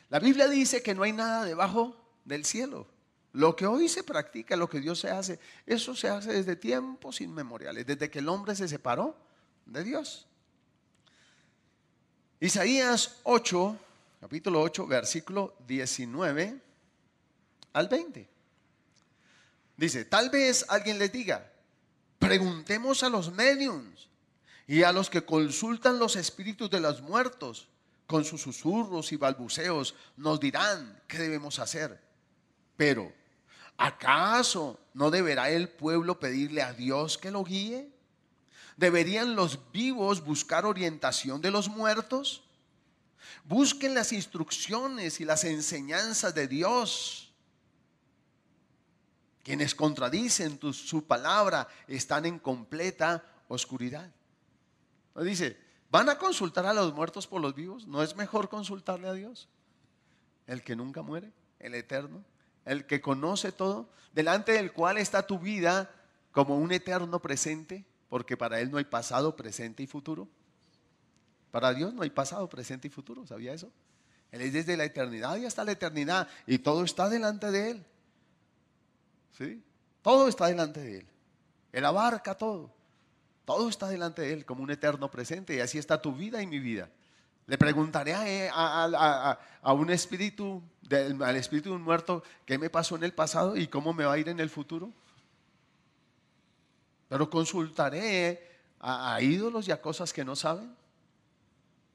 La 0.09 0.19
Biblia 0.19 0.47
dice 0.47 0.81
que 0.81 0.93
no 0.93 1.03
hay 1.03 1.11
nada 1.11 1.43
debajo 1.43 1.95
del 2.25 2.45
cielo. 2.45 2.87
Lo 3.33 3.55
que 3.55 3.65
hoy 3.65 3.87
se 3.87 4.03
practica, 4.03 4.55
lo 4.55 4.69
que 4.69 4.79
Dios 4.79 4.99
se 4.99 5.09
hace, 5.09 5.39
eso 5.65 5.95
se 5.95 6.09
hace 6.09 6.33
desde 6.33 6.55
tiempos 6.55 7.21
inmemoriales, 7.21 7.85
desde 7.85 8.09
que 8.09 8.19
el 8.19 8.29
hombre 8.29 8.55
se 8.55 8.67
separó 8.67 9.15
de 9.65 9.83
Dios. 9.83 10.27
Isaías 12.39 13.17
8, 13.23 13.77
capítulo 14.21 14.61
8, 14.61 14.87
versículo 14.87 15.55
19 15.67 16.59
al 17.73 17.87
20. 17.87 18.29
Dice, 19.77 20.05
tal 20.05 20.29
vez 20.29 20.65
alguien 20.67 20.97
les 20.97 21.11
diga, 21.11 21.51
preguntemos 22.17 23.03
a 23.03 23.09
los 23.09 23.31
mediums 23.31 24.09
y 24.67 24.83
a 24.83 24.91
los 24.91 25.09
que 25.09 25.23
consultan 25.23 25.99
los 25.99 26.15
espíritus 26.15 26.69
de 26.69 26.79
los 26.79 27.01
muertos 27.01 27.69
con 28.07 28.25
sus 28.25 28.41
susurros 28.41 29.11
y 29.11 29.17
balbuceos 29.17 29.95
nos 30.17 30.39
dirán 30.39 31.01
qué 31.07 31.19
debemos 31.19 31.59
hacer. 31.59 32.01
Pero, 32.75 33.13
¿acaso 33.79 34.79
no 34.93 35.09
deberá 35.09 35.49
el 35.49 35.69
pueblo 35.69 36.19
pedirle 36.19 36.61
a 36.61 36.73
Dios 36.73 37.17
que 37.17 37.31
lo 37.31 37.43
guíe? 37.43 37.91
¿Deberían 38.77 39.35
los 39.35 39.71
vivos 39.71 40.23
buscar 40.23 40.65
orientación 40.65 41.41
de 41.41 41.51
los 41.51 41.67
muertos? 41.67 42.43
Busquen 43.43 43.93
las 43.93 44.13
instrucciones 44.13 45.19
y 45.19 45.25
las 45.25 45.43
enseñanzas 45.43 46.35
de 46.35 46.47
Dios. 46.47 47.33
Quienes 49.43 49.73
contradicen 49.73 50.59
su 50.73 51.05
palabra 51.05 51.67
están 51.87 52.25
en 52.25 52.37
completa 52.37 53.23
oscuridad. 53.47 54.11
Dice, 55.15 55.57
¿Van 55.91 56.07
a 56.09 56.17
consultar 56.17 56.65
a 56.65 56.73
los 56.73 56.93
muertos 56.93 57.25
por 57.25 57.41
los 57.41 57.55
vivos? 57.55 57.87
¿No 57.87 58.03
es 58.03 58.15
mejor 58.15 58.47
consultarle 58.47 59.07
a 59.07 59.13
Dios? 59.13 59.49
El 60.45 60.63
que 60.63 60.75
nunca 60.75 61.01
muere, 61.01 61.31
el 61.59 61.73
eterno, 61.73 62.23
el 62.69 62.85
que 62.85 63.01
conoce 63.01 63.51
todo, 63.51 63.89
delante 64.13 64.53
del 64.53 64.71
cual 64.71 64.97
está 64.97 65.25
tu 65.25 65.39
vida 65.39 65.89
como 66.31 66.57
un 66.57 66.71
eterno 66.71 67.19
presente, 67.19 67.83
porque 68.09 68.37
para 68.37 68.59
Él 68.59 68.69
no 68.69 68.77
hay 68.77 68.83
pasado, 68.83 69.35
presente 69.35 69.81
y 69.81 69.87
futuro. 69.87 70.27
Para 71.49 71.73
Dios 71.73 71.93
no 71.93 72.03
hay 72.03 72.11
pasado, 72.11 72.47
presente 72.47 72.87
y 72.87 72.91
futuro, 72.91 73.25
¿sabía 73.25 73.53
eso? 73.53 73.71
Él 74.31 74.41
es 74.41 74.53
desde 74.53 74.77
la 74.77 74.85
eternidad 74.85 75.37
y 75.37 75.45
hasta 75.45 75.63
la 75.63 75.71
eternidad 75.71 76.27
y 76.45 76.59
todo 76.59 76.83
está 76.83 77.09
delante 77.09 77.49
de 77.49 77.71
Él. 77.71 77.85
¿Sí? 79.35 79.63
Todo 80.03 80.27
está 80.27 80.45
delante 80.45 80.79
de 80.79 80.99
Él. 80.99 81.07
Él 81.71 81.85
abarca 81.85 82.35
todo. 82.35 82.71
Todo 83.45 83.67
está 83.67 83.87
delante 83.87 84.21
de 84.21 84.33
Él 84.33 84.45
como 84.45 84.61
un 84.61 84.69
eterno 84.69 85.09
presente 85.09 85.55
y 85.55 85.59
así 85.59 85.79
está 85.79 85.99
tu 85.99 86.13
vida 86.13 86.39
y 86.43 86.45
mi 86.45 86.59
vida. 86.59 86.91
Le 87.49 87.57
preguntaré 87.57 88.13
a, 88.53 89.73
un 89.73 89.89
espíritu, 89.89 90.61
al 90.91 91.35
espíritu 91.35 91.69
de 91.69 91.75
un 91.77 91.81
muerto, 91.81 92.21
qué 92.45 92.59
me 92.59 92.69
pasó 92.69 92.95
en 92.95 93.03
el 93.03 93.11
pasado 93.11 93.57
y 93.57 93.67
cómo 93.67 93.91
me 93.91 94.05
va 94.05 94.13
a 94.13 94.17
ir 94.19 94.29
en 94.29 94.39
el 94.39 94.51
futuro. 94.51 94.93
Pero 97.07 97.27
consultaré 97.27 98.47
a, 98.79 99.19
ídolos 99.19 99.67
y 99.67 99.71
a 99.71 99.81
cosas 99.81 100.13
que 100.13 100.23
no 100.23 100.35
saben. 100.35 100.75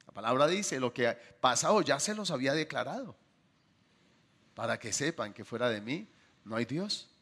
La 0.08 0.12
palabra 0.12 0.48
dice, 0.48 0.80
lo 0.80 0.92
que 0.92 1.16
pasado 1.40 1.82
ya 1.82 2.00
se 2.00 2.16
los 2.16 2.32
había 2.32 2.52
declarado, 2.52 3.14
para 4.56 4.80
que 4.80 4.92
sepan 4.92 5.32
que 5.32 5.44
fuera 5.44 5.68
de 5.68 5.80
mí 5.80 6.08
no 6.44 6.56
hay 6.56 6.64
Dios. 6.64 7.13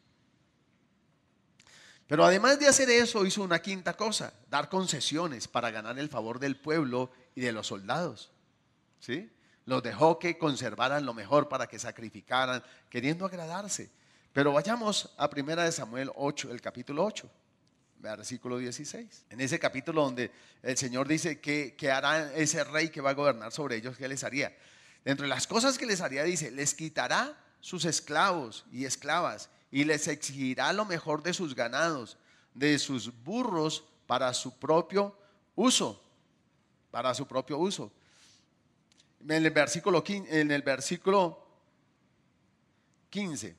Pero 2.13 2.27
además 2.27 2.59
de 2.59 2.69
hacer 2.69 2.91
eso, 2.91 3.25
hizo 3.25 3.43
una 3.43 3.63
quinta 3.63 3.95
cosa, 3.95 4.35
dar 4.51 4.69
concesiones 4.69 5.49
para 5.49 5.71
ganar 5.71 5.99
el 5.99 6.11
favor 6.11 6.39
del 6.39 6.59
pueblo 6.61 7.11
y 7.35 7.41
de 7.41 7.53
los 7.53 7.69
soldados. 7.69 8.31
¿Sí? 9.01 9.33
Los 9.65 9.83
dejó 9.83 10.19
que 10.19 10.37
conservaran 10.37 11.07
lo 11.07 11.15
mejor 11.15 11.49
para 11.49 11.67
que 11.67 11.79
sacrificaran, 11.79 12.63
queriendo 12.91 13.25
agradarse. 13.25 13.91
Pero 14.35 14.53
vayamos 14.53 15.15
a 15.17 15.31
primera 15.31 15.65
de 15.65 15.73
Samuel 15.73 16.11
8, 16.15 16.53
el 16.53 16.61
capítulo 16.61 17.03
8, 17.03 17.31
versículo 18.01 18.59
16. 18.59 19.25
En 19.31 19.41
ese 19.41 19.59
capítulo 19.59 20.03
donde 20.03 20.31
el 20.63 20.77
Señor 20.77 21.09
dice 21.09 21.41
que, 21.41 21.75
que 21.77 21.91
hará 21.91 22.31
ese 22.35 22.63
rey 22.63 22.91
que 22.91 23.01
va 23.01 23.09
a 23.09 23.15
gobernar 23.15 23.53
sobre 23.53 23.77
ellos, 23.77 23.97
¿qué 23.97 24.07
les 24.07 24.23
haría? 24.23 24.55
Dentro 25.03 25.25
de 25.25 25.31
las 25.31 25.47
cosas 25.47 25.79
que 25.79 25.87
les 25.87 26.03
haría, 26.03 26.25
dice, 26.25 26.51
les 26.51 26.75
quitará 26.75 27.43
sus 27.61 27.87
esclavos 27.87 28.67
y 28.71 28.85
esclavas 28.85 29.49
y 29.73 29.85
les 29.85 30.07
exigirá 30.07 30.73
lo 30.73 30.85
mejor 30.85 31.23
de 31.23 31.33
sus 31.33 31.55
ganados, 31.55 32.19
de 32.55 32.79
sus 32.79 33.11
burros 33.25 33.83
para 34.07 34.33
su 34.35 34.57
propio 34.59 35.17
uso, 35.57 36.01
para 36.91 37.15
su 37.15 37.27
propio 37.27 37.59
uso. 37.59 37.91
En 39.27 39.45
el 39.45 39.51
versículo 39.51 40.05
15, 40.05 40.41
en 40.41 40.51
el 40.51 40.63
versículo 40.63 41.43
15 43.09 43.57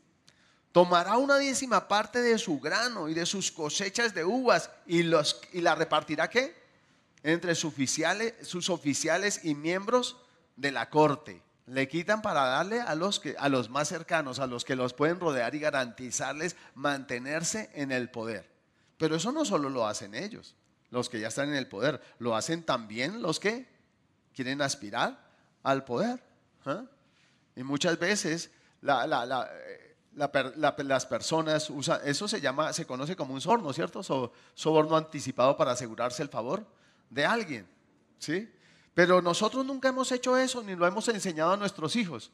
tomará 0.71 1.17
una 1.17 1.37
décima 1.37 1.87
parte 1.87 2.21
de 2.21 2.37
su 2.37 2.59
grano 2.59 3.09
y 3.09 3.13
de 3.13 3.25
sus 3.25 3.51
cosechas 3.51 4.13
de 4.13 4.23
uvas 4.23 4.69
y, 4.85 5.03
los, 5.03 5.41
y 5.51 5.61
la 5.61 5.75
repartirá 5.75 6.29
qué? 6.29 6.55
Entre 7.23 7.55
sus 7.55 7.73
oficiales, 7.73 8.33
sus 8.41 8.69
oficiales 8.69 9.41
y 9.43 9.55
miembros 9.55 10.17
de 10.55 10.71
la 10.71 10.89
corte 10.89 11.41
le 11.65 11.87
quitan 11.87 12.21
para 12.21 12.43
darle 12.45 12.81
a 12.81 12.95
los, 12.95 13.19
que, 13.19 13.35
a 13.37 13.49
los 13.49 13.69
más 13.69 13.87
cercanos, 13.87 14.39
a 14.39 14.47
los 14.47 14.65
que 14.65 14.75
los 14.75 14.93
pueden 14.93 15.19
rodear 15.19 15.55
y 15.55 15.59
garantizarles 15.59 16.55
mantenerse 16.75 17.69
en 17.73 17.91
el 17.91 18.09
poder. 18.09 18.49
Pero 18.97 19.15
eso 19.15 19.31
no 19.31 19.45
solo 19.45 19.69
lo 19.69 19.87
hacen 19.87 20.13
ellos, 20.13 20.55
los 20.89 21.09
que 21.09 21.19
ya 21.19 21.29
están 21.29 21.49
en 21.49 21.55
el 21.55 21.67
poder, 21.67 22.01
lo 22.19 22.35
hacen 22.35 22.63
también 22.63 23.21
los 23.21 23.39
que 23.39 23.67
quieren 24.33 24.61
aspirar 24.61 25.19
al 25.63 25.85
poder. 25.85 26.21
¿ah? 26.65 26.83
Y 27.55 27.63
muchas 27.63 27.97
veces 27.97 28.51
la, 28.81 29.07
las 30.15 31.05
personas 31.05 31.69
usan, 31.69 32.01
eso 32.03 32.27
se 32.27 32.41
llama, 32.41 32.73
se 32.73 32.85
conoce 32.85 33.15
como 33.15 33.33
un 33.33 33.41
soborno, 33.41 33.71
¿cierto? 33.71 34.03
soborno 34.53 34.97
anticipado 34.97 35.55
para 35.55 35.71
asegurarse 35.71 36.21
el 36.23 36.29
favor 36.29 36.65
de 37.09 37.25
alguien, 37.25 37.67
¿sí? 38.19 38.51
Pero 38.93 39.21
nosotros 39.21 39.65
nunca 39.65 39.89
hemos 39.89 40.11
hecho 40.11 40.37
eso 40.37 40.61
ni 40.63 40.75
lo 40.75 40.85
hemos 40.85 41.07
enseñado 41.07 41.51
a 41.53 41.57
nuestros 41.57 41.95
hijos. 41.95 42.31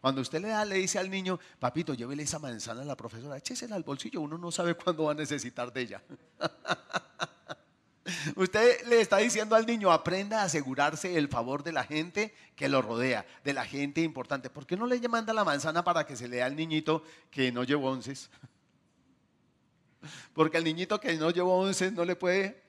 Cuando 0.00 0.20
usted 0.20 0.40
le 0.40 0.48
da, 0.48 0.64
le 0.64 0.76
dice 0.76 0.98
al 0.98 1.10
niño, 1.10 1.40
papito, 1.58 1.94
llévele 1.94 2.22
esa 2.22 2.38
manzana 2.38 2.82
a 2.82 2.84
la 2.84 2.96
profesora, 2.96 3.36
échesela 3.36 3.74
al 3.74 3.82
bolsillo, 3.82 4.20
uno 4.20 4.38
no 4.38 4.52
sabe 4.52 4.74
cuándo 4.74 5.04
va 5.04 5.12
a 5.12 5.14
necesitar 5.14 5.72
de 5.72 5.80
ella. 5.80 6.02
Usted 8.36 8.86
le 8.86 9.00
está 9.00 9.16
diciendo 9.16 9.56
al 9.56 9.66
niño, 9.66 9.90
aprenda 9.90 10.42
a 10.42 10.44
asegurarse 10.44 11.16
el 11.16 11.28
favor 11.28 11.64
de 11.64 11.72
la 11.72 11.82
gente 11.82 12.32
que 12.54 12.68
lo 12.68 12.82
rodea, 12.82 13.26
de 13.42 13.52
la 13.52 13.64
gente 13.64 14.00
importante. 14.00 14.48
¿Por 14.48 14.64
qué 14.64 14.76
no 14.76 14.86
le 14.86 15.00
manda 15.08 15.32
la 15.32 15.44
manzana 15.44 15.82
para 15.82 16.06
que 16.06 16.14
se 16.14 16.28
le 16.28 16.36
dé 16.36 16.42
al 16.42 16.54
niñito 16.54 17.02
que 17.30 17.50
no 17.50 17.64
llevó 17.64 17.90
onces? 17.90 18.30
Porque 20.34 20.58
el 20.58 20.64
niñito 20.64 21.00
que 21.00 21.16
no 21.16 21.30
llevó 21.30 21.58
onces 21.58 21.92
no 21.92 22.04
le 22.04 22.14
puede 22.14 22.62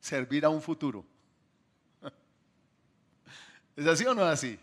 servir 0.00 0.44
a 0.44 0.50
un 0.50 0.60
futuro. 0.60 1.06
¿Es 3.76 3.86
así 3.86 4.04
o 4.04 4.14
no 4.14 4.22
es 4.22 4.28
así? 4.28 4.58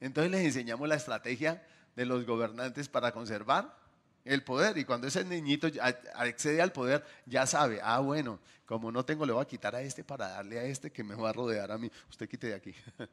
Entonces 0.00 0.30
les 0.30 0.44
enseñamos 0.44 0.88
la 0.88 0.96
estrategia 0.96 1.62
de 1.96 2.06
los 2.06 2.26
gobernantes 2.26 2.88
para 2.88 3.12
conservar 3.12 3.76
el 4.24 4.42
poder. 4.42 4.78
Y 4.78 4.84
cuando 4.84 5.06
ese 5.06 5.24
niñito 5.24 5.68
accede 6.14 6.60
al 6.60 6.72
poder, 6.72 7.04
ya 7.26 7.46
sabe, 7.46 7.80
ah, 7.82 8.00
bueno, 8.00 8.38
como 8.66 8.90
no 8.90 9.04
tengo, 9.04 9.26
le 9.26 9.32
voy 9.32 9.42
a 9.42 9.46
quitar 9.46 9.74
a 9.74 9.82
este 9.82 10.04
para 10.04 10.28
darle 10.28 10.58
a 10.58 10.64
este 10.64 10.90
que 10.90 11.04
me 11.04 11.14
va 11.14 11.30
a 11.30 11.32
rodear 11.32 11.70
a 11.70 11.78
mí. 11.78 11.90
Usted 12.08 12.28
quite 12.28 12.48
de 12.48 12.54
aquí. 12.54 12.74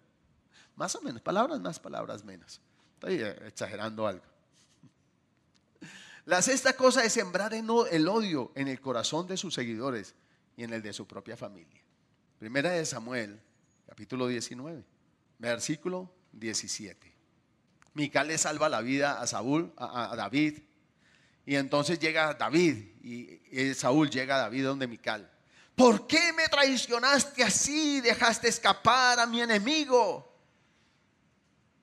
más 0.76 0.96
o 0.96 1.02
menos, 1.02 1.22
palabras 1.22 1.60
más, 1.60 1.80
palabras 1.80 2.24
menos. 2.24 2.62
Estoy 2.94 3.16
eh, 3.22 3.36
exagerando 3.48 4.08
algo. 4.08 4.24
La 6.26 6.42
sexta 6.42 6.74
cosa 6.74 7.04
es 7.04 7.14
sembrar 7.14 7.54
el 7.54 7.70
odio 7.70 8.52
en 8.56 8.68
el 8.68 8.80
corazón 8.80 9.28
de 9.28 9.38
sus 9.38 9.56
seguidores 9.56 10.14
y 10.56 10.64
en 10.64 10.72
el 10.72 10.82
de 10.82 10.94
su 10.94 11.08
propia 11.08 11.36
familia. 11.36 11.82
Primera 12.38 12.72
de 12.72 12.86
Samuel, 12.86 13.40
capítulo 13.88 14.28
19, 14.28 14.84
versículo 15.42 16.14
17. 16.34 17.12
Mical 17.94 18.28
le 18.28 18.38
salva 18.38 18.70
la 18.70 18.82
vida 18.82 19.20
a 19.20 19.28
Saúl, 19.28 19.74
a, 19.76 20.16
David, 20.16 20.60
y 21.46 21.56
entonces 21.56 22.00
llega 22.00 22.36
David 22.36 22.78
y, 23.04 23.74
Saúl 23.74 24.10
llega 24.10 24.36
a 24.36 24.40
David 24.40 24.66
donde 24.66 24.88
Mical. 24.88 25.30
¿Por 25.76 26.08
qué 26.08 26.32
me 26.34 26.48
traicionaste 26.48 27.44
así? 27.44 28.00
Dejaste 28.02 28.48
escapar 28.48 29.20
a 29.20 29.26
mi 29.26 29.42
enemigo. 29.42 30.32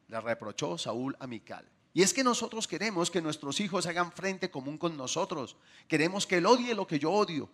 Le 0.07 0.21
reprochó 0.21 0.79
Saúl 0.79 1.17
a 1.19 1.27
Mical. 1.27 1.69
Y 1.93 2.03
es 2.03 2.15
que 2.15 2.23
nosotros 2.23 2.69
queremos 2.69 3.11
que 3.11 3.21
nuestros 3.21 3.59
hijos 3.61 3.87
hagan 3.87 4.13
frente 4.13 4.51
común 4.51 4.79
con 4.79 4.97
nosotros. 4.97 5.57
Queremos 5.89 6.27
que 6.27 6.37
él 6.37 6.47
odie 6.47 6.75
lo 6.75 6.87
que 6.87 6.99
yo 6.99 7.11
odio. 7.11 7.51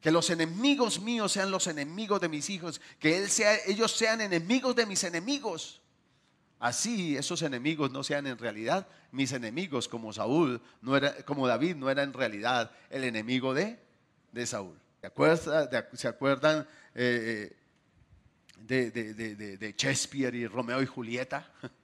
Que 0.00 0.10
los 0.10 0.30
enemigos 0.30 1.00
míos 1.00 1.32
sean 1.32 1.50
los 1.50 1.66
enemigos 1.66 2.20
de 2.20 2.28
mis 2.28 2.48
hijos. 2.50 2.80
Que 2.98 3.18
él 3.18 3.28
sea, 3.28 3.54
ellos 3.66 3.92
sean 3.92 4.20
enemigos 4.20 4.74
de 4.74 4.86
mis 4.86 5.04
enemigos. 5.04 5.80
Así 6.58 7.16
esos 7.16 7.40
enemigos 7.40 7.90
no 7.90 8.04
sean 8.04 8.26
en 8.26 8.36
realidad 8.36 8.86
mis 9.12 9.32
enemigos, 9.32 9.88
como 9.88 10.12
Saúl, 10.12 10.60
no 10.82 10.94
era, 10.94 11.14
como 11.24 11.48
David 11.48 11.76
no 11.76 11.88
era 11.90 12.02
en 12.02 12.12
realidad 12.12 12.70
el 12.90 13.04
enemigo 13.04 13.54
de, 13.54 13.78
de 14.30 14.46
Saúl. 14.46 14.78
¿Se 15.94 16.08
acuerdan, 16.08 16.66
eh, 16.94 17.56
de, 18.58 18.90
de, 18.90 19.74
Shakespeare 19.76 20.34
y 20.34 20.46
Romeo 20.46 20.82
y 20.82 20.86
Julieta? 20.86 21.50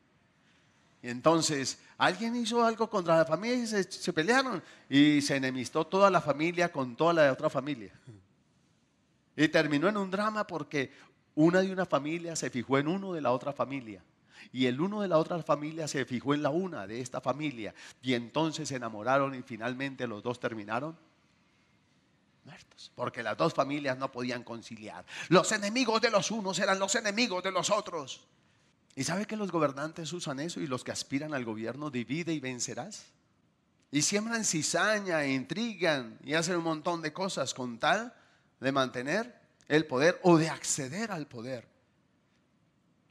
Entonces 1.09 1.79
alguien 1.99 2.35
hizo 2.35 2.65
algo 2.65 2.91
contra 2.91 3.17
la 3.17 3.25
familia 3.25 3.63
y 3.63 3.67
se, 3.67 3.85
se, 3.85 4.13
pelearon 4.13 4.63
y 4.89 5.23
se 5.23 5.37
enemistó 5.37 5.87
toda 5.87 6.11
la 6.11 6.21
familia 6.21 6.73
con 6.73 6.97
toda 6.97 7.13
la 7.13 7.33
otra 7.33 7.49
familia. 7.49 7.93
Y 9.37 9.47
terminó 9.49 9.89
en 9.89 9.97
un 9.97 10.11
drama 10.11 10.47
porque 10.47 10.91
una 11.37 11.61
de 11.61 11.71
una 11.71 11.87
familia 11.87 12.35
se 12.35 12.51
fijó 12.51 12.79
en 12.79 12.89
uno 12.89 13.13
de 13.13 13.21
la 13.21 13.31
otra 13.31 13.53
familia. 13.53 14.03
Y 14.53 14.67
el 14.67 14.81
uno 14.81 15.01
de 15.01 15.09
la 15.09 15.19
otra 15.19 15.43
familia 15.43 15.87
se 15.87 16.05
fijó 16.05 16.35
en 16.35 16.43
la 16.43 16.51
una 16.51 16.87
de 16.87 17.01
esta 17.01 17.21
familia. 17.21 17.73
Y 18.03 18.15
entonces 18.15 18.69
se 18.69 18.77
enamoraron 18.77 19.35
y 19.35 19.43
finalmente 19.43 20.07
los 20.07 20.23
dos 20.25 20.41
terminaron 20.41 20.97
muertos. 22.45 22.91
Porque 22.95 23.23
las 23.23 23.37
dos 23.37 23.55
familias 23.55 23.97
no 23.97 24.11
podían 24.11 24.43
conciliar. 24.43 25.05
Los 25.29 25.53
enemigos 25.53 26.01
de 26.01 26.11
los 26.11 26.31
unos 26.33 26.59
eran 26.59 26.79
los 26.81 26.95
enemigos 26.97 27.45
de 27.45 27.53
los 27.53 27.71
otros. 27.71 28.27
¿Y 28.99 29.05
sabe 29.05 29.27
que 29.27 29.37
los 29.37 29.53
gobernantes 29.53 30.11
usan 30.15 30.41
eso 30.41 30.59
y 30.59 30.67
los 30.67 30.83
que 30.83 30.91
aspiran 30.91 31.35
al 31.35 31.45
gobierno 31.45 31.91
divide 31.91 32.33
y 32.33 32.41
vencerás? 32.41 33.05
Y 33.91 34.01
siembran 34.01 34.43
cizaña, 34.43 35.23
e 35.23 35.35
intrigan 35.35 36.19
y 36.25 36.33
hacen 36.33 36.57
un 36.57 36.65
montón 36.65 37.03
de 37.03 37.13
cosas 37.13 37.53
con 37.53 37.79
tal 37.79 38.15
de 38.59 38.73
mantener 38.73 39.39
el 39.69 39.87
poder 39.87 40.19
o 40.23 40.39
de 40.39 40.49
acceder 40.49 41.13
al 41.13 41.27
poder. 41.27 41.69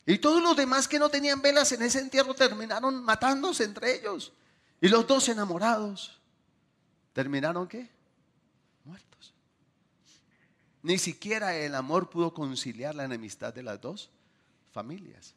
Y 0.08 0.18
todos 0.18 0.42
los 0.42 0.58
demás 0.58 0.88
que 0.88 0.98
no 0.98 1.10
tenían 1.10 1.42
velas 1.42 1.72
en 1.72 1.84
ese 1.84 2.00
entierro 2.00 2.34
terminaron 2.34 3.04
matándose 3.04 3.64
entre 3.64 3.96
ellos. 3.96 4.34
Y 4.82 4.88
los 4.88 5.06
dos 5.06 5.30
enamorados 5.30 6.20
terminaron 7.14 7.68
qué? 7.68 7.88
Muertos. 8.84 9.36
Ni 10.82 10.98
siquiera 10.98 11.56
el 11.56 11.76
amor 11.76 12.10
pudo 12.10 12.34
conciliar 12.34 12.96
la 12.96 13.06
enemistad 13.06 13.54
de 13.54 13.62
las 13.62 13.80
dos 13.80 14.10
familias. 14.72 15.36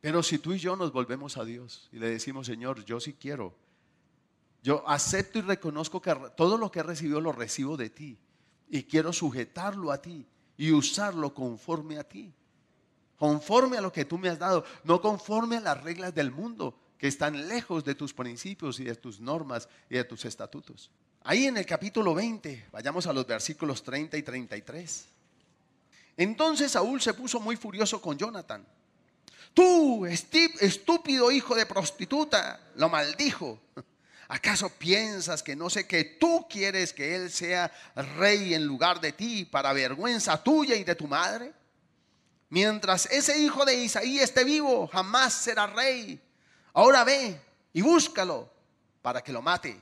Pero 0.00 0.22
si 0.22 0.38
tú 0.38 0.52
y 0.52 0.58
yo 0.58 0.76
nos 0.76 0.92
volvemos 0.92 1.36
a 1.36 1.44
Dios 1.44 1.88
y 1.92 1.98
le 1.98 2.08
decimos, 2.08 2.46
Señor, 2.46 2.84
yo 2.84 3.00
sí 3.00 3.14
quiero, 3.14 3.54
yo 4.62 4.86
acepto 4.88 5.38
y 5.38 5.42
reconozco 5.42 6.00
que 6.00 6.14
todo 6.36 6.56
lo 6.56 6.70
que 6.70 6.80
he 6.80 6.82
recibido 6.82 7.20
lo 7.20 7.32
recibo 7.32 7.76
de 7.76 7.90
ti 7.90 8.18
y 8.68 8.84
quiero 8.84 9.12
sujetarlo 9.12 9.90
a 9.92 10.00
ti 10.00 10.26
y 10.56 10.72
usarlo 10.72 11.34
conforme 11.34 11.98
a 11.98 12.04
ti 12.04 12.32
conforme 13.20 13.76
a 13.76 13.82
lo 13.82 13.92
que 13.92 14.06
tú 14.06 14.16
me 14.16 14.30
has 14.30 14.38
dado, 14.38 14.64
no 14.82 15.02
conforme 15.02 15.58
a 15.58 15.60
las 15.60 15.84
reglas 15.84 16.14
del 16.14 16.30
mundo 16.30 16.74
que 16.96 17.06
están 17.06 17.48
lejos 17.48 17.84
de 17.84 17.94
tus 17.94 18.14
principios 18.14 18.80
y 18.80 18.84
de 18.84 18.94
tus 18.94 19.20
normas 19.20 19.68
y 19.90 19.96
de 19.96 20.04
tus 20.04 20.24
estatutos. 20.24 20.90
Ahí 21.24 21.44
en 21.44 21.58
el 21.58 21.66
capítulo 21.66 22.14
20, 22.14 22.68
vayamos 22.72 23.06
a 23.06 23.12
los 23.12 23.26
versículos 23.26 23.82
30 23.82 24.16
y 24.16 24.22
33. 24.22 25.06
Entonces 26.16 26.72
Saúl 26.72 27.02
se 27.02 27.12
puso 27.12 27.40
muy 27.40 27.56
furioso 27.56 28.00
con 28.00 28.16
Jonathan. 28.16 28.66
Tú, 29.54 30.06
estúpido 30.06 31.30
hijo 31.30 31.54
de 31.54 31.66
prostituta, 31.66 32.60
lo 32.76 32.88
maldijo. 32.88 33.60
¿Acaso 34.28 34.68
piensas 34.68 35.42
que 35.42 35.56
no 35.56 35.68
sé 35.68 35.88
que 35.88 36.04
tú 36.04 36.46
quieres 36.48 36.92
que 36.92 37.16
él 37.16 37.30
sea 37.32 37.72
rey 38.16 38.54
en 38.54 38.64
lugar 38.64 39.00
de 39.00 39.10
ti 39.10 39.44
para 39.44 39.72
vergüenza 39.72 40.40
tuya 40.40 40.76
y 40.76 40.84
de 40.84 40.94
tu 40.94 41.08
madre? 41.08 41.52
Mientras 42.48 43.06
ese 43.06 43.38
hijo 43.38 43.64
de 43.64 43.74
Isaí 43.74 44.20
esté 44.20 44.44
vivo, 44.44 44.86
jamás 44.86 45.34
será 45.34 45.66
rey. 45.66 46.20
Ahora 46.72 47.02
ve 47.02 47.40
y 47.72 47.82
búscalo 47.82 48.48
para 49.02 49.20
que 49.20 49.32
lo 49.32 49.42
mate. 49.42 49.80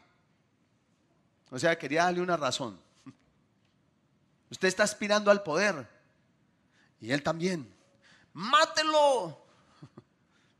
O 1.51 1.59
sea, 1.59 1.79
quería 1.79 2.05
darle 2.05 2.23
una 2.23 2.37
razón. 2.37 2.79
Usted 4.51 4.69
está 4.69 4.83
aspirando 4.83 5.31
al 5.31 5.43
poder. 5.43 5.87
Y 7.01 7.11
él 7.11 7.23
también. 7.23 7.71
Mátelo. 8.33 9.48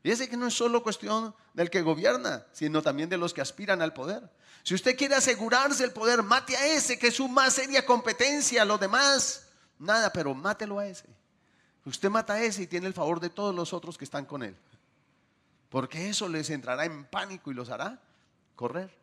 Fíjese 0.01 0.29
que 0.29 0.37
no 0.37 0.47
es 0.47 0.53
solo 0.53 0.81
cuestión 0.81 1.35
del 1.53 1.69
que 1.69 1.81
gobierna, 1.81 2.45
sino 2.53 2.81
también 2.81 3.09
de 3.09 3.17
los 3.17 3.33
que 3.33 3.41
aspiran 3.41 3.81
al 3.81 3.93
poder. 3.93 4.29
Si 4.63 4.73
usted 4.73 4.95
quiere 4.97 5.15
asegurarse 5.15 5.83
el 5.83 5.91
poder, 5.91 6.23
mate 6.23 6.55
a 6.55 6.67
ese, 6.67 6.97
que 6.97 7.07
es 7.07 7.15
su 7.15 7.27
más 7.27 7.53
seria 7.53 7.85
competencia. 7.85 8.63
Los 8.65 8.79
demás, 8.79 9.47
nada, 9.77 10.11
pero 10.11 10.33
mátelo 10.33 10.79
a 10.79 10.87
ese. 10.87 11.07
Usted 11.85 12.09
mata 12.09 12.33
a 12.33 12.41
ese 12.41 12.63
y 12.63 12.67
tiene 12.67 12.87
el 12.87 12.93
favor 12.93 13.19
de 13.19 13.29
todos 13.29 13.53
los 13.53 13.73
otros 13.73 13.97
que 13.97 14.05
están 14.05 14.25
con 14.25 14.43
él. 14.43 14.55
Porque 15.69 16.09
eso 16.09 16.27
les 16.27 16.49
entrará 16.49 16.85
en 16.85 17.05
pánico 17.05 17.51
y 17.51 17.53
los 17.53 17.69
hará 17.69 18.01
correr. 18.55 18.93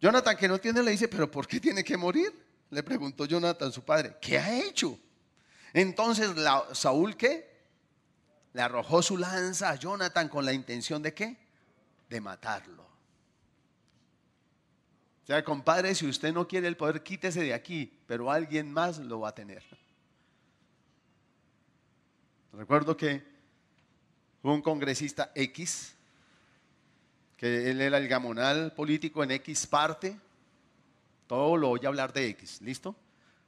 Jonathan, 0.00 0.36
que 0.36 0.48
no 0.48 0.58
tiene, 0.58 0.82
le 0.82 0.92
dice, 0.92 1.08
pero 1.08 1.30
¿por 1.30 1.46
qué 1.46 1.60
tiene 1.60 1.84
que 1.84 1.96
morir? 1.96 2.32
Le 2.70 2.82
preguntó 2.82 3.26
Jonathan, 3.26 3.72
su 3.72 3.82
padre, 3.82 4.16
¿qué 4.20 4.38
ha 4.38 4.58
hecho? 4.60 4.98
Entonces 5.72 6.30
Saúl, 6.72 7.16
¿qué? 7.16 7.49
Le 8.52 8.62
arrojó 8.62 9.02
su 9.02 9.16
lanza 9.16 9.70
a 9.70 9.76
Jonathan 9.76 10.28
con 10.28 10.44
la 10.44 10.52
intención 10.52 11.02
de 11.02 11.14
qué? 11.14 11.36
De 12.08 12.20
matarlo. 12.20 12.82
O 15.22 15.26
sea, 15.26 15.44
compadre, 15.44 15.94
si 15.94 16.08
usted 16.08 16.32
no 16.32 16.48
quiere 16.48 16.66
el 16.66 16.76
poder, 16.76 17.02
quítese 17.02 17.42
de 17.42 17.54
aquí, 17.54 17.92
pero 18.06 18.30
alguien 18.30 18.72
más 18.72 18.98
lo 18.98 19.20
va 19.20 19.28
a 19.28 19.34
tener. 19.34 19.62
Recuerdo 22.52 22.96
que 22.96 23.22
un 24.42 24.60
congresista 24.62 25.30
X, 25.34 25.94
que 27.36 27.70
él 27.70 27.80
era 27.80 27.98
el 27.98 28.08
gamonal 28.08 28.72
político 28.72 29.22
en 29.22 29.30
X 29.32 29.66
parte, 29.66 30.18
todo 31.26 31.56
lo 31.56 31.68
voy 31.68 31.80
a 31.84 31.88
hablar 31.88 32.12
de 32.12 32.26
X, 32.30 32.60
¿listo? 32.62 32.96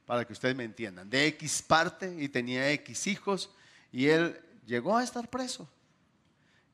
Para 0.07 0.24
que 0.24 0.32
ustedes 0.32 0.55
me 0.55 0.64
entiendan. 0.64 1.11
De 1.11 1.26
X 1.26 1.62
parte 1.62 2.14
y 2.16 2.28
tenía 2.28 2.70
X 2.70 3.09
hijos 3.09 3.50
y 3.90 4.07
él 4.07 4.40
llegó 4.66 4.96
a 4.96 5.04
estar 5.04 5.28
preso. 5.28 5.68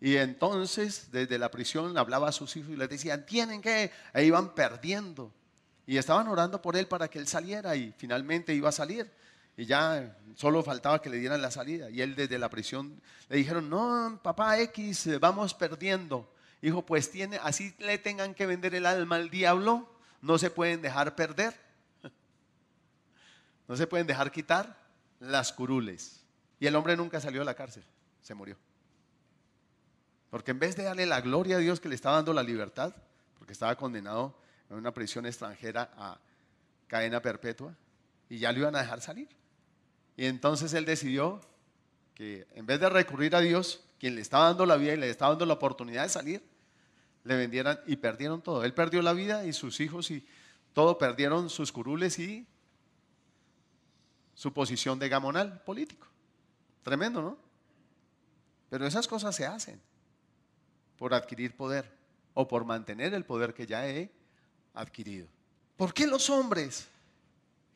Y 0.01 0.17
entonces 0.17 1.09
desde 1.11 1.39
la 1.39 1.51
prisión 1.51 1.99
hablaba 1.99 2.29
a 2.29 2.33
sus 2.33 2.57
hijos 2.57 2.71
y 2.71 2.77
les 2.77 2.89
decían, 2.89 3.27
tienen 3.27 3.61
que, 3.61 3.91
e 4.15 4.25
iban 4.25 4.55
perdiendo. 4.55 5.33
Y 5.87 5.97
estaban 5.97 6.29
orando 6.29 6.61
por 6.61 6.77
él 6.77 6.87
para 6.87 7.09
que 7.09 7.19
él 7.19 7.27
saliera 7.27 7.75
y 7.75 7.93
finalmente 7.97 8.55
iba 8.55 8.69
a 8.69 8.73
salir. 8.73 9.11
Y 9.57 9.65
ya 9.65 10.17
solo 10.37 10.63
faltaba 10.63 11.03
que 11.03 11.11
le 11.11 11.17
dieran 11.17 11.43
la 11.43 11.51
salida. 11.51 11.91
Y 11.91 12.01
él 12.01 12.15
desde 12.15 12.39
la 12.39 12.49
prisión 12.49 13.01
le 13.29 13.39
dijeron, 13.39 13.69
no, 13.69 14.21
papá 14.23 14.61
X, 14.61 15.19
vamos 15.19 15.55
perdiendo. 15.55 16.33
Dijo, 16.63 16.85
pues 16.85 17.11
tiene, 17.11 17.41
así 17.43 17.75
le 17.79 17.99
tengan 17.99 18.35
que 18.35 18.47
vender 18.47 18.75
el 18.75 18.87
alma 18.87 19.17
al 19.17 19.31
diablo, 19.31 19.89
no 20.21 20.39
se 20.39 20.51
pueden 20.51 20.83
dejar 20.83 21.15
perder. 21.17 21.55
No 23.69 23.77
se 23.77 23.87
pueden 23.87 24.07
dejar 24.07 24.33
quitar 24.33 24.79
las 25.21 25.53
curules. 25.53 26.18
Y 26.61 26.67
el 26.67 26.75
hombre 26.77 26.97
nunca 26.97 27.21
salió 27.21 27.41
de 27.41 27.45
la 27.45 27.55
cárcel, 27.55 27.85
se 28.21 28.35
murió. 28.35 28.57
Porque 30.31 30.51
en 30.51 30.59
vez 30.59 30.77
de 30.77 30.83
darle 30.85 31.07
la 31.07 31.21
gloria 31.21 31.57
a 31.57 31.61
Dios 31.61 31.81
que 31.81 31.89
le 31.89 31.95
estaba 31.95 32.17
dando 32.17 32.33
la 32.33 32.43
libertad, 32.43 32.95
porque 33.39 33.53
estaba 33.53 33.77
condenado 33.77 34.39
en 34.69 34.77
una 34.77 34.93
prisión 34.93 35.25
extranjera 35.27 35.91
a 35.97 36.19
cadena 36.87 37.23
perpetua, 37.23 37.75
y 38.29 38.39
ya 38.39 38.53
lo 38.53 38.59
iban 38.59 38.77
a 38.77 38.81
dejar 38.81 39.01
salir. 39.01 39.29
Y 40.17 40.27
entonces 40.27 40.73
él 40.75 40.85
decidió 40.85 41.41
que 42.15 42.47
en 42.55 42.67
vez 42.67 42.81
de 42.81 42.89
recurrir 42.89 43.35
a 43.37 43.41
Dios, 43.41 43.85
quien 43.99 44.17
le 44.17 44.21
estaba 44.21 44.47
dando 44.47 44.67
la 44.67 44.77
vida 44.77 44.95
y 44.95 44.97
le 44.97 45.09
estaba 45.09 45.31
dando 45.31 45.47
la 45.47 45.55
oportunidad 45.55 46.03
de 46.03 46.09
salir, 46.09 46.43
le 47.25 47.37
vendieran 47.37 47.81
y 47.87 47.97
perdieron 47.97 48.43
todo. 48.43 48.65
Él 48.65 48.75
perdió 48.75 49.03
la 49.03 49.13
vida 49.13 49.45
y 49.47 49.53
sus 49.53 49.81
hijos 49.81 50.11
y 50.11 50.27
todo 50.73 50.99
perdieron 50.99 51.51
sus 51.51 51.73
curules 51.73 52.19
y 52.19 52.47
su 54.35 54.53
posición 54.53 54.99
de 54.99 55.09
gamonal 55.09 55.63
político. 55.63 56.07
Tremendo, 56.89 57.21
¿no? 57.21 57.37
Pero 58.71 58.87
esas 58.87 59.07
cosas 59.07 59.37
se 59.37 59.45
hacen 59.45 59.79
por 60.97 61.13
adquirir 61.13 61.55
poder 61.55 61.95
o 62.33 62.49
por 62.49 62.65
mantener 62.65 63.13
el 63.13 63.27
poder 63.27 63.53
que 63.53 63.67
ya 63.67 63.87
he 63.87 64.11
adquirido. 64.73 65.29
¿Por 65.77 65.93
qué 65.93 66.07
los 66.07 66.31
hombres 66.31 66.89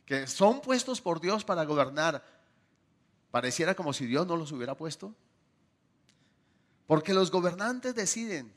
que 0.07 0.27
son 0.27 0.63
puestos 0.63 1.03
por 1.03 1.21
Dios 1.21 1.45
para 1.45 1.67
gobernar 1.67 2.25
pareciera 3.31 3.75
como 3.75 3.93
si 3.93 4.07
Dios 4.07 4.27
no 4.27 4.35
los 4.35 4.51
hubiera 4.51 4.75
puesto? 4.79 5.15
Porque 6.87 7.13
los 7.13 7.31
gobernantes 7.31 7.95
deciden 7.95 8.51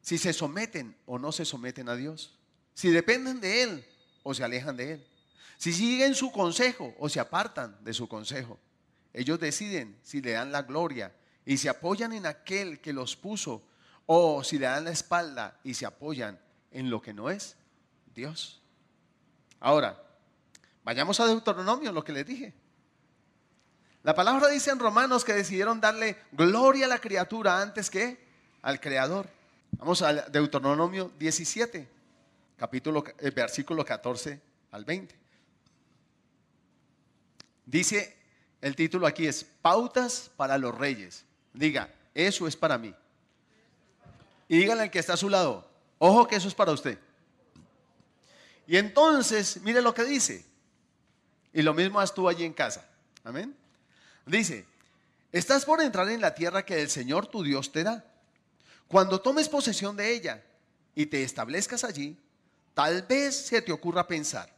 si 0.00 0.18
se 0.18 0.32
someten 0.32 0.96
o 1.06 1.20
no 1.20 1.30
se 1.30 1.44
someten 1.44 1.88
a 1.88 1.94
Dios, 1.94 2.36
si 2.74 2.90
dependen 2.90 3.40
de 3.40 3.62
Él 3.62 3.86
o 4.24 4.34
se 4.34 4.42
alejan 4.42 4.76
de 4.76 4.94
Él, 4.94 5.06
si 5.58 5.72
siguen 5.72 6.16
su 6.16 6.32
consejo 6.32 6.92
o 6.98 7.08
se 7.08 7.20
apartan 7.20 7.78
de 7.84 7.94
su 7.94 8.08
consejo. 8.08 8.58
Ellos 9.12 9.38
deciden 9.38 9.98
si 10.02 10.22
le 10.22 10.32
dan 10.32 10.52
la 10.52 10.62
gloria 10.62 11.12
y 11.44 11.58
se 11.58 11.68
apoyan 11.68 12.12
en 12.12 12.26
aquel 12.26 12.80
que 12.80 12.92
los 12.92 13.16
puso 13.16 13.62
o 14.06 14.42
si 14.42 14.58
le 14.58 14.66
dan 14.66 14.84
la 14.84 14.90
espalda 14.90 15.58
y 15.64 15.74
se 15.74 15.86
apoyan 15.86 16.38
en 16.70 16.90
lo 16.90 17.02
que 17.02 17.12
no 17.12 17.30
es 17.30 17.56
Dios. 18.14 18.60
Ahora, 19.60 20.02
vayamos 20.82 21.20
a 21.20 21.26
Deuteronomio, 21.26 21.92
lo 21.92 22.02
que 22.02 22.12
les 22.12 22.26
dije. 22.26 22.54
La 24.02 24.14
palabra 24.14 24.48
dice 24.48 24.70
en 24.70 24.80
Romanos 24.80 25.24
que 25.24 25.32
decidieron 25.32 25.80
darle 25.80 26.16
gloria 26.32 26.86
a 26.86 26.88
la 26.88 26.98
criatura 26.98 27.60
antes 27.60 27.88
que 27.88 28.18
al 28.62 28.80
Creador. 28.80 29.28
Vamos 29.72 30.02
a 30.02 30.12
Deuteronomio 30.12 31.12
17, 31.18 31.88
capítulo, 32.56 33.04
eh, 33.18 33.30
versículo 33.30 33.84
14 33.84 34.40
al 34.72 34.84
20. 34.84 35.14
Dice, 37.64 38.21
el 38.62 38.76
título 38.76 39.06
aquí 39.06 39.26
es 39.26 39.44
Pautas 39.60 40.30
para 40.36 40.56
los 40.56 40.74
reyes. 40.74 41.24
Diga, 41.52 41.92
eso 42.14 42.46
es 42.46 42.56
para 42.56 42.78
mí. 42.78 42.94
Y 44.48 44.58
díganle 44.58 44.84
al 44.84 44.90
que 44.90 45.00
está 45.00 45.14
a 45.14 45.18
su 45.18 45.28
lado, 45.28 45.68
ojo 45.98 46.26
que 46.26 46.36
eso 46.36 46.48
es 46.48 46.54
para 46.54 46.72
usted. 46.72 46.98
Y 48.66 48.76
entonces, 48.76 49.60
mire 49.62 49.82
lo 49.82 49.92
que 49.92 50.04
dice. 50.04 50.46
Y 51.52 51.62
lo 51.62 51.74
mismo 51.74 52.00
haz 52.00 52.14
tú 52.14 52.28
allí 52.28 52.44
en 52.44 52.52
casa. 52.52 52.88
Amén. 53.24 53.54
Dice, 54.24 54.64
estás 55.32 55.64
por 55.64 55.82
entrar 55.82 56.08
en 56.08 56.20
la 56.20 56.34
tierra 56.34 56.64
que 56.64 56.80
el 56.80 56.88
Señor 56.88 57.26
tu 57.26 57.42
Dios 57.42 57.72
te 57.72 57.82
da. 57.82 58.04
Cuando 58.86 59.20
tomes 59.20 59.48
posesión 59.48 59.96
de 59.96 60.12
ella 60.12 60.42
y 60.94 61.06
te 61.06 61.24
establezcas 61.24 61.82
allí, 61.82 62.16
tal 62.74 63.02
vez 63.02 63.34
se 63.34 63.60
te 63.60 63.72
ocurra 63.72 64.06
pensar, 64.06 64.54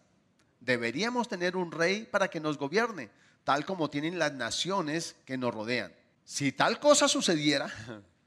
deberíamos 0.60 1.28
tener 1.28 1.56
un 1.56 1.72
rey 1.72 2.04
para 2.04 2.28
que 2.28 2.40
nos 2.40 2.58
gobierne, 2.58 3.10
tal 3.44 3.64
como 3.66 3.90
tienen 3.90 4.18
las 4.18 4.32
naciones 4.32 5.16
que 5.26 5.36
nos 5.36 5.54
rodean. 5.54 5.92
Si 6.24 6.52
tal 6.52 6.80
cosa 6.80 7.06
sucediera, 7.06 7.70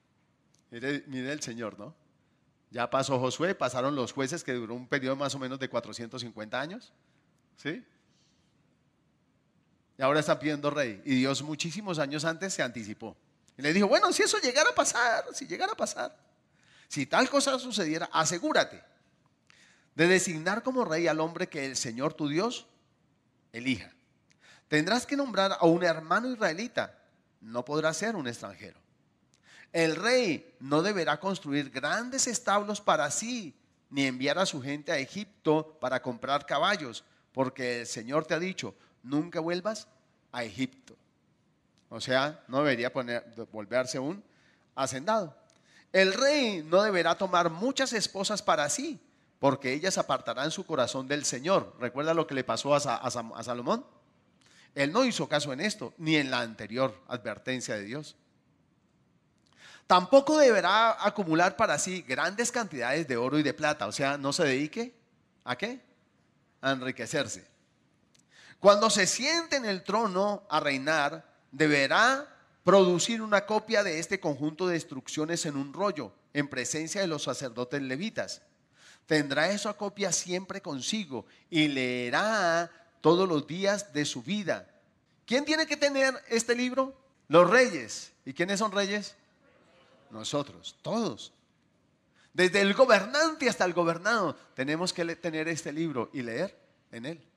mire, 0.71 1.31
el 1.31 1.41
Señor, 1.41 1.77
¿no? 1.77 1.95
Ya 2.69 2.89
pasó 2.89 3.19
Josué, 3.19 3.55
pasaron 3.55 3.95
los 3.95 4.13
jueces 4.13 4.43
que 4.43 4.53
duró 4.53 4.75
un 4.75 4.87
periodo 4.87 5.15
más 5.15 5.33
o 5.35 5.39
menos 5.39 5.57
de 5.59 5.69
450 5.69 6.59
años, 6.59 6.93
¿sí? 7.55 7.83
Y 9.97 10.01
ahora 10.01 10.19
están 10.19 10.37
pidiendo 10.37 10.69
rey. 10.69 11.01
Y 11.05 11.15
Dios 11.15 11.41
muchísimos 11.41 11.97
años 11.97 12.23
antes 12.23 12.53
se 12.53 12.61
anticipó. 12.61 13.17
Y 13.57 13.63
le 13.63 13.73
dijo, 13.73 13.87
bueno, 13.87 14.13
si 14.13 14.21
eso 14.21 14.37
llegara 14.37 14.69
a 14.69 14.75
pasar, 14.75 15.25
si 15.33 15.47
llegara 15.47 15.71
a 15.71 15.75
pasar, 15.75 16.15
si 16.87 17.07
tal 17.07 17.29
cosa 17.29 17.57
sucediera, 17.57 18.07
asegúrate 18.13 18.83
de 19.95 20.07
designar 20.07 20.61
como 20.61 20.85
rey 20.85 21.07
al 21.07 21.19
hombre 21.19 21.49
que 21.49 21.65
el 21.65 21.75
Señor 21.75 22.13
tu 22.13 22.27
Dios 22.27 22.67
elija. 23.51 23.96
Tendrás 24.67 25.05
que 25.05 25.15
nombrar 25.15 25.57
a 25.59 25.65
un 25.65 25.83
hermano 25.83 26.29
israelita, 26.29 26.97
no 27.41 27.63
podrá 27.63 27.93
ser 27.93 28.15
un 28.15 28.27
extranjero. 28.27 28.79
El 29.71 29.95
rey 29.95 30.55
no 30.59 30.81
deberá 30.81 31.19
construir 31.19 31.69
grandes 31.69 32.27
establos 32.27 32.81
para 32.81 33.09
sí, 33.11 33.55
ni 33.89 34.05
enviar 34.05 34.37
a 34.39 34.45
su 34.45 34.61
gente 34.61 34.91
a 34.91 34.97
Egipto 34.97 35.77
para 35.79 36.01
comprar 36.01 36.45
caballos, 36.45 37.03
porque 37.31 37.81
el 37.81 37.87
Señor 37.87 38.25
te 38.25 38.33
ha 38.33 38.39
dicho, 38.39 38.75
nunca 39.03 39.39
vuelvas 39.39 39.87
a 40.31 40.43
Egipto. 40.43 40.95
O 41.89 42.01
sea, 42.01 42.43
no 42.47 42.63
debería 42.63 42.91
volverse 43.51 43.99
un 43.99 44.23
hacendado. 44.75 45.37
El 45.93 46.13
rey 46.13 46.63
no 46.63 46.83
deberá 46.83 47.17
tomar 47.17 47.49
muchas 47.49 47.93
esposas 47.93 48.41
para 48.41 48.67
sí, 48.69 48.99
porque 49.39 49.71
ellas 49.71 49.97
apartarán 49.97 50.51
su 50.51 50.65
corazón 50.65 51.07
del 51.07 51.23
Señor. 51.23 51.75
¿Recuerda 51.79 52.13
lo 52.13 52.27
que 52.27 52.35
le 52.35 52.43
pasó 52.43 52.75
a 52.75 53.43
Salomón? 53.43 53.85
Él 54.77 54.91
no 54.91 55.03
hizo 55.03 55.27
caso 55.27 55.51
en 55.51 55.59
esto, 55.59 55.95
ni 55.97 56.17
en 56.17 56.29
la 56.29 56.41
anterior 56.41 57.03
advertencia 57.07 57.73
de 57.73 57.81
Dios. 57.81 58.15
Tampoco 59.87 60.37
deberá 60.37 61.03
acumular 61.03 61.55
para 61.55 61.79
sí 61.79 62.03
grandes 62.07 62.51
cantidades 62.51 63.07
de 63.07 63.17
oro 63.17 63.39
y 63.39 63.43
de 63.43 63.55
plata, 63.55 63.87
o 63.87 63.91
sea, 63.91 64.19
no 64.19 64.31
se 64.31 64.43
dedique 64.43 64.93
a 65.45 65.57
qué? 65.57 65.81
A 66.61 66.73
enriquecerse. 66.73 67.47
Cuando 68.59 68.91
se 68.91 69.07
siente 69.07 69.55
en 69.55 69.65
el 69.65 69.81
trono 69.83 70.43
a 70.47 70.59
reinar, 70.59 71.25
deberá 71.51 72.27
producir 72.63 73.23
una 73.23 73.47
copia 73.47 73.81
de 73.81 73.97
este 73.97 74.19
conjunto 74.19 74.67
de 74.67 74.75
instrucciones 74.75 75.47
en 75.47 75.57
un 75.57 75.73
rollo, 75.73 76.13
en 76.33 76.47
presencia 76.49 77.01
de 77.01 77.07
los 77.07 77.23
sacerdotes 77.23 77.81
levitas. 77.81 78.43
Tendrá 79.07 79.49
esa 79.49 79.73
copia 79.73 80.11
siempre 80.11 80.61
consigo 80.61 81.25
y 81.49 81.67
leerá 81.67 82.69
todos 83.01 83.27
los 83.27 83.47
días 83.47 83.93
de 83.93 84.05
su 84.05 84.23
vida. 84.23 84.67
¿Quién 85.25 85.45
tiene 85.45 85.65
que 85.65 85.77
tener 85.77 86.13
este 86.29 86.55
libro? 86.55 86.95
Los 87.27 87.49
reyes. 87.49 88.13
¿Y 88.25 88.33
quiénes 88.33 88.59
son 88.59 88.71
reyes? 88.71 89.15
Nosotros, 90.09 90.77
todos. 90.81 91.33
Desde 92.33 92.61
el 92.61 92.73
gobernante 92.73 93.49
hasta 93.49 93.65
el 93.65 93.73
gobernado 93.73 94.35
tenemos 94.53 94.93
que 94.93 95.15
tener 95.15 95.47
este 95.47 95.71
libro 95.71 96.09
y 96.13 96.21
leer 96.21 96.57
en 96.91 97.05
él. 97.05 97.27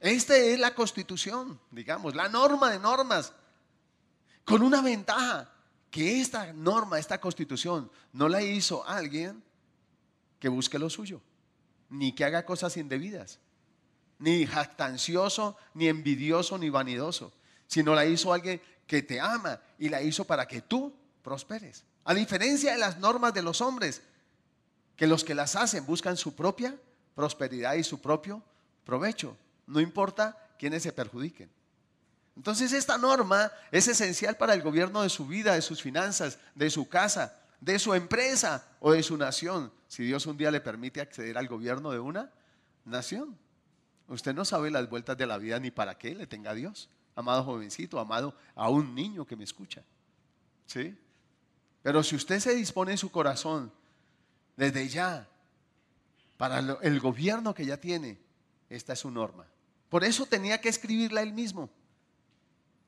Esta 0.00 0.36
es 0.36 0.58
la 0.58 0.74
constitución, 0.74 1.58
digamos, 1.70 2.14
la 2.14 2.28
norma 2.28 2.70
de 2.70 2.78
normas, 2.78 3.32
con 4.44 4.62
una 4.62 4.82
ventaja, 4.82 5.50
que 5.90 6.20
esta 6.20 6.52
norma, 6.52 6.98
esta 6.98 7.20
constitución, 7.20 7.90
no 8.12 8.28
la 8.28 8.42
hizo 8.42 8.86
alguien 8.86 9.42
que 10.38 10.48
busque 10.48 10.78
lo 10.78 10.90
suyo, 10.90 11.22
ni 11.88 12.14
que 12.14 12.24
haga 12.24 12.44
cosas 12.44 12.76
indebidas, 12.76 13.38
ni 14.18 14.46
jactancioso, 14.46 15.56
ni 15.74 15.88
envidioso, 15.88 16.58
ni 16.58 16.70
vanidoso, 16.70 17.32
sino 17.66 17.94
la 17.94 18.06
hizo 18.06 18.32
alguien 18.32 18.60
que 18.86 19.02
te 19.02 19.20
ama 19.20 19.60
y 19.78 19.88
la 19.88 20.02
hizo 20.02 20.24
para 20.24 20.46
que 20.46 20.62
tú 20.62 20.94
prosperes. 21.22 21.84
A 22.04 22.14
diferencia 22.14 22.72
de 22.72 22.78
las 22.78 22.98
normas 22.98 23.34
de 23.34 23.42
los 23.42 23.60
hombres, 23.60 24.02
que 24.96 25.06
los 25.06 25.24
que 25.24 25.34
las 25.34 25.56
hacen 25.56 25.84
buscan 25.84 26.16
su 26.16 26.34
propia 26.34 26.74
prosperidad 27.14 27.74
y 27.74 27.84
su 27.84 28.00
propio 28.00 28.42
provecho 28.84 29.36
no 29.66 29.80
importa 29.80 30.36
quiénes 30.58 30.82
se 30.82 30.92
perjudiquen. 30.92 31.50
Entonces 32.36 32.72
esta 32.72 32.98
norma 32.98 33.50
es 33.70 33.88
esencial 33.88 34.36
para 34.36 34.54
el 34.54 34.62
gobierno 34.62 35.02
de 35.02 35.08
su 35.08 35.26
vida, 35.26 35.54
de 35.54 35.62
sus 35.62 35.82
finanzas, 35.82 36.38
de 36.54 36.70
su 36.70 36.88
casa, 36.88 37.38
de 37.60 37.78
su 37.78 37.94
empresa 37.94 38.66
o 38.80 38.92
de 38.92 39.02
su 39.02 39.16
nación, 39.16 39.72
si 39.88 40.04
Dios 40.04 40.26
un 40.26 40.36
día 40.36 40.50
le 40.50 40.60
permite 40.60 41.00
acceder 41.00 41.38
al 41.38 41.48
gobierno 41.48 41.90
de 41.90 41.98
una 41.98 42.30
nación. 42.84 43.36
Usted 44.08 44.34
no 44.34 44.44
sabe 44.44 44.70
las 44.70 44.88
vueltas 44.88 45.16
de 45.16 45.26
la 45.26 45.38
vida 45.38 45.58
ni 45.58 45.70
para 45.70 45.98
qué 45.98 46.14
le 46.14 46.26
tenga 46.26 46.54
Dios, 46.54 46.88
amado 47.14 47.42
jovencito, 47.44 47.98
amado 47.98 48.34
a 48.54 48.68
un 48.68 48.94
niño 48.94 49.26
que 49.26 49.36
me 49.36 49.44
escucha. 49.44 49.82
¿Sí? 50.66 50.96
Pero 51.82 52.02
si 52.02 52.16
usted 52.16 52.40
se 52.40 52.54
dispone 52.54 52.92
en 52.92 52.98
su 52.98 53.10
corazón, 53.10 53.72
desde 54.56 54.88
ya, 54.88 55.28
para 56.36 56.58
el 56.58 57.00
gobierno 57.00 57.54
que 57.54 57.66
ya 57.66 57.78
tiene, 57.78 58.18
esta 58.68 58.92
es 58.92 59.00
su 59.00 59.10
norma. 59.10 59.46
Por 59.88 60.04
eso 60.04 60.26
tenía 60.26 60.60
que 60.60 60.68
escribirla 60.68 61.22
él 61.22 61.32
mismo. 61.32 61.70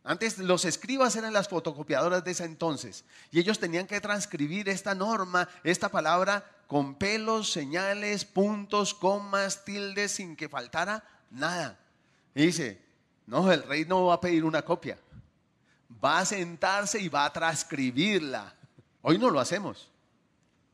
Antes 0.05 0.39
los 0.39 0.64
escribas 0.64 1.16
eran 1.16 1.33
las 1.33 1.49
fotocopiadoras 1.49 2.25
de 2.25 2.31
ese 2.31 2.45
entonces 2.45 3.05
y 3.31 3.41
ellos 3.41 3.59
tenían 3.59 3.87
que 3.87 4.01
transcribir 4.01 4.69
esta 4.69 4.95
norma, 4.95 5.49
esta 5.64 5.91
palabra 5.91 6.45
con 6.69 6.95
pelos, 6.95 7.51
señales, 7.51 8.25
puntos, 8.25 8.95
comas, 8.95 9.64
tildes, 9.64 10.12
sin 10.12 10.37
que 10.37 10.49
faltara 10.49 11.03
nada. 11.31 11.79
Dice, 12.35 12.81
no, 13.27 13.51
el 13.51 13.62
rey 13.64 13.85
no 13.87 14.05
va 14.07 14.14
a 14.14 14.21
pedir 14.21 14.45
una 14.45 14.62
copia, 14.62 14.99
va 16.05 16.21
a 16.21 16.25
sentarse 16.25 17.01
y 17.01 17.09
va 17.09 17.25
a 17.25 17.33
transcribirla. 17.33 18.55
Hoy 19.03 19.19
no 19.19 19.31
lo 19.31 19.41
hacemos. 19.41 19.91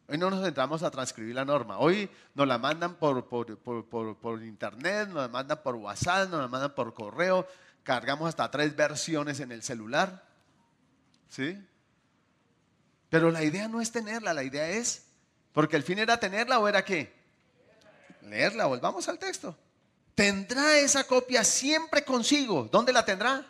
Hoy 0.08 0.18
no 0.18 0.28
nos 0.30 0.46
entramos 0.46 0.82
a 0.82 0.90
transcribir 0.90 1.34
la 1.34 1.44
norma. 1.44 1.78
Hoy 1.78 2.10
nos 2.34 2.46
la 2.46 2.58
mandan 2.58 2.96
por, 2.96 3.26
por, 3.26 4.42
internet, 4.42 5.08
nos 5.08 5.22
la 5.22 5.28
mandan 5.28 5.62
por 5.62 5.76
WhatsApp, 5.76 6.28
nos 6.28 6.40
la 6.40 6.48
mandan 6.48 6.74
por 6.74 6.92
correo. 6.92 7.46
Cargamos 7.84 8.28
hasta 8.28 8.50
tres 8.50 8.74
versiones 8.74 9.40
en 9.40 9.52
el 9.52 9.62
celular. 9.62 10.26
¿Sí? 11.28 11.56
Pero 13.08 13.30
la 13.30 13.44
idea 13.44 13.68
no 13.68 13.80
es 13.80 13.92
tenerla, 13.92 14.34
la 14.34 14.42
idea 14.42 14.68
es, 14.68 15.03
porque 15.54 15.76
el 15.76 15.84
fin 15.84 16.00
era 16.00 16.18
tenerla 16.18 16.58
o 16.58 16.68
era 16.68 16.84
qué? 16.84 17.14
Leerla, 18.22 18.66
volvamos 18.66 19.08
al 19.08 19.20
texto. 19.20 19.56
Tendrá 20.16 20.78
esa 20.78 21.06
copia 21.06 21.44
siempre 21.44 22.04
consigo. 22.04 22.68
¿Dónde 22.70 22.92
la 22.92 23.04
tendrá? 23.04 23.46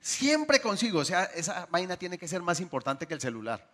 Siempre 0.00 0.60
consigo. 0.60 1.00
O 1.00 1.04
sea, 1.04 1.24
esa 1.24 1.66
vaina 1.70 1.96
tiene 1.96 2.18
que 2.18 2.28
ser 2.28 2.42
más 2.42 2.60
importante 2.60 3.06
que 3.06 3.14
el 3.14 3.22
celular. 3.22 3.66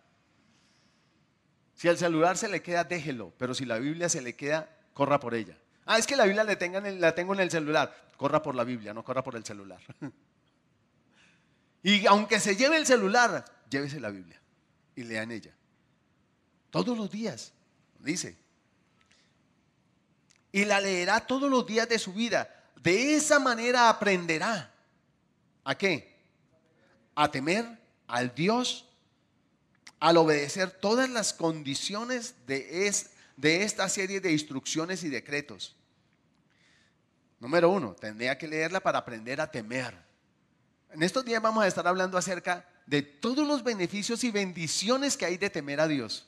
Si 1.74 1.88
al 1.88 1.98
celular 1.98 2.38
se 2.38 2.48
le 2.48 2.62
queda, 2.62 2.84
déjelo, 2.84 3.32
pero 3.36 3.52
si 3.52 3.64
la 3.64 3.78
Biblia 3.78 4.08
se 4.08 4.22
le 4.22 4.36
queda, 4.36 4.70
corra 4.94 5.18
por 5.18 5.34
ella. 5.34 5.58
Ah, 5.86 5.98
es 5.98 6.06
que 6.06 6.16
la 6.16 6.24
Biblia 6.24 6.44
la 6.44 7.14
tengo 7.14 7.34
en 7.34 7.40
el 7.40 7.50
celular. 7.50 7.94
Corra 8.16 8.42
por 8.42 8.54
la 8.54 8.62
Biblia, 8.62 8.94
no 8.94 9.04
corra 9.04 9.24
por 9.24 9.34
el 9.34 9.44
celular. 9.44 9.80
y 11.82 12.06
aunque 12.06 12.38
se 12.38 12.54
lleve 12.54 12.76
el 12.76 12.86
celular, 12.86 13.44
llévese 13.68 13.98
la 13.98 14.10
Biblia 14.10 14.40
y 14.94 15.02
lea 15.02 15.22
en 15.22 15.32
ella. 15.32 15.54
Todos 16.70 16.96
los 16.96 17.10
días, 17.10 17.52
dice. 18.06 18.38
Y 20.52 20.64
la 20.64 20.80
leerá 20.80 21.20
todos 21.26 21.50
los 21.50 21.66
días 21.66 21.88
de 21.88 21.98
su 21.98 22.14
vida. 22.14 22.48
De 22.76 23.14
esa 23.14 23.38
manera 23.38 23.90
aprenderá. 23.90 24.72
¿A 25.64 25.76
qué? 25.76 26.16
A 27.14 27.30
temer 27.30 27.66
al 28.06 28.34
Dios 28.34 28.86
al 29.98 30.16
obedecer 30.18 30.70
todas 30.70 31.08
las 31.08 31.32
condiciones 31.32 32.34
de, 32.46 32.92
de 33.36 33.62
esta 33.62 33.88
serie 33.88 34.20
de 34.20 34.32
instrucciones 34.32 35.02
y 35.04 35.08
decretos. 35.08 35.74
Número 37.40 37.70
uno, 37.70 37.94
tendría 37.94 38.36
que 38.38 38.48
leerla 38.48 38.80
para 38.80 38.98
aprender 38.98 39.40
a 39.40 39.50
temer. 39.50 39.94
En 40.90 41.02
estos 41.02 41.24
días 41.24 41.42
vamos 41.42 41.64
a 41.64 41.66
estar 41.66 41.86
hablando 41.86 42.16
acerca 42.16 42.66
de 42.86 43.02
todos 43.02 43.46
los 43.46 43.62
beneficios 43.62 44.22
y 44.24 44.30
bendiciones 44.30 45.16
que 45.16 45.26
hay 45.26 45.36
de 45.36 45.50
temer 45.50 45.80
a 45.80 45.88
Dios. 45.88 46.26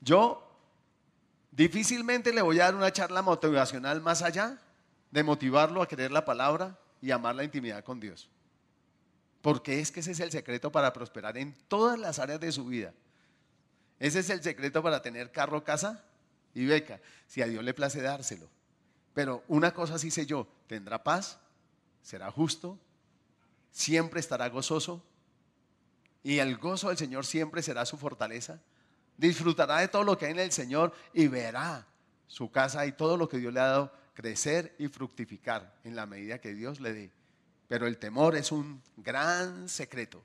Yo 0.00 0.46
difícilmente 1.50 2.32
le 2.32 2.42
voy 2.42 2.60
a 2.60 2.64
dar 2.64 2.74
una 2.74 2.92
charla 2.92 3.22
motivacional 3.22 4.00
más 4.00 4.22
allá 4.22 4.58
de 5.10 5.22
motivarlo 5.22 5.82
a 5.82 5.88
querer 5.88 6.10
la 6.10 6.24
palabra 6.24 6.78
y 7.00 7.10
amar 7.10 7.34
la 7.34 7.44
intimidad 7.44 7.84
con 7.84 8.00
Dios. 8.00 8.28
Porque 9.42 9.80
es 9.80 9.90
que 9.90 10.00
ese 10.00 10.12
es 10.12 10.20
el 10.20 10.30
secreto 10.30 10.70
para 10.70 10.92
prosperar 10.92 11.36
en 11.38 11.54
todas 11.68 11.98
las 11.98 12.18
áreas 12.18 12.40
de 12.40 12.52
su 12.52 12.66
vida. 12.66 12.92
Ese 13.98 14.20
es 14.20 14.30
el 14.30 14.42
secreto 14.42 14.82
para 14.82 15.02
tener 15.02 15.30
carro, 15.30 15.64
casa 15.64 16.04
y 16.54 16.66
beca, 16.66 17.00
si 17.26 17.42
a 17.42 17.46
Dios 17.46 17.62
le 17.64 17.74
place 17.74 18.00
dárselo. 18.00 18.48
Pero 19.14 19.42
una 19.48 19.72
cosa 19.72 19.98
sí 19.98 20.10
sé 20.10 20.26
yo, 20.26 20.46
tendrá 20.66 21.02
paz, 21.02 21.38
será 22.02 22.30
justo, 22.30 22.78
siempre 23.70 24.20
estará 24.20 24.48
gozoso 24.48 25.02
y 26.22 26.38
el 26.38 26.56
gozo 26.58 26.88
del 26.88 26.98
Señor 26.98 27.26
siempre 27.26 27.62
será 27.62 27.84
su 27.86 27.96
fortaleza. 27.96 28.60
Disfrutará 29.20 29.80
de 29.80 29.88
todo 29.88 30.02
lo 30.02 30.16
que 30.16 30.24
hay 30.24 30.32
en 30.32 30.38
el 30.38 30.50
Señor 30.50 30.94
y 31.12 31.28
verá 31.28 31.86
su 32.26 32.50
casa 32.50 32.86
y 32.86 32.92
todo 32.92 33.18
lo 33.18 33.28
que 33.28 33.36
Dios 33.36 33.52
le 33.52 33.60
ha 33.60 33.66
dado 33.66 33.92
crecer 34.14 34.74
y 34.78 34.88
fructificar 34.88 35.74
en 35.84 35.94
la 35.94 36.06
medida 36.06 36.38
que 36.38 36.54
Dios 36.54 36.80
le 36.80 36.94
dé. 36.94 37.10
Pero 37.68 37.86
el 37.86 37.98
temor 37.98 38.34
es 38.34 38.50
un 38.50 38.82
gran 38.96 39.68
secreto. 39.68 40.22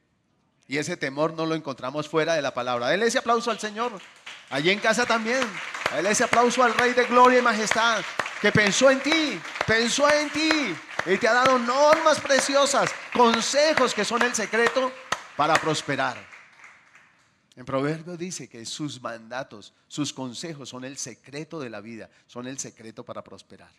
Y 0.66 0.78
ese 0.78 0.96
temor 0.96 1.34
no 1.34 1.46
lo 1.46 1.56
encontramos 1.56 2.08
fuera 2.08 2.36
de 2.36 2.42
la 2.42 2.54
palabra. 2.54 2.88
Dele 2.88 3.08
ese 3.08 3.18
aplauso 3.18 3.52
al 3.52 3.60
Señor. 3.60 3.92
Allí 4.50 4.70
en 4.70 4.80
casa 4.80 5.06
también. 5.06 5.44
Dele 5.94 6.12
ese 6.12 6.24
aplauso 6.24 6.64
al 6.64 6.74
Rey 6.74 6.94
de 6.94 7.04
Gloria 7.04 7.40
y 7.40 7.42
Majestad. 7.42 8.02
Que 8.42 8.54
pensó 8.54 8.90
en 8.90 9.02
ti. 9.02 9.38
Pensó 9.68 10.10
en 10.10 10.30
ti. 10.30 10.74
Y 11.06 11.18
te 11.18 11.28
ha 11.28 11.34
dado 11.34 11.60
normas 11.60 12.22
preciosas. 12.22 12.90
Consejos 13.12 13.94
que 13.94 14.06
son 14.06 14.22
el 14.22 14.34
secreto 14.34 14.90
para 15.36 15.56
prosperar. 15.56 16.35
En 17.56 17.66
Proverbio 17.66 18.18
dice 18.18 18.50
que 18.50 18.66
sus 18.66 19.02
mandatos, 19.02 19.74
sus 19.88 20.12
consejos 20.12 20.70
son 20.70 20.84
el 20.84 20.98
secreto 20.98 21.60
de 21.60 21.70
la 21.70 21.80
vida. 21.80 22.10
Son 22.28 22.48
el 22.48 22.60
secreto 22.60 23.06
para 23.06 23.24
prosperar. 23.24 23.72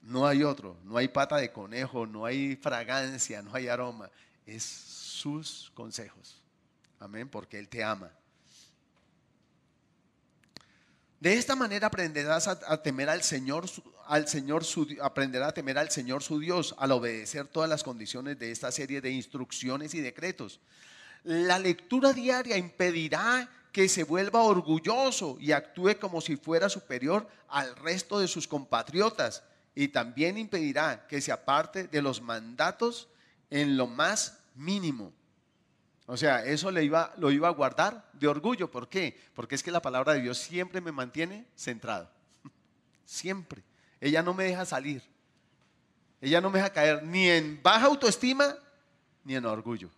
No 0.00 0.26
hay 0.26 0.42
otro, 0.42 0.78
no 0.84 0.96
hay 0.96 1.08
pata 1.08 1.36
de 1.36 1.52
conejo, 1.52 2.06
no 2.06 2.24
hay 2.24 2.56
fragancia, 2.56 3.42
no 3.42 3.54
hay 3.54 3.68
aroma. 3.68 4.10
Es 4.46 4.64
sus 4.64 5.70
consejos. 5.74 6.42
Amén, 6.98 7.28
porque 7.28 7.58
Él 7.58 7.68
te 7.68 7.84
ama. 7.84 8.10
De 11.20 11.34
esta 11.34 11.54
manera 11.54 11.88
aprenderás 11.88 12.48
a, 12.48 12.82
temer 12.82 13.10
al 13.10 13.22
Señor, 13.22 13.66
al 14.06 14.26
Señor 14.26 14.64
su, 14.64 14.88
aprenderá 15.02 15.48
a 15.48 15.52
temer 15.52 15.76
al 15.76 15.90
Señor 15.90 16.22
su 16.22 16.38
Dios 16.38 16.74
al 16.78 16.92
obedecer 16.92 17.46
todas 17.46 17.68
las 17.68 17.84
condiciones 17.84 18.38
de 18.38 18.50
esta 18.50 18.72
serie 18.72 19.02
de 19.02 19.10
instrucciones 19.10 19.92
y 19.92 20.00
decretos. 20.00 20.60
La 21.24 21.58
lectura 21.58 22.12
diaria 22.12 22.56
impedirá 22.56 23.48
que 23.72 23.88
se 23.88 24.04
vuelva 24.04 24.42
orgulloso 24.42 25.36
y 25.40 25.52
actúe 25.52 25.98
como 26.00 26.20
si 26.20 26.36
fuera 26.36 26.68
superior 26.68 27.28
al 27.48 27.76
resto 27.76 28.18
de 28.18 28.28
sus 28.28 28.48
compatriotas 28.48 29.42
y 29.74 29.88
también 29.88 30.38
impedirá 30.38 31.06
que 31.06 31.20
se 31.20 31.32
aparte 31.32 31.86
de 31.86 32.02
los 32.02 32.20
mandatos 32.20 33.08
en 33.50 33.76
lo 33.76 33.86
más 33.86 34.38
mínimo. 34.54 35.12
O 36.06 36.16
sea, 36.16 36.44
eso 36.44 36.70
le 36.70 36.82
iba, 36.82 37.12
lo 37.18 37.30
iba 37.30 37.46
a 37.46 37.52
guardar 37.52 38.10
de 38.14 38.26
orgullo. 38.26 38.70
¿Por 38.70 38.88
qué? 38.88 39.16
Porque 39.34 39.54
es 39.54 39.62
que 39.62 39.70
la 39.70 39.80
palabra 39.80 40.12
de 40.12 40.22
Dios 40.22 40.38
siempre 40.38 40.80
me 40.80 40.90
mantiene 40.90 41.46
centrado. 41.54 42.10
Siempre. 43.04 43.62
Ella 44.00 44.22
no 44.22 44.34
me 44.34 44.44
deja 44.44 44.64
salir. 44.64 45.02
Ella 46.20 46.40
no 46.40 46.50
me 46.50 46.58
deja 46.58 46.72
caer 46.72 47.04
ni 47.04 47.28
en 47.28 47.62
baja 47.62 47.86
autoestima 47.86 48.56
ni 49.24 49.36
en 49.36 49.46
orgullo. 49.46 49.88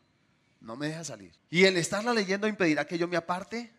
No 0.62 0.76
me 0.76 0.86
deja 0.86 1.02
salir. 1.02 1.32
Y 1.50 1.64
el 1.64 1.76
estarla 1.76 2.14
leyendo 2.14 2.46
impedirá 2.46 2.86
que 2.86 2.96
yo 2.96 3.08
me 3.08 3.16
aparte 3.16 3.72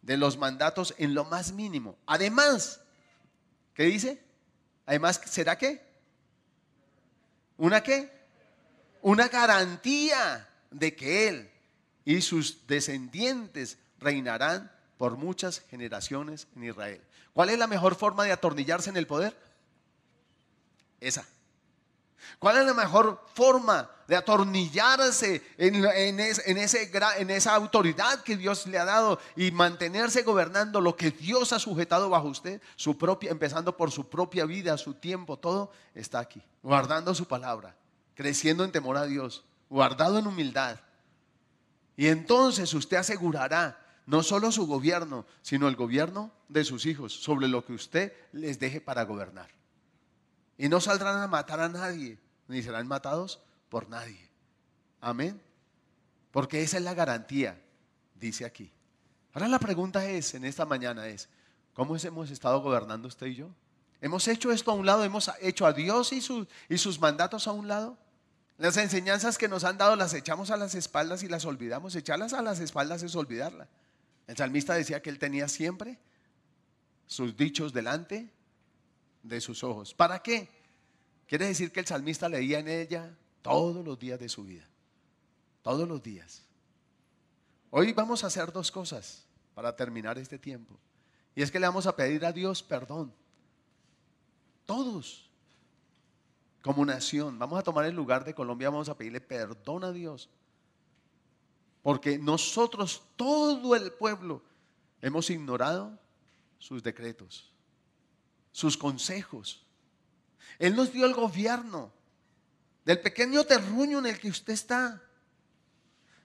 de 0.00 0.16
los 0.16 0.38
mandatos 0.38 0.94
en 0.96 1.12
lo 1.12 1.24
más 1.24 1.52
mínimo. 1.52 1.98
Además, 2.06 2.80
¿qué 3.74 3.84
dice? 3.84 4.22
Además, 4.86 5.20
¿será 5.26 5.58
qué? 5.58 5.82
¿Una 7.56 7.82
qué? 7.82 8.10
Una 9.02 9.28
garantía 9.28 10.48
de 10.70 10.94
que 10.94 11.28
Él 11.28 11.50
y 12.04 12.20
sus 12.20 12.66
descendientes 12.66 13.78
reinarán 13.98 14.70
por 14.98 15.16
muchas 15.16 15.60
generaciones 15.68 16.46
en 16.54 16.64
Israel. 16.64 17.00
¿Cuál 17.32 17.50
es 17.50 17.58
la 17.58 17.66
mejor 17.66 17.96
forma 17.96 18.24
de 18.24 18.32
atornillarse 18.32 18.90
en 18.90 18.96
el 18.96 19.08
poder? 19.08 19.36
Esa. 21.00 21.26
¿Cuál 22.38 22.58
es 22.58 22.66
la 22.66 22.74
mejor 22.74 23.24
forma 23.34 23.90
de 24.06 24.16
atornillarse 24.16 25.42
en, 25.56 27.30
esa 27.30 27.54
autoridad 27.54 28.22
que 28.22 28.36
Dios 28.36 28.66
le 28.66 28.78
ha 28.78 28.84
dado 28.84 29.18
y 29.36 29.50
mantenerse 29.50 30.22
gobernando 30.22 30.80
lo 30.80 30.96
que 30.96 31.10
Dios 31.10 31.52
ha 31.52 31.58
sujetado 31.58 32.10
bajo 32.10 32.28
usted, 32.28 32.60
su 32.76 32.98
propia, 32.98 33.30
empezando 33.30 33.76
por 33.76 33.90
su 33.90 34.08
propia 34.08 34.44
vida, 34.44 34.76
su 34.76 34.94
tiempo, 34.94 35.38
todo 35.38 35.72
está 35.94 36.18
aquí, 36.18 36.42
guardando 36.62 37.14
su 37.14 37.26
palabra, 37.26 37.74
creciendo 38.14 38.64
en 38.64 38.72
temor 38.72 38.96
a 38.96 39.06
Dios, 39.06 39.44
guardado 39.70 40.18
en 40.18 40.26
humildad. 40.26 40.78
Y 41.96 42.08
entonces 42.08 42.74
usted 42.74 42.98
asegurará 42.98 43.78
no 44.06 44.22
solo 44.22 44.52
su 44.52 44.66
gobierno, 44.66 45.24
sino 45.42 45.68
el 45.68 45.76
gobierno 45.76 46.32
de 46.48 46.64
sus 46.64 46.86
hijos 46.86 47.12
sobre 47.12 47.48
lo 47.48 47.64
que 47.64 47.72
usted 47.72 48.12
les 48.32 48.58
deje 48.58 48.80
para 48.80 49.04
gobernar. 49.04 49.48
Y 50.58 50.68
no 50.68 50.80
saldrán 50.80 51.22
a 51.22 51.26
matar 51.26 51.60
a 51.60 51.68
nadie, 51.68 52.18
ni 52.48 52.62
serán 52.62 52.86
matados 52.86 53.40
por 53.68 53.88
nadie. 53.88 54.28
Amén. 55.00 55.40
Porque 56.30 56.62
esa 56.62 56.78
es 56.78 56.82
la 56.82 56.94
garantía, 56.94 57.60
dice 58.14 58.44
aquí. 58.44 58.70
Ahora 59.32 59.48
la 59.48 59.58
pregunta 59.58 60.04
es, 60.06 60.34
en 60.34 60.44
esta 60.44 60.64
mañana 60.64 61.06
es, 61.06 61.28
¿cómo 61.74 61.96
hemos 61.96 62.30
estado 62.30 62.60
gobernando 62.60 63.08
usted 63.08 63.26
y 63.26 63.36
yo? 63.36 63.48
¿Hemos 64.00 64.26
hecho 64.28 64.50
esto 64.50 64.70
a 64.70 64.74
un 64.74 64.84
lado? 64.84 65.04
¿Hemos 65.04 65.30
hecho 65.40 65.64
a 65.64 65.72
Dios 65.72 66.12
y, 66.12 66.22
y 66.68 66.78
sus 66.78 67.00
mandatos 67.00 67.46
a 67.46 67.52
un 67.52 67.68
lado? 67.68 67.96
Las 68.58 68.76
enseñanzas 68.76 69.38
que 69.38 69.48
nos 69.48 69.64
han 69.64 69.78
dado 69.78 69.96
las 69.96 70.12
echamos 70.14 70.50
a 70.50 70.56
las 70.56 70.74
espaldas 70.74 71.22
y 71.22 71.28
las 71.28 71.44
olvidamos. 71.44 71.94
Echarlas 71.94 72.32
a 72.32 72.42
las 72.42 72.60
espaldas 72.60 73.02
es 73.02 73.14
olvidarla. 73.16 73.68
El 74.26 74.36
salmista 74.36 74.74
decía 74.74 75.02
que 75.02 75.10
él 75.10 75.18
tenía 75.18 75.48
siempre 75.48 75.98
sus 77.06 77.36
dichos 77.36 77.72
delante 77.72 78.30
de 79.22 79.40
sus 79.40 79.62
ojos. 79.62 79.94
¿Para 79.94 80.22
qué? 80.22 80.48
Quiere 81.26 81.46
decir 81.46 81.72
que 81.72 81.80
el 81.80 81.86
salmista 81.86 82.28
leía 82.28 82.58
en 82.58 82.68
ella 82.68 83.16
todos 83.40 83.84
los 83.84 83.98
días 83.98 84.18
de 84.18 84.28
su 84.28 84.44
vida. 84.44 84.68
Todos 85.62 85.88
los 85.88 86.02
días. 86.02 86.44
Hoy 87.70 87.92
vamos 87.92 88.24
a 88.24 88.26
hacer 88.26 88.52
dos 88.52 88.70
cosas 88.70 89.24
para 89.54 89.74
terminar 89.74 90.18
este 90.18 90.38
tiempo. 90.38 90.78
Y 91.34 91.42
es 91.42 91.50
que 91.50 91.58
le 91.58 91.66
vamos 91.66 91.86
a 91.86 91.96
pedir 91.96 92.24
a 92.26 92.32
Dios 92.32 92.62
perdón. 92.62 93.12
Todos. 94.66 95.30
Como 96.62 96.84
nación. 96.84 97.38
Vamos 97.38 97.58
a 97.58 97.62
tomar 97.62 97.84
el 97.84 97.94
lugar 97.94 98.24
de 98.24 98.34
Colombia, 98.34 98.70
vamos 98.70 98.88
a 98.88 98.96
pedirle 98.96 99.20
perdón 99.20 99.84
a 99.84 99.92
Dios. 99.92 100.28
Porque 101.82 102.18
nosotros, 102.18 103.02
todo 103.16 103.74
el 103.74 103.92
pueblo, 103.92 104.42
hemos 105.00 105.28
ignorado 105.30 105.98
sus 106.58 106.82
decretos, 106.82 107.51
sus 108.52 108.76
consejos. 108.76 109.64
Él 110.58 110.76
nos 110.76 110.92
dio 110.92 111.06
el 111.06 111.14
gobierno 111.14 111.92
del 112.84 113.00
pequeño 113.00 113.44
terruño 113.44 113.98
en 113.98 114.06
el 114.06 114.20
que 114.20 114.28
usted 114.28 114.52
está, 114.52 115.02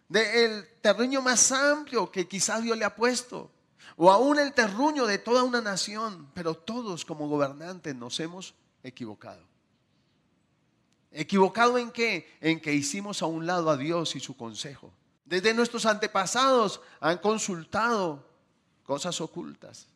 del 0.09 0.67
terruño 0.81 1.21
más 1.21 1.51
amplio 1.51 2.11
que 2.11 2.27
quizás 2.27 2.61
Dios 2.61 2.77
le 2.77 2.85
ha 2.85 2.95
puesto, 2.95 3.51
o 3.95 4.11
aún 4.11 4.39
el 4.39 4.53
terruño 4.53 5.05
de 5.05 5.17
toda 5.17 5.43
una 5.43 5.61
nación, 5.61 6.29
pero 6.33 6.55
todos 6.55 7.03
como 7.03 7.27
gobernantes 7.27 7.95
nos 7.95 8.19
hemos 8.19 8.53
equivocado. 8.83 9.41
¿Equivocado 11.11 11.77
en 11.77 11.91
qué? 11.91 12.37
En 12.41 12.59
que 12.59 12.73
hicimos 12.73 13.21
a 13.21 13.25
un 13.25 13.45
lado 13.45 13.69
a 13.69 13.77
Dios 13.77 14.15
y 14.15 14.19
su 14.19 14.35
consejo. 14.37 14.91
Desde 15.25 15.53
nuestros 15.53 15.85
antepasados 15.85 16.79
han 16.99 17.17
consultado 17.17 18.25
cosas 18.83 19.19
ocultas. 19.19 19.87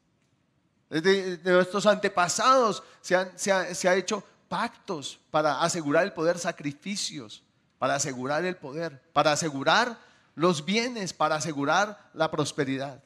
Desde 0.92 1.39
nuestros 1.50 1.86
antepasados 1.86 2.84
se, 3.00 3.16
han, 3.16 3.32
se, 3.39 3.52
ha, 3.52 3.96
hecho 3.96 4.22
pactos 4.50 5.22
para 5.32 5.62
asegurar 5.62 6.04
el 6.04 6.12
poder, 6.12 6.38
sacrificios 6.38 7.44
para 7.80 7.96
asegurar 7.96 8.46
el 8.46 8.58
poder, 8.58 9.02
para 9.12 9.32
asegurar 9.32 9.98
los 10.36 10.66
bienes, 10.66 11.14
para 11.14 11.36
asegurar 11.36 12.12
la 12.14 12.30
prosperidad. 12.30 13.02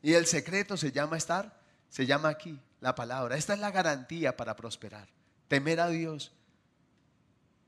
Y 0.00 0.14
el 0.14 0.24
secreto 0.24 0.78
se 0.78 0.92
llama 0.92 1.18
estar, 1.18 1.60
se 1.90 2.06
llama 2.06 2.30
aquí 2.30 2.58
la 2.80 2.94
palabra. 2.94 3.36
Esta 3.36 3.52
es 3.52 3.58
la 3.58 3.70
garantía 3.70 4.34
para 4.34 4.56
prosperar. 4.56 5.08
Temer 5.48 5.80
a 5.80 5.88
Dios. 5.88 6.32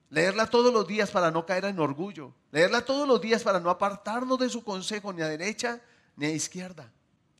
Leerla 0.08 0.46
todos 0.46 0.72
los 0.72 0.86
días 0.86 1.10
para 1.10 1.30
no 1.30 1.44
caer 1.44 1.66
en 1.66 1.78
orgullo. 1.78 2.32
Leerla 2.52 2.84
todos 2.86 3.06
los 3.06 3.20
días 3.20 3.42
para 3.42 3.60
no 3.60 3.68
apartarnos 3.68 4.38
de 4.38 4.48
su 4.48 4.64
consejo 4.64 5.12
ni 5.12 5.20
a 5.20 5.28
derecha 5.28 5.80
ni 6.16 6.24
a 6.24 6.30
izquierda. 6.30 6.90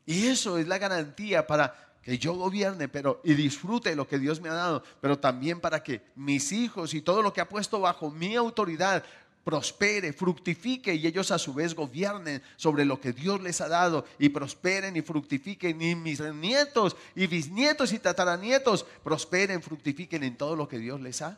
Y 0.05 0.27
eso 0.27 0.57
es 0.57 0.67
la 0.67 0.77
garantía 0.77 1.47
para 1.47 1.93
que 2.01 2.17
yo 2.17 2.33
gobierne 2.33 2.89
pero, 2.89 3.21
y 3.23 3.33
disfrute 3.33 3.95
lo 3.95 4.07
que 4.07 4.19
Dios 4.19 4.41
me 4.41 4.49
ha 4.49 4.53
dado, 4.53 4.83
pero 4.99 5.17
también 5.17 5.61
para 5.61 5.81
que 5.81 6.01
mis 6.15 6.51
hijos 6.51 6.93
y 6.93 7.01
todo 7.01 7.21
lo 7.21 7.31
que 7.33 7.41
ha 7.41 7.47
puesto 7.47 7.79
bajo 7.79 8.11
mi 8.11 8.35
autoridad 8.35 9.03
prospere, 9.43 10.13
fructifique 10.13 10.95
y 10.95 11.05
ellos 11.05 11.31
a 11.31 11.37
su 11.37 11.53
vez 11.53 11.75
gobiernen 11.75 12.41
sobre 12.55 12.85
lo 12.85 12.99
que 12.99 13.13
Dios 13.13 13.41
les 13.41 13.61
ha 13.61 13.67
dado 13.67 14.05
y 14.17 14.29
prosperen 14.29 14.95
y 14.95 15.01
fructifiquen 15.01 15.81
y 15.81 15.95
mis 15.95 16.21
nietos 16.21 16.95
y 17.15 17.27
bisnietos 17.27 17.91
y 17.93 17.99
tataranietos 17.99 18.85
prosperen, 19.03 19.61
fructifiquen 19.61 20.23
en 20.23 20.37
todo 20.37 20.55
lo 20.55 20.67
que 20.67 20.79
Dios 20.79 21.01
les 21.01 21.21
ha 21.21 21.37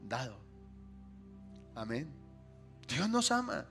dado. 0.00 0.38
Amén. 1.74 2.12
Dios 2.86 3.08
nos 3.08 3.30
ama. 3.30 3.66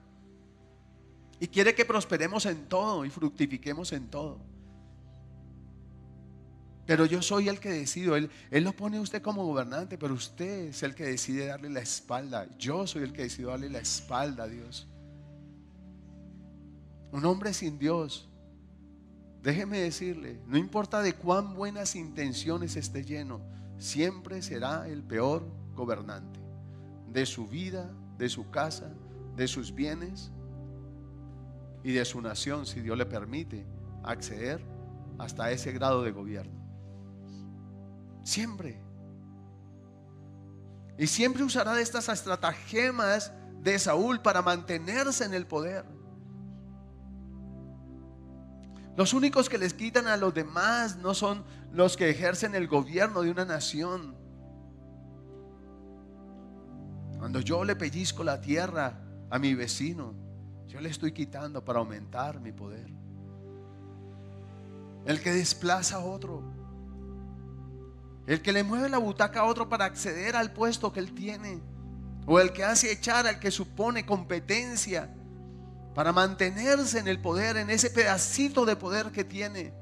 Y 1.39 1.47
quiere 1.47 1.75
que 1.75 1.85
prosperemos 1.85 2.45
en 2.45 2.65
todo 2.67 3.05
y 3.05 3.09
fructifiquemos 3.09 3.93
en 3.93 4.07
todo. 4.07 4.39
Pero 6.87 7.05
yo 7.05 7.21
soy 7.21 7.49
el 7.49 7.59
que 7.59 7.69
decido. 7.69 8.15
Él, 8.15 8.31
él 8.49 8.63
lo 8.63 8.71
pone 8.71 8.99
usted 8.99 9.21
como 9.21 9.45
gobernante, 9.45 9.97
pero 9.97 10.13
usted 10.13 10.69
es 10.69 10.83
el 10.83 10.95
que 10.95 11.03
decide 11.03 11.45
darle 11.45 11.69
la 11.69 11.81
espalda. 11.81 12.47
Yo 12.57 12.87
soy 12.87 13.03
el 13.03 13.11
que 13.11 13.23
decido 13.23 13.49
darle 13.49 13.69
la 13.69 13.79
espalda 13.79 14.45
a 14.45 14.47
Dios. 14.47 14.87
Un 17.11 17.25
hombre 17.25 17.53
sin 17.53 17.77
Dios, 17.77 18.29
déjeme 19.43 19.79
decirle, 19.79 20.39
no 20.47 20.57
importa 20.57 21.01
de 21.01 21.13
cuán 21.13 21.55
buenas 21.55 21.95
intenciones 21.95 22.75
esté 22.75 23.03
lleno, 23.03 23.41
siempre 23.77 24.41
será 24.41 24.87
el 24.87 25.03
peor 25.03 25.47
gobernante 25.73 26.39
de 27.11 27.25
su 27.25 27.47
vida, 27.47 27.89
de 28.17 28.29
su 28.29 28.49
casa, 28.49 28.91
de 29.35 29.47
sus 29.47 29.73
bienes 29.73 30.31
y 31.87 31.93
de 31.93 32.03
su 32.03 32.19
nación, 32.19 32.65
si 32.65 32.81
Dios 32.81 32.97
le 32.97 33.05
permite 33.05 33.65
acceder 34.03 34.61
hasta 35.17 35.51
ese 35.51 35.71
grado 35.71 36.03
de 36.03 36.11
gobierno. 36.11 36.59
Siempre. 38.25 38.83
Y 40.97 41.07
siempre 41.07 41.45
usará 41.45 41.73
de 41.75 41.81
estas 41.81 42.09
estratagemas 42.09 43.31
de 43.61 43.79
Saúl 43.79 44.21
para 44.21 44.41
mantenerse 44.41 45.23
en 45.23 45.33
el 45.33 45.47
poder. 45.47 45.85
Los 48.97 49.13
únicos 49.13 49.47
que 49.47 49.57
les 49.57 49.73
quitan 49.73 50.07
a 50.07 50.17
los 50.17 50.33
demás 50.33 50.97
no 50.97 51.13
son 51.13 51.45
los 51.71 51.95
que 51.95 52.09
ejercen 52.09 52.53
el 52.53 52.67
gobierno 52.67 53.21
de 53.21 53.31
una 53.31 53.45
nación. 53.45 54.13
Cuando 57.17 57.39
yo 57.39 57.63
le 57.63 57.77
pellizco 57.77 58.25
la 58.25 58.41
tierra 58.41 58.99
a 59.29 59.39
mi 59.39 59.55
vecino, 59.55 60.26
yo 60.77 60.81
le 60.81 60.89
estoy 60.89 61.11
quitando 61.11 61.65
para 61.65 61.79
aumentar 61.79 62.39
mi 62.39 62.51
poder. 62.51 62.87
El 65.05 65.19
que 65.21 65.31
desplaza 65.31 65.95
a 65.95 65.99
otro. 66.05 66.43
El 68.27 68.43
que 68.43 68.51
le 68.51 68.63
mueve 68.63 68.87
la 68.87 68.99
butaca 68.99 69.39
a 69.39 69.45
otro 69.45 69.67
para 69.67 69.85
acceder 69.85 70.35
al 70.35 70.53
puesto 70.53 70.93
que 70.93 70.99
él 70.99 71.15
tiene. 71.15 71.59
O 72.27 72.39
el 72.39 72.53
que 72.53 72.63
hace 72.63 72.91
echar 72.91 73.25
al 73.25 73.39
que 73.39 73.49
supone 73.49 74.05
competencia 74.05 75.11
para 75.95 76.13
mantenerse 76.13 76.99
en 76.99 77.07
el 77.07 77.19
poder, 77.19 77.57
en 77.57 77.71
ese 77.71 77.89
pedacito 77.89 78.63
de 78.63 78.75
poder 78.75 79.11
que 79.11 79.23
tiene. 79.23 79.73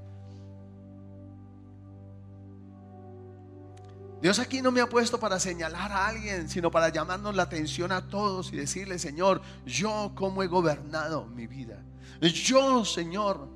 Dios 4.26 4.40
aquí 4.40 4.60
no 4.60 4.72
me 4.72 4.82
ha 4.82 4.90
puesto 4.90 5.20
para 5.20 5.40
señalar 5.40 5.92
a 5.92 6.08
alguien, 6.08 6.50
sino 6.50 6.72
para 6.72 6.90
llamarnos 6.90 7.36
la 7.36 7.44
atención 7.44 7.92
a 7.92 8.08
todos 8.08 8.52
y 8.52 8.56
decirle, 8.56 8.98
Señor, 8.98 9.40
yo 9.68 10.14
cómo 10.16 10.42
he 10.42 10.48
gobernado 10.48 11.28
mi 11.28 11.46
vida. 11.46 11.84
Yo, 12.20 12.84
Señor, 12.86 13.48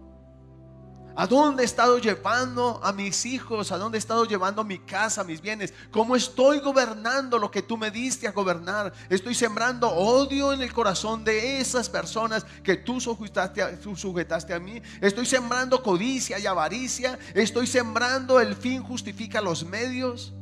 ¿a 1.15 1.26
dónde 1.26 1.63
he 1.63 1.65
estado 1.65 1.97
llevando 1.97 2.80
a 2.84 2.93
mis 2.93 3.26
hijos? 3.26 3.72
¿A 3.72 3.80
dónde 3.80 3.97
he 3.97 3.99
estado 3.99 4.26
llevando 4.26 4.63
mi 4.63 4.78
casa, 4.78 5.24
mis 5.24 5.41
bienes? 5.41 5.74
¿Cómo 5.89 6.15
estoy 6.15 6.59
gobernando 6.59 7.39
lo 7.39 7.49
que 7.49 7.63
tú 7.63 7.76
me 7.76 7.89
diste 7.89 8.28
a 8.28 8.32
gobernar? 8.32 8.93
Estoy 9.09 9.34
sembrando 9.34 9.89
odio 9.89 10.53
en 10.53 10.61
el 10.61 10.72
corazón 10.72 11.24
de 11.24 11.59
esas 11.59 11.89
personas 11.89 12.45
que 12.63 12.76
tú 12.76 13.01
sujetaste 13.01 13.63
a, 13.63 13.80
tú 13.80 13.95
sujetaste 13.95 14.53
a 14.53 14.59
mí. 14.59 14.80
Estoy 15.01 15.26
sembrando 15.26 15.82
codicia 15.82 16.38
y 16.38 16.45
avaricia. 16.45 17.17
Estoy 17.34 17.65
sembrando 17.65 18.39
el 18.39 18.55
fin 18.55 18.84
justifica 18.84 19.41
los 19.41 19.65
medios. 19.65 20.36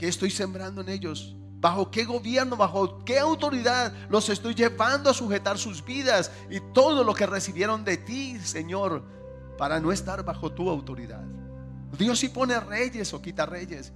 ¿Qué 0.00 0.08
estoy 0.08 0.30
sembrando 0.30 0.80
en 0.80 0.88
ellos? 0.88 1.36
¿Bajo 1.58 1.90
qué 1.90 2.06
gobierno, 2.06 2.56
bajo 2.56 3.04
qué 3.04 3.18
autoridad 3.18 3.92
los 4.08 4.30
estoy 4.30 4.54
llevando 4.54 5.10
a 5.10 5.12
sujetar 5.14 5.58
sus 5.58 5.84
vidas 5.84 6.32
y 6.48 6.58
todo 6.72 7.04
lo 7.04 7.12
que 7.12 7.26
recibieron 7.26 7.84
de 7.84 7.98
ti, 7.98 8.40
Señor, 8.40 9.04
para 9.58 9.78
no 9.78 9.92
estar 9.92 10.24
bajo 10.24 10.50
tu 10.50 10.70
autoridad? 10.70 11.22
Dios 11.98 12.18
sí 12.18 12.30
pone 12.30 12.58
reyes 12.60 13.12
o 13.12 13.20
quita 13.20 13.44
reyes. 13.44 13.92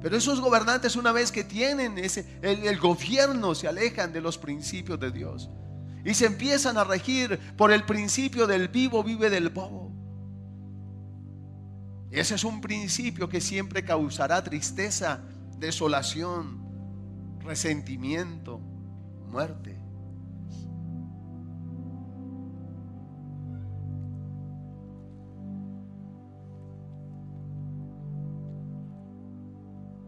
Pero 0.00 0.16
esos 0.16 0.40
gobernantes 0.40 0.94
una 0.94 1.10
vez 1.10 1.32
que 1.32 1.42
tienen 1.42 1.98
ese, 1.98 2.38
el, 2.40 2.64
el 2.64 2.78
gobierno 2.78 3.56
se 3.56 3.66
alejan 3.66 4.12
de 4.12 4.20
los 4.20 4.38
principios 4.38 5.00
de 5.00 5.10
Dios 5.10 5.50
y 6.04 6.14
se 6.14 6.26
empiezan 6.26 6.78
a 6.78 6.84
regir 6.84 7.36
por 7.56 7.72
el 7.72 7.82
principio 7.82 8.46
del 8.46 8.68
vivo 8.68 9.02
vive 9.02 9.28
del 9.28 9.48
bobo. 9.48 9.99
Ese 12.10 12.34
es 12.34 12.44
un 12.44 12.60
principio 12.60 13.28
que 13.28 13.40
siempre 13.40 13.84
causará 13.84 14.42
tristeza, 14.42 15.20
desolación, 15.58 16.60
resentimiento, 17.40 18.58
muerte. 19.28 19.78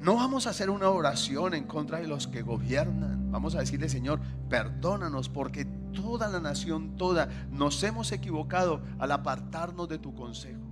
No 0.00 0.16
vamos 0.16 0.48
a 0.48 0.50
hacer 0.50 0.68
una 0.68 0.90
oración 0.90 1.54
en 1.54 1.64
contra 1.68 2.00
de 2.00 2.08
los 2.08 2.26
que 2.26 2.42
gobiernan. 2.42 3.30
Vamos 3.30 3.54
a 3.54 3.60
decirle, 3.60 3.88
Señor, 3.88 4.18
perdónanos 4.48 5.28
porque 5.28 5.64
toda 5.64 6.26
la 6.26 6.40
nación, 6.40 6.96
toda, 6.96 7.28
nos 7.52 7.80
hemos 7.84 8.10
equivocado 8.10 8.82
al 8.98 9.12
apartarnos 9.12 9.88
de 9.88 9.98
tu 9.98 10.12
consejo. 10.12 10.71